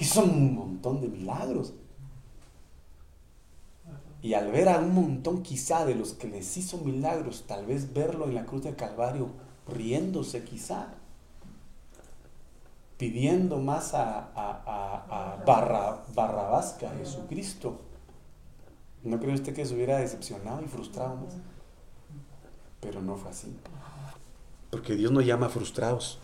Hizo 0.00 0.22
un 0.22 0.54
montón 0.54 1.00
de 1.00 1.08
milagros. 1.08 1.74
Y 4.22 4.34
al 4.34 4.52
ver 4.52 4.68
a 4.68 4.78
un 4.78 4.94
montón 4.94 5.42
quizá 5.42 5.84
de 5.84 5.94
los 5.94 6.12
que 6.12 6.28
les 6.28 6.56
hizo 6.56 6.78
milagros, 6.78 7.44
tal 7.48 7.66
vez 7.66 7.92
verlo 7.92 8.26
en 8.26 8.34
la 8.34 8.44
cruz 8.44 8.62
del 8.62 8.76
Calvario 8.76 9.28
riéndose 9.66 10.44
quizá. 10.44 10.94
pidiendo 12.96 13.58
más 13.58 13.94
a, 13.94 14.28
a, 14.34 15.42
a, 15.46 16.76
que 16.78 16.86
a 16.86 16.90
Jesucristo. 16.98 17.89
¿No 19.02 19.18
cree 19.18 19.34
usted 19.34 19.54
que 19.54 19.64
se 19.64 19.74
hubiera 19.74 19.98
decepcionado 19.98 20.62
y 20.62 20.66
frustrado 20.66 21.16
más? 21.16 21.34
Pero 22.80 23.00
no 23.02 23.16
fue 23.16 23.30
así. 23.30 23.56
Porque 24.70 24.94
Dios 24.94 25.10
no 25.12 25.20
llama 25.20 25.46
a 25.46 25.50
frustrados. 25.50 26.18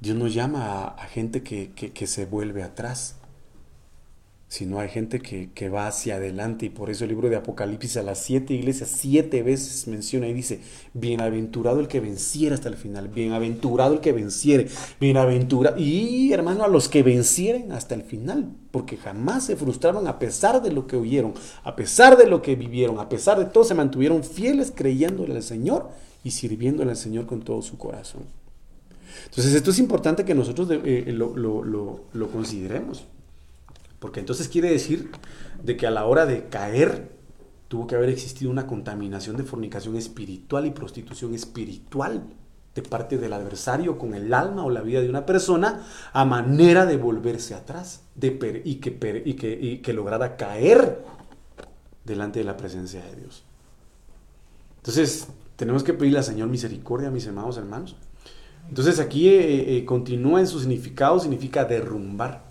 Dios 0.00 0.16
no 0.16 0.26
llama 0.26 0.84
a, 0.84 1.06
gente 1.06 1.42
que, 1.42 1.72
que 1.72 2.06
se 2.06 2.26
vuelve 2.26 2.62
atrás 2.62 3.16
sino 4.48 4.78
hay 4.78 4.88
gente 4.88 5.20
que, 5.20 5.68
va 5.68 5.88
hacia 5.88 6.16
adelante 6.16 6.66
y 6.66 6.70
por 6.70 6.88
eso 6.88 7.04
el 7.04 7.10
libro 7.10 7.28
de 7.28 7.36
Apocalipsis 7.36 7.96
a 7.96 8.02
las 8.02 8.18
siete 8.18 8.54
iglesias 8.54 8.92
siete 8.94 9.42
veces 9.42 9.88
menciona 9.88 10.28
y 10.28 10.32
dice, 10.32 10.60
bienaventurado 10.94 11.80
el 11.80 11.88
que 11.88 11.98
venciera 11.98 12.54
hasta 12.54 12.68
el 12.68 12.76
final, 12.76 13.08
bienaventurado 13.08 13.94
el 13.94 14.00
que 14.00 14.12
venciere, 14.12 14.68
bienaventurado, 15.00 15.76
y 15.78 16.32
hermano, 16.32 16.62
a 16.62 16.68
los 16.68 16.88
que 16.88 17.02
vencieren 17.02 17.72
hasta 17.72 17.96
el 17.96 18.02
final, 18.02 18.52
porque 18.70 18.96
jamás 18.96 19.46
se 19.46 19.56
frustraron 19.56 20.06
a 20.06 20.20
pesar 20.20 20.62
de 20.62 20.70
lo 20.70 20.86
que 20.86 20.96
oyeron, 20.96 21.34
a 21.64 21.74
pesar 21.74 22.16
de 22.16 22.26
lo 22.26 22.40
que 22.40 22.54
vivieron, 22.54 23.00
a 23.00 23.08
pesar 23.08 23.38
de 23.40 23.46
todo, 23.46 23.64
se 23.64 23.74
mantuvieron 23.74 24.22
fieles 24.22 24.72
creyéndole 24.74 25.34
al 25.34 25.42
Señor 25.42 25.90
y 26.22 26.30
sirviéndole 26.30 26.90
al 26.92 26.96
Señor 26.96 27.26
con 27.26 27.42
todo 27.42 27.62
su 27.62 27.78
corazón. 27.78 28.22
Entonces 29.24 29.54
esto 29.54 29.72
es 29.72 29.78
importante 29.80 30.24
que 30.24 30.34
nosotros 30.34 30.68
eh, 30.70 31.12
lo 31.12 32.30
consideremos. 32.32 33.06
Porque 33.98 34.20
entonces 34.20 34.48
quiere 34.48 34.70
decir 34.70 35.10
de 35.62 35.76
que 35.76 35.86
a 35.86 35.90
la 35.90 36.06
hora 36.06 36.26
de 36.26 36.48
caer 36.48 37.10
tuvo 37.68 37.86
que 37.86 37.94
haber 37.94 38.08
existido 38.08 38.50
una 38.50 38.66
contaminación 38.66 39.36
de 39.36 39.44
fornicación 39.44 39.96
espiritual 39.96 40.66
y 40.66 40.70
prostitución 40.70 41.34
espiritual 41.34 42.24
de 42.74 42.82
parte 42.82 43.16
del 43.16 43.32
adversario 43.32 43.96
con 43.98 44.14
el 44.14 44.32
alma 44.34 44.64
o 44.64 44.70
la 44.70 44.82
vida 44.82 45.00
de 45.00 45.08
una 45.08 45.24
persona 45.24 45.86
a 46.12 46.24
manera 46.24 46.84
de 46.84 46.98
volverse 46.98 47.54
atrás 47.54 48.02
y 48.20 48.74
que 48.76 49.92
lograra 49.94 50.36
caer 50.36 51.02
delante 52.04 52.38
de 52.38 52.44
la 52.44 52.56
presencia 52.56 53.02
de 53.02 53.16
Dios. 53.16 53.44
Entonces, 54.78 55.28
tenemos 55.56 55.82
que 55.82 55.94
pedirle 55.94 56.18
al 56.18 56.24
Señor 56.24 56.48
misericordia, 56.48 57.10
mis 57.10 57.26
amados 57.26 57.56
hermanos. 57.56 57.96
Entonces 58.68 59.00
aquí 59.00 59.28
eh, 59.28 59.76
eh, 59.76 59.84
continúa 59.84 60.40
en 60.40 60.46
su 60.46 60.60
significado, 60.60 61.18
significa 61.18 61.64
derrumbar 61.64 62.45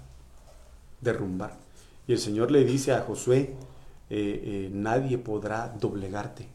derrumbar. 1.05 1.57
Y 2.07 2.11
el 2.11 2.19
Señor 2.19 2.51
le 2.51 2.65
dice 2.65 2.91
a 2.91 3.01
Josué, 3.01 3.53
eh, 4.09 4.41
eh, 4.43 4.69
nadie 4.73 5.17
podrá 5.17 5.73
doblegarte, 5.79 6.49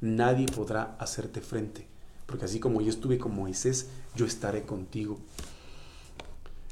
nadie 0.00 0.46
podrá 0.46 0.96
hacerte 1.00 1.40
frente, 1.40 1.86
porque 2.26 2.44
así 2.44 2.60
como 2.60 2.80
yo 2.80 2.90
estuve 2.90 3.18
con 3.18 3.34
Moisés, 3.34 3.88
yo 4.14 4.24
estaré 4.24 4.62
contigo. 4.62 5.18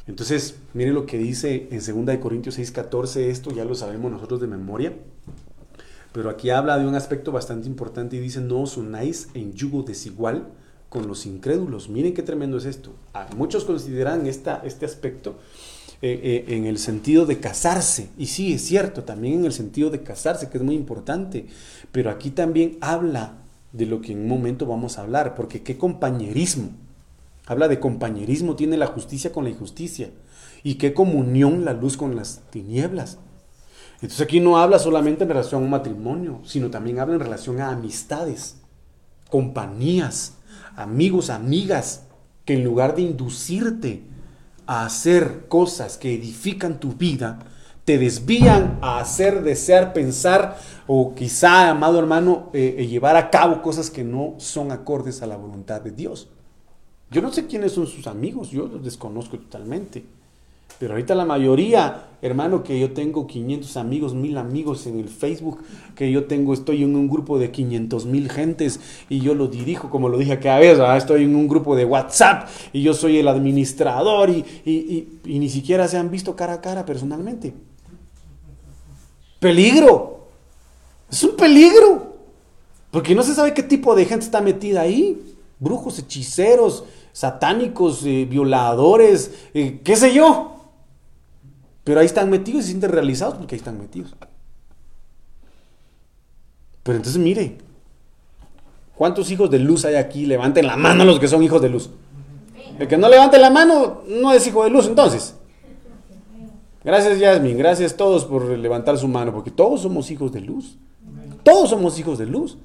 Entonces, 0.06 0.56
mire 0.74 0.92
lo 0.92 1.06
que 1.06 1.18
dice 1.18 1.68
en 1.70 2.06
2 2.06 2.18
Corintios 2.18 2.58
6:14, 2.58 3.28
esto 3.28 3.50
ya 3.50 3.64
lo 3.64 3.74
sabemos 3.74 4.10
nosotros 4.10 4.40
de 4.40 4.46
memoria, 4.46 4.94
pero 6.12 6.30
aquí 6.30 6.50
habla 6.50 6.78
de 6.78 6.86
un 6.86 6.94
aspecto 6.94 7.32
bastante 7.32 7.68
importante 7.68 8.16
y 8.16 8.20
dice, 8.20 8.40
no 8.40 8.62
os 8.62 8.76
unáis 8.76 9.28
en 9.34 9.52
yugo 9.52 9.82
desigual 9.82 10.48
con 10.88 11.06
los 11.06 11.24
incrédulos. 11.24 11.88
Miren 11.88 12.12
qué 12.12 12.22
tremendo 12.22 12.58
es 12.58 12.66
esto. 12.66 12.92
Ah, 13.14 13.26
muchos 13.36 13.64
consideran 13.64 14.26
esta, 14.26 14.60
este 14.64 14.84
aspecto 14.84 15.38
eh, 16.04 16.44
eh, 16.48 16.56
en 16.56 16.66
el 16.66 16.78
sentido 16.78 17.26
de 17.26 17.38
casarse. 17.38 18.10
Y 18.18 18.26
sí, 18.26 18.54
es 18.54 18.62
cierto, 18.62 19.04
también 19.04 19.34
en 19.34 19.44
el 19.44 19.52
sentido 19.52 19.88
de 19.88 20.02
casarse, 20.02 20.50
que 20.50 20.58
es 20.58 20.64
muy 20.64 20.74
importante. 20.74 21.46
Pero 21.92 22.10
aquí 22.10 22.30
también 22.30 22.76
habla 22.80 23.34
de 23.72 23.86
lo 23.86 24.00
que 24.00 24.10
en 24.10 24.22
un 24.22 24.28
momento 24.28 24.66
vamos 24.66 24.98
a 24.98 25.02
hablar, 25.02 25.36
porque 25.36 25.62
qué 25.62 25.78
compañerismo. 25.78 26.70
Habla 27.46 27.68
de 27.68 27.78
compañerismo, 27.78 28.56
tiene 28.56 28.76
la 28.76 28.88
justicia 28.88 29.30
con 29.30 29.44
la 29.44 29.50
injusticia. 29.50 30.10
Y 30.64 30.74
qué 30.74 30.92
comunión 30.92 31.64
la 31.64 31.72
luz 31.72 31.96
con 31.96 32.16
las 32.16 32.40
tinieblas. 32.50 33.18
Entonces 33.94 34.22
aquí 34.22 34.40
no 34.40 34.58
habla 34.58 34.80
solamente 34.80 35.22
en 35.22 35.28
relación 35.28 35.62
a 35.62 35.64
un 35.66 35.70
matrimonio, 35.70 36.40
sino 36.42 36.68
también 36.68 36.98
habla 36.98 37.14
en 37.14 37.20
relación 37.20 37.60
a 37.60 37.70
amistades, 37.70 38.56
compañías, 39.30 40.34
amigos, 40.74 41.30
amigas, 41.30 42.06
que 42.44 42.54
en 42.54 42.64
lugar 42.64 42.96
de 42.96 43.02
inducirte 43.02 44.10
a 44.66 44.84
hacer 44.84 45.46
cosas 45.48 45.96
que 45.96 46.14
edifican 46.14 46.80
tu 46.80 46.92
vida, 46.92 47.38
te 47.84 47.98
desvían 47.98 48.78
a 48.80 48.98
hacer, 49.00 49.42
desear, 49.42 49.92
pensar 49.92 50.58
o 50.86 51.14
quizá, 51.14 51.70
amado 51.70 51.98
hermano, 51.98 52.50
eh, 52.52 52.76
eh, 52.78 52.86
llevar 52.86 53.16
a 53.16 53.30
cabo 53.30 53.62
cosas 53.62 53.90
que 53.90 54.04
no 54.04 54.34
son 54.38 54.70
acordes 54.70 55.22
a 55.22 55.26
la 55.26 55.36
voluntad 55.36 55.80
de 55.80 55.90
Dios. 55.90 56.28
Yo 57.10 57.20
no 57.20 57.32
sé 57.32 57.46
quiénes 57.46 57.72
son 57.72 57.86
sus 57.86 58.06
amigos, 58.06 58.50
yo 58.50 58.66
los 58.66 58.82
desconozco 58.82 59.38
totalmente. 59.38 60.04
Pero 60.78 60.94
ahorita 60.94 61.14
la 61.14 61.24
mayoría, 61.24 62.08
hermano, 62.22 62.62
que 62.62 62.78
yo 62.78 62.92
tengo 62.92 63.26
500 63.26 63.76
amigos, 63.76 64.14
mil 64.14 64.36
amigos 64.36 64.86
en 64.86 64.98
el 64.98 65.08
Facebook, 65.08 65.60
que 65.94 66.10
yo 66.10 66.24
tengo, 66.24 66.54
estoy 66.54 66.82
en 66.82 66.96
un 66.96 67.08
grupo 67.08 67.38
de 67.38 67.50
500 67.50 68.06
mil 68.06 68.30
gentes 68.30 68.80
y 69.08 69.20
yo 69.20 69.34
lo 69.34 69.46
dirijo, 69.46 69.90
como 69.90 70.08
lo 70.08 70.18
dije 70.18 70.32
aquella 70.32 70.58
vez, 70.58 70.78
estoy 70.96 71.24
en 71.24 71.36
un 71.36 71.46
grupo 71.46 71.76
de 71.76 71.84
WhatsApp 71.84 72.48
y 72.72 72.82
yo 72.82 72.94
soy 72.94 73.18
el 73.18 73.28
administrador 73.28 74.30
y, 74.30 74.44
y 75.24 75.38
ni 75.38 75.48
siquiera 75.48 75.86
se 75.86 75.98
han 75.98 76.10
visto 76.10 76.34
cara 76.34 76.54
a 76.54 76.60
cara 76.60 76.84
personalmente. 76.84 77.54
Peligro. 79.42 80.28
Es 81.10 81.22
un 81.24 81.36
peligro. 81.36 82.12
Porque 82.92 83.14
no 83.14 83.22
se 83.22 83.34
sabe 83.34 83.54
qué 83.54 83.62
tipo 83.62 83.94
de 83.94 84.04
gente 84.04 84.24
está 84.24 84.40
metida 84.40 84.82
ahí. 84.82 85.34
Brujos, 85.58 85.98
hechiceros, 85.98 86.84
satánicos, 87.12 88.04
eh, 88.06 88.26
violadores, 88.28 89.32
eh, 89.52 89.80
qué 89.82 89.96
sé 89.96 90.14
yo. 90.14 90.61
Pero 91.84 92.00
ahí 92.00 92.06
están 92.06 92.30
metidos 92.30 92.60
y 92.60 92.62
se 92.62 92.68
sienten 92.68 92.90
realizados 92.90 93.34
porque 93.34 93.54
ahí 93.54 93.58
están 93.58 93.78
metidos. 93.78 94.14
Pero 96.82 96.96
entonces 96.96 97.20
mire, 97.20 97.58
¿cuántos 98.96 99.30
hijos 99.30 99.50
de 99.50 99.58
luz 99.58 99.84
hay 99.84 99.96
aquí? 99.96 100.26
Levanten 100.26 100.66
la 100.66 100.76
mano 100.76 101.04
los 101.04 101.18
que 101.18 101.28
son 101.28 101.42
hijos 101.42 101.60
de 101.60 101.68
luz. 101.68 101.90
El 102.78 102.88
que 102.88 102.96
no 102.96 103.08
levante 103.08 103.38
la 103.38 103.50
mano 103.50 104.02
no 104.08 104.32
es 104.32 104.46
hijo 104.46 104.64
de 104.64 104.70
luz 104.70 104.86
entonces. 104.86 105.34
Gracias 106.84 107.18
Yasmin, 107.18 107.56
gracias 107.56 107.92
a 107.92 107.96
todos 107.96 108.24
por 108.24 108.44
levantar 108.44 108.98
su 108.98 109.06
mano, 109.06 109.32
porque 109.32 109.50
todos 109.50 109.82
somos 109.82 110.10
hijos 110.10 110.32
de 110.32 110.40
luz. 110.40 110.78
Todos 111.42 111.70
somos 111.70 111.98
hijos 111.98 112.18
de 112.18 112.26
luz. 112.26 112.58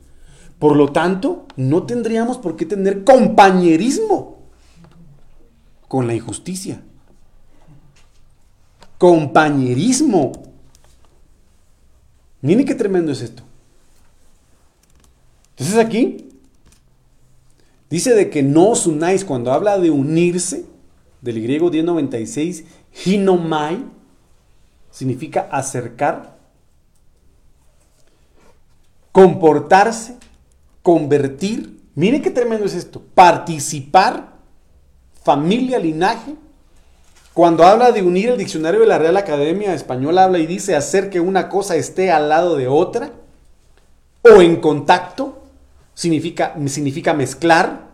Por 0.59 0.75
lo 0.75 0.91
tanto, 0.91 1.45
no 1.55 1.83
tendríamos 1.83 2.37
por 2.37 2.55
qué 2.55 2.65
tener 2.65 3.03
compañerismo 3.03 4.37
con 5.87 6.07
la 6.07 6.15
injusticia 6.15 6.81
compañerismo. 8.97 10.31
Miren 12.41 12.65
qué 12.65 12.75
tremendo 12.75 13.11
es 13.11 13.21
esto. 13.21 13.43
Entonces 15.51 15.77
aquí 15.77 16.29
dice 17.89 18.13
de 18.13 18.29
que 18.29 18.43
no 18.43 18.69
os 18.69 18.85
unáis 18.85 19.25
cuando 19.25 19.51
habla 19.51 19.79
de 19.79 19.89
unirse, 19.89 20.65
del 21.21 21.41
griego 21.41 21.71
1096, 21.71 22.65
hinomai, 23.05 23.83
significa 24.91 25.47
acercar, 25.51 26.37
comportarse, 29.11 30.15
convertir. 30.83 31.81
Miren 31.95 32.21
qué 32.21 32.29
tremendo 32.29 32.65
es 32.65 32.75
esto. 32.75 33.01
Participar, 33.15 34.37
familia, 35.23 35.79
linaje, 35.79 36.35
cuando 37.37 37.65
habla 37.65 37.91
de 37.91 38.01
unir 38.01 38.29
el 38.29 38.37
diccionario 38.39 38.79
de 38.79 38.87
la 38.87 38.97
Real 38.97 39.15
Academia 39.15 39.71
Española, 39.75 40.23
habla 40.23 40.39
y 40.39 40.47
dice 40.47 40.75
hacer 40.75 41.11
que 41.11 41.19
una 41.19 41.49
cosa 41.49 41.75
esté 41.75 42.09
al 42.09 42.29
lado 42.29 42.55
de 42.55 42.67
otra 42.67 43.11
o 44.23 44.41
en 44.41 44.55
contacto, 44.55 45.43
significa, 45.93 46.55
significa 46.65 47.13
mezclar. 47.13 47.89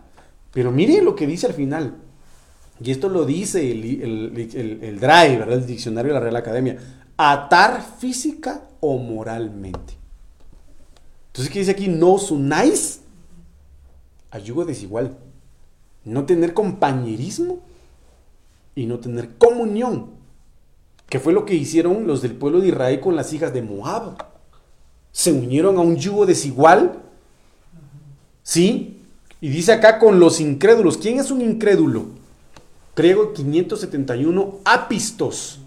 Pero 0.54 0.72
mire 0.72 1.02
lo 1.02 1.14
que 1.14 1.28
dice 1.28 1.46
al 1.46 1.54
final. 1.54 1.94
Y 2.82 2.89
esto 2.89 3.10
lo 3.10 3.26
dice 3.26 3.70
el, 3.70 3.84
el, 3.84 4.82
el, 4.82 4.98
¿verdad? 4.98 5.52
el 5.52 5.66
diccionario 5.66 6.14
de 6.14 6.20
la 6.20 6.24
Real 6.24 6.38
Academia. 6.38 6.78
Atar 7.18 7.86
física 8.00 8.62
o 8.80 8.98
moralmente. 8.98 9.96
Entonces, 11.28 11.52
¿qué 11.52 11.60
dice 11.60 11.72
aquí? 11.72 11.89
No 11.89 12.14
os 12.14 12.32
unáis 12.32 13.02
a 14.32 14.39
yugo 14.39 14.64
desigual. 14.64 15.18
No 16.06 16.26
tener 16.26 16.54
compañerismo 16.54 17.60
y 18.76 18.86
no 18.86 18.99
tener 18.99 19.38
comunión, 19.38 20.11
que 21.09 21.19
fue 21.19 21.34
lo 21.34 21.45
que 21.45 21.55
hicieron 21.55 22.07
los 22.07 22.21
del 22.21 22.36
pueblo 22.36 22.59
de 22.59 22.69
Israel 22.69 22.99
con 22.99 23.15
las 23.15 23.32
hijas 23.34 23.53
de 23.53 23.61
Moab. 23.61 24.17
Se 25.11 25.32
unieron 25.32 25.78
a 25.78 25.82
un 25.82 25.95
yugo 25.95 26.26
desigual, 26.26 27.01
¿sí? 28.41 29.01
Y 29.41 29.49
dice 29.49 29.74
acá 29.74 29.99
con 29.99 30.19
los 30.19 30.39
incrédulos. 30.39 30.97
¿Quién 30.97 31.19
es 31.19 31.30
un 31.30 31.41
incrédulo? 31.41 32.05
Griego 32.95 33.34
571, 33.34 34.59
apistos, 34.63 35.59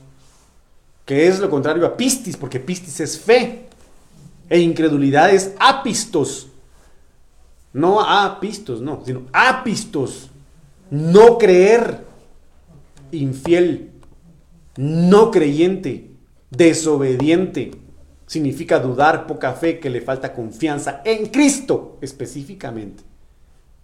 que 1.05 1.27
es 1.27 1.41
lo 1.41 1.51
contrario 1.51 1.85
a 1.85 1.97
pistis, 1.97 2.37
porque 2.37 2.61
pistis 2.61 3.01
es 3.01 3.19
fe, 3.19 3.67
e 4.49 4.61
incredulidad 4.61 5.31
es 5.31 5.53
apistos. 5.59 6.49
No 7.73 8.01
apistos, 8.01 8.81
no, 8.81 9.03
sino 9.05 9.23
apistos, 9.33 10.31
no 10.91 11.37
creer. 11.37 12.06
Infiel, 13.13 13.93
no 14.77 15.31
creyente, 15.31 16.11
desobediente. 16.51 17.73
Significa 18.27 18.81
dudar, 18.81 19.27
poca 19.27 19.53
fe, 19.53 19.79
que 19.79 19.91
le 19.91 20.01
falta 20.01 20.35
confianza 20.35 21.03
en 21.05 21.27
Cristo 21.27 21.99
específicamente. 22.01 23.05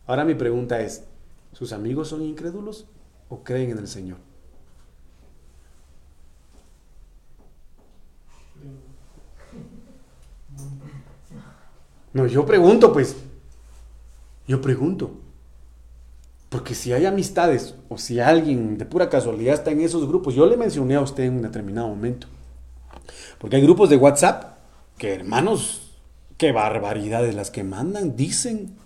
Ahora 0.07 0.25
mi 0.25 0.35
pregunta 0.35 0.81
es, 0.81 1.05
¿sus 1.53 1.73
amigos 1.73 2.09
son 2.09 2.23
incrédulos 2.23 2.87
o 3.29 3.45
creen 3.45 3.71
en 3.71 3.79
el 3.79 3.89
Señor? 3.89 4.19
No, 12.13 12.27
yo 12.27 12.45
pregunto, 12.45 12.93
pues. 12.93 13.17
Yo 14.47 14.61
pregunto. 14.61 15.13
Porque 16.53 16.75
si 16.75 16.93
hay 16.93 17.07
amistades 17.07 17.77
o 17.89 17.97
si 17.97 18.21
alguien 18.21 18.77
de 18.77 18.85
pura 18.85 19.09
casualidad 19.09 19.55
está 19.55 19.71
en 19.71 19.81
esos 19.81 20.07
grupos, 20.07 20.35
yo 20.35 20.45
le 20.45 20.59
mencioné 20.59 20.97
a 20.97 21.01
usted 21.01 21.25
en 21.25 21.37
un 21.37 21.43
determinado 21.43 21.89
momento. 21.89 22.27
Porque 23.39 23.57
hay 23.57 23.63
grupos 23.63 23.89
de 23.89 23.97
WhatsApp 23.97 24.59
que, 24.99 25.15
hermanos, 25.15 25.95
qué 26.37 26.53
barbaridades 26.53 27.35
las 27.35 27.51
que 27.51 27.65
mandan, 27.65 28.17
dicen. 28.17 28.77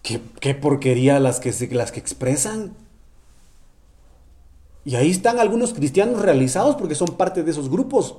Qué, 0.00 0.54
porquería 0.54 1.20
las 1.20 1.40
que, 1.40 1.52
las 1.72 1.92
que 1.92 2.00
expresan. 2.00 2.72
Y 4.86 4.94
ahí 4.94 5.10
están 5.10 5.40
algunos 5.40 5.74
cristianos 5.74 6.22
realizados 6.22 6.76
porque 6.76 6.94
son 6.94 7.18
parte 7.18 7.42
de 7.42 7.50
esos 7.50 7.68
grupos 7.68 8.16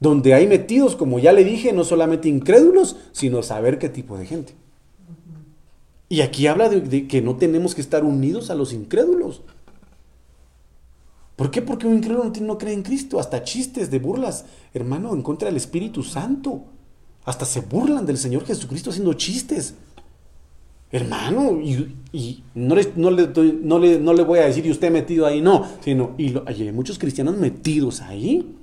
donde 0.00 0.34
hay 0.34 0.48
metidos, 0.48 0.96
como 0.96 1.20
ya 1.20 1.32
le 1.32 1.44
dije, 1.44 1.72
no 1.72 1.84
solamente 1.84 2.28
incrédulos, 2.28 2.96
sino 3.12 3.44
saber 3.44 3.78
qué 3.78 3.88
tipo 3.88 4.18
de 4.18 4.26
gente. 4.26 4.54
Y 6.14 6.20
aquí 6.20 6.46
habla 6.46 6.68
de, 6.68 7.08
que 7.08 7.20
no 7.20 7.34
tenemos 7.34 7.74
que 7.74 7.80
estar 7.80 8.04
unidos 8.04 8.48
a 8.48 8.54
los 8.54 8.72
incrédulos. 8.72 9.42
¿Por 11.34 11.50
qué? 11.50 11.60
Porque 11.60 11.88
un 11.88 11.96
incrédulo 11.96 12.32
no, 12.40 12.56
cree 12.56 12.72
en 12.72 12.84
Cristo. 12.84 13.18
Hasta 13.18 13.42
chistes 13.42 13.90
de 13.90 13.98
burlas, 13.98 14.44
hermano, 14.72 15.12
en 15.12 15.22
contra 15.22 15.48
del 15.48 15.56
Espíritu 15.56 16.04
Santo. 16.04 16.66
Hasta 17.24 17.44
se 17.44 17.62
burlan 17.62 18.06
del 18.06 18.16
Señor 18.16 18.44
Jesucristo 18.46 18.90
haciendo 18.90 19.14
chistes. 19.14 19.74
Hermano, 20.92 21.60
y, 21.60 22.44
no, 22.54 22.76
le, 22.76 22.92
no, 22.94 24.14
le, 24.14 24.22
voy 24.22 24.38
a 24.38 24.46
decir, 24.46 24.64
y 24.66 24.70
usted 24.70 24.92
metido 24.92 25.26
ahí, 25.26 25.40
no, 25.40 25.66
sino, 25.80 26.14
y 26.16 26.32
hay 26.46 26.70
muchos 26.70 26.96
cristianos 26.96 27.36
metidos 27.38 28.02
ahí. 28.02 28.54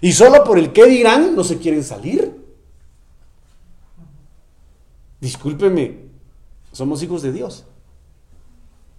Y 0.00 0.12
solo 0.12 0.42
por 0.42 0.58
el 0.58 0.72
qué 0.72 0.86
dirán 0.86 1.36
no 1.36 1.44
se 1.44 1.58
quieren 1.58 1.84
salir. 1.84 2.34
Discúlpeme, 5.20 6.06
somos 6.72 7.02
hijos 7.02 7.22
de 7.22 7.32
Dios. 7.32 7.64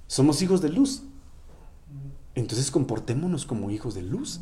Somos 0.08 0.42
hijos 0.42 0.62
de 0.62 0.70
luz. 0.70 1.04
Entonces 2.36 2.72
comportémonos 2.72 3.46
como 3.46 3.70
hijos 3.72 3.94
de 3.96 4.04
luz. 4.04 4.42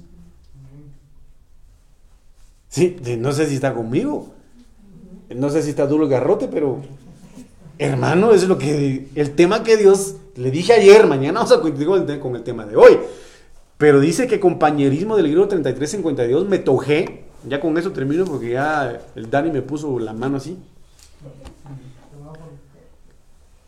Sí, 2.69 2.97
no 3.19 3.32
sé 3.32 3.47
si 3.47 3.55
está 3.55 3.73
conmigo. 3.73 4.34
No 5.34 5.49
sé 5.49 5.63
si 5.63 5.69
está 5.69 5.88
duro 5.88 6.03
el 6.03 6.09
garrote, 6.09 6.47
pero 6.47 6.82
hermano, 7.78 8.32
es 8.32 8.47
lo 8.47 8.57
que 8.57 9.07
el 9.15 9.36
tema 9.36 9.63
que 9.63 9.78
Dios 9.78 10.15
le 10.36 10.51
dije 10.51 10.73
ayer, 10.73 11.07
mañana 11.07 11.39
vamos 11.39 11.51
a 11.53 11.61
continuar 11.61 12.19
con 12.19 12.36
el 12.36 12.43
tema 12.43 12.65
de 12.65 12.76
hoy. 12.76 12.97
Pero 13.78 13.99
dice 13.99 14.28
que 14.28 14.39
compañerismo 14.39 15.15
del 15.17 15.26
libro 15.26 15.47
3352 15.47 16.47
me 16.47 16.59
tojé. 16.59 17.26
Ya 17.47 17.59
con 17.59 17.78
eso 17.78 17.91
termino 17.91 18.26
porque 18.26 18.51
ya 18.51 19.01
el 19.15 19.30
Dani 19.30 19.51
me 19.51 19.61
puso 19.61 19.99
la 19.99 20.13
mano 20.13 20.38
así. 20.38 20.57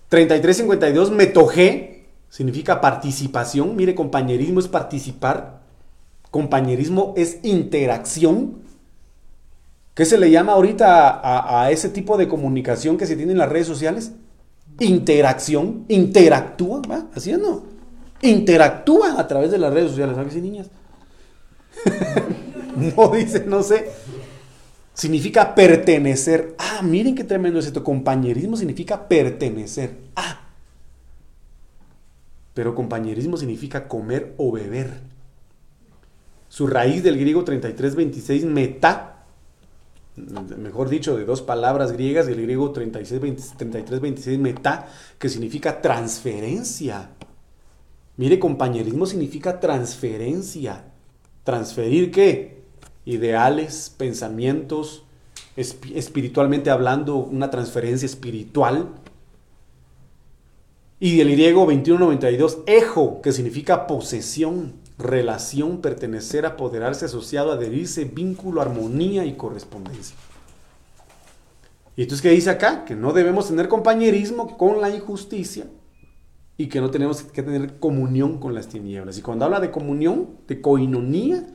3352 0.09 1.11
me 1.11 1.27
tojé 1.27 2.05
significa 2.29 2.81
participación. 2.81 3.75
Mire, 3.75 3.95
compañerismo 3.95 4.59
es 4.59 4.67
participar. 4.67 5.61
Compañerismo 6.31 7.13
es 7.17 7.39
interacción. 7.43 8.59
¿Qué 9.93 10.05
se 10.05 10.17
le 10.17 10.29
llama 10.29 10.53
ahorita 10.53 11.61
a, 11.61 11.71
ese 11.71 11.89
tipo 11.89 12.17
de 12.17 12.27
comunicación 12.27 12.97
que 12.97 13.07
se 13.07 13.15
tiene 13.15 13.31
en 13.31 13.39
las 13.39 13.49
redes 13.49 13.67
sociales? 13.67 14.11
Interacción. 14.79 15.85
Interactúan, 15.87 16.83
¿va? 16.89 17.07
Así 17.15 17.31
es, 17.31 17.39
¿no? 17.39 17.77
interactúan 18.21 19.19
a 19.19 19.27
través 19.27 19.51
de 19.51 19.57
las 19.57 19.73
redes 19.73 19.91
sociales. 19.91 20.15
¿Sabes, 20.15 20.35
niñas? 20.35 20.67
no 22.95 23.09
dice, 23.09 23.43
no 23.45 23.63
sé. 23.63 23.89
Significa 24.97 25.53
pertenecer. 25.53 26.55
Ah, 26.57 26.81
miren 26.81 27.13
qué 27.13 27.23
tremendo 27.23 27.59
es 27.59 27.67
esto. 27.67 27.83
Compañerismo 27.83 28.57
significa 28.57 29.07
pertenecer. 29.07 29.95
Ah. 30.15 30.47
Pero 32.55 32.73
compañerismo 32.73 33.37
significa 33.37 33.87
comer 33.87 34.33
o 34.37 34.51
beber. 34.51 35.01
Su 36.49 36.65
raíz 36.65 37.03
del 37.03 37.19
griego 37.19 37.43
3326, 37.43 38.45
meta, 38.45 39.25
mejor 40.57 40.89
dicho, 40.89 41.15
de 41.15 41.25
dos 41.25 41.43
palabras 41.43 41.91
griegas, 41.91 42.25
del 42.25 42.41
griego 42.41 42.71
3326, 42.71 44.39
meta, 44.39 44.87
que 45.19 45.29
significa 45.29 45.79
transferencia. 45.79 47.11
Mire, 48.15 48.39
compañerismo 48.39 49.05
significa 49.05 49.59
transferencia. 49.59 50.85
¿Transferir 51.43 52.09
qué? 52.09 52.56
Ideales, 53.07 53.93
pensamientos, 53.97 55.03
espiritualmente 55.55 56.69
hablando, 56.69 57.15
una 57.15 57.49
transferencia 57.49 58.05
espiritual. 58.05 58.89
Y 60.99 61.17
del 61.17 61.31
griego 61.31 61.61
2192, 61.61 62.59
ejo, 62.65 63.21
que 63.21 63.31
significa 63.31 63.87
posesión, 63.87 64.73
relación, 64.97 65.79
pertenecer, 65.79 66.45
apoderarse, 66.45 67.05
asociado, 67.05 67.53
adherirse, 67.53 68.03
vínculo, 68.03 68.61
armonía 68.61 69.23
y 69.25 69.33
correspondencia. 69.33 70.17
Y 71.95 72.01
entonces, 72.01 72.21
¿qué 72.21 72.31
dice 72.31 72.49
acá? 72.49 72.83
Que 72.83 72.95
no 72.95 73.13
debemos 73.13 73.47
tener 73.47 73.69
compañerismo 73.69 74.57
con 74.57 74.81
la 74.81 74.89
injusticia, 74.89 75.65
y 76.57 76.67
que 76.67 76.81
no 76.81 76.89
tenemos 76.89 77.21
que 77.21 77.43
tener 77.43 77.79
comunión 77.79 78.39
con 78.39 78.55
las 78.55 78.67
tinieblas. 78.67 79.17
Y 79.17 79.21
cuando 79.21 79.45
habla 79.45 79.59
de 79.59 79.71
comunión, 79.71 80.29
de 80.47 80.59
coinonía, 80.59 81.47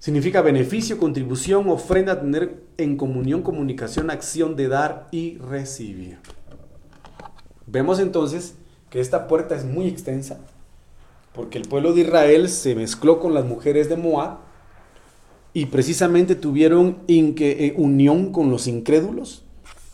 significa 0.00 0.42
beneficio, 0.42 0.98
contribución, 0.98 1.68
ofrenda, 1.68 2.20
tener 2.20 2.64
en 2.78 2.96
comunión, 2.96 3.42
comunicación, 3.42 4.10
acción 4.10 4.56
de 4.56 4.66
dar 4.66 5.06
y 5.12 5.38
recibir. 5.38 6.18
Vemos 7.66 8.00
entonces 8.00 8.56
que 8.88 8.98
esta 8.98 9.28
puerta 9.28 9.54
es 9.54 9.64
muy 9.64 9.86
extensa, 9.86 10.40
porque 11.32 11.58
el 11.58 11.68
pueblo 11.68 11.92
de 11.92 12.00
Israel 12.00 12.48
se 12.48 12.74
mezcló 12.74 13.20
con 13.20 13.34
las 13.34 13.44
mujeres 13.44 13.88
de 13.88 13.96
Moab 13.96 14.38
y 15.52 15.66
precisamente 15.66 16.34
tuvieron 16.34 16.98
eh, 17.06 17.74
unión 17.76 18.32
con 18.32 18.50
los 18.50 18.66
incrédulos 18.66 19.44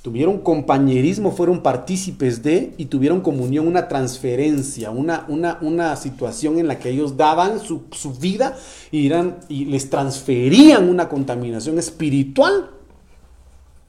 tuvieron 0.07 0.39
compañerismo, 0.39 1.33
fueron 1.33 1.65
partícipes 1.65 2.41
de 2.45 2.73
y 2.79 2.85
tuvieron 2.85 3.23
comunión, 3.23 3.67
una 3.67 3.89
transferencia, 3.89 4.93
una, 4.93 5.25
una, 5.27 5.59
una 5.63 5.97
situación 5.97 6.61
en 6.61 6.69
la 6.69 6.79
que 6.79 6.91
ellos 6.91 7.17
daban 7.17 7.59
su, 7.59 7.83
vida 8.21 8.57
y, 8.93 9.09
eran, 9.09 9.39
y 9.49 9.65
les 9.65 9.91
transferían 9.91 10.89
una 10.89 11.09
contaminación 11.09 11.81
espiritual 11.81 12.71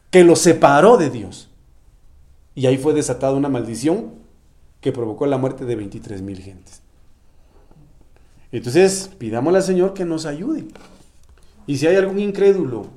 que 0.09 0.23
los 0.23 0.39
separó 0.39 0.97
de 0.97 1.11
Dios. 1.11 1.49
Y 2.55 2.65
ahí 2.65 2.79
fue 2.79 2.95
desatada 2.95 3.33
una 3.33 3.47
maldición 3.49 4.13
que 4.81 4.91
provocó 4.91 5.27
la 5.27 5.37
muerte 5.37 5.65
de 5.65 5.75
23 5.75 6.23
mil 6.23 6.41
gentes. 6.41 6.81
Entonces, 8.51 9.11
pidámosle 9.19 9.59
al 9.59 9.63
Señor 9.63 9.93
que 9.93 10.03
nos 10.03 10.25
ayude. 10.25 10.65
Y 11.67 11.77
si 11.77 11.85
hay 11.85 11.95
algún 11.95 12.17
incrédulo 12.17 12.87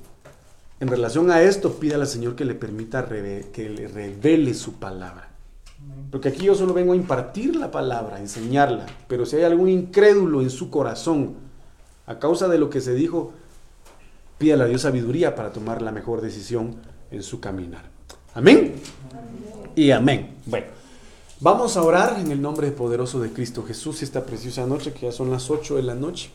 en 0.81 0.89
relación 0.89 1.31
a 1.31 1.43
esto, 1.43 1.74
pídale 1.74 2.03
al 2.03 2.09
Señor 2.09 2.35
que 2.35 2.47
le 2.47 2.55
permita 2.55 3.07
que 3.07 3.68
le 3.68 3.87
revele 3.87 4.55
su 4.55 4.74
palabra. 4.74 5.28
Porque 6.11 6.31
aquí 6.31 6.47
yo 6.47 6.55
solo 6.55 6.72
vengo 6.72 6.95
a 6.95 6.97
impartir 6.97 7.55
la 7.55 7.70
palabra, 7.70 8.16
a 8.16 8.20
enseñarla. 8.20 8.87
Pero 9.07 9.26
si 9.26 9.37
hay 9.37 9.45
algún 9.45 9.68
incrédulo 9.68 10.41
en 10.41 10.51
su 10.51 10.70
corazón, 10.70 11.35
a 12.07 12.18
causa 12.18 12.49
de 12.49 12.59
lo 12.59 12.70
que 12.70 12.81
se 12.81 12.95
dijo, 12.95 13.33
pídale 14.39 14.64
a 14.64 14.66
Dios 14.66 14.83
sabiduría 14.83 15.35
para 15.35 15.53
tomar 15.53 15.83
la 15.83 15.93
mejor 15.93 16.22
decisión 16.22 16.76
en 17.11 17.22
su 17.22 17.41
caminar. 17.41 17.85
Amén. 18.35 18.74
Y 19.76 19.91
amén. 19.91 20.37
Bueno, 20.47 20.66
vamos 21.41 21.76
a 21.76 21.83
orar 21.83 22.18
en 22.18 22.33
el 22.33 22.41
nombre 22.41 22.70
poderoso 22.70 23.20
de 23.20 23.31
Cristo 23.31 23.64
Jesús 23.64 24.03
esta 24.03 24.24
preciosa 24.24 24.66
noche, 24.66 24.93
que 24.93 25.07
ya 25.07 25.12
son 25.12 25.31
las 25.31 25.51
8 25.51 25.76
de 25.76 25.83
la 25.83 25.95
noche. 25.95 26.31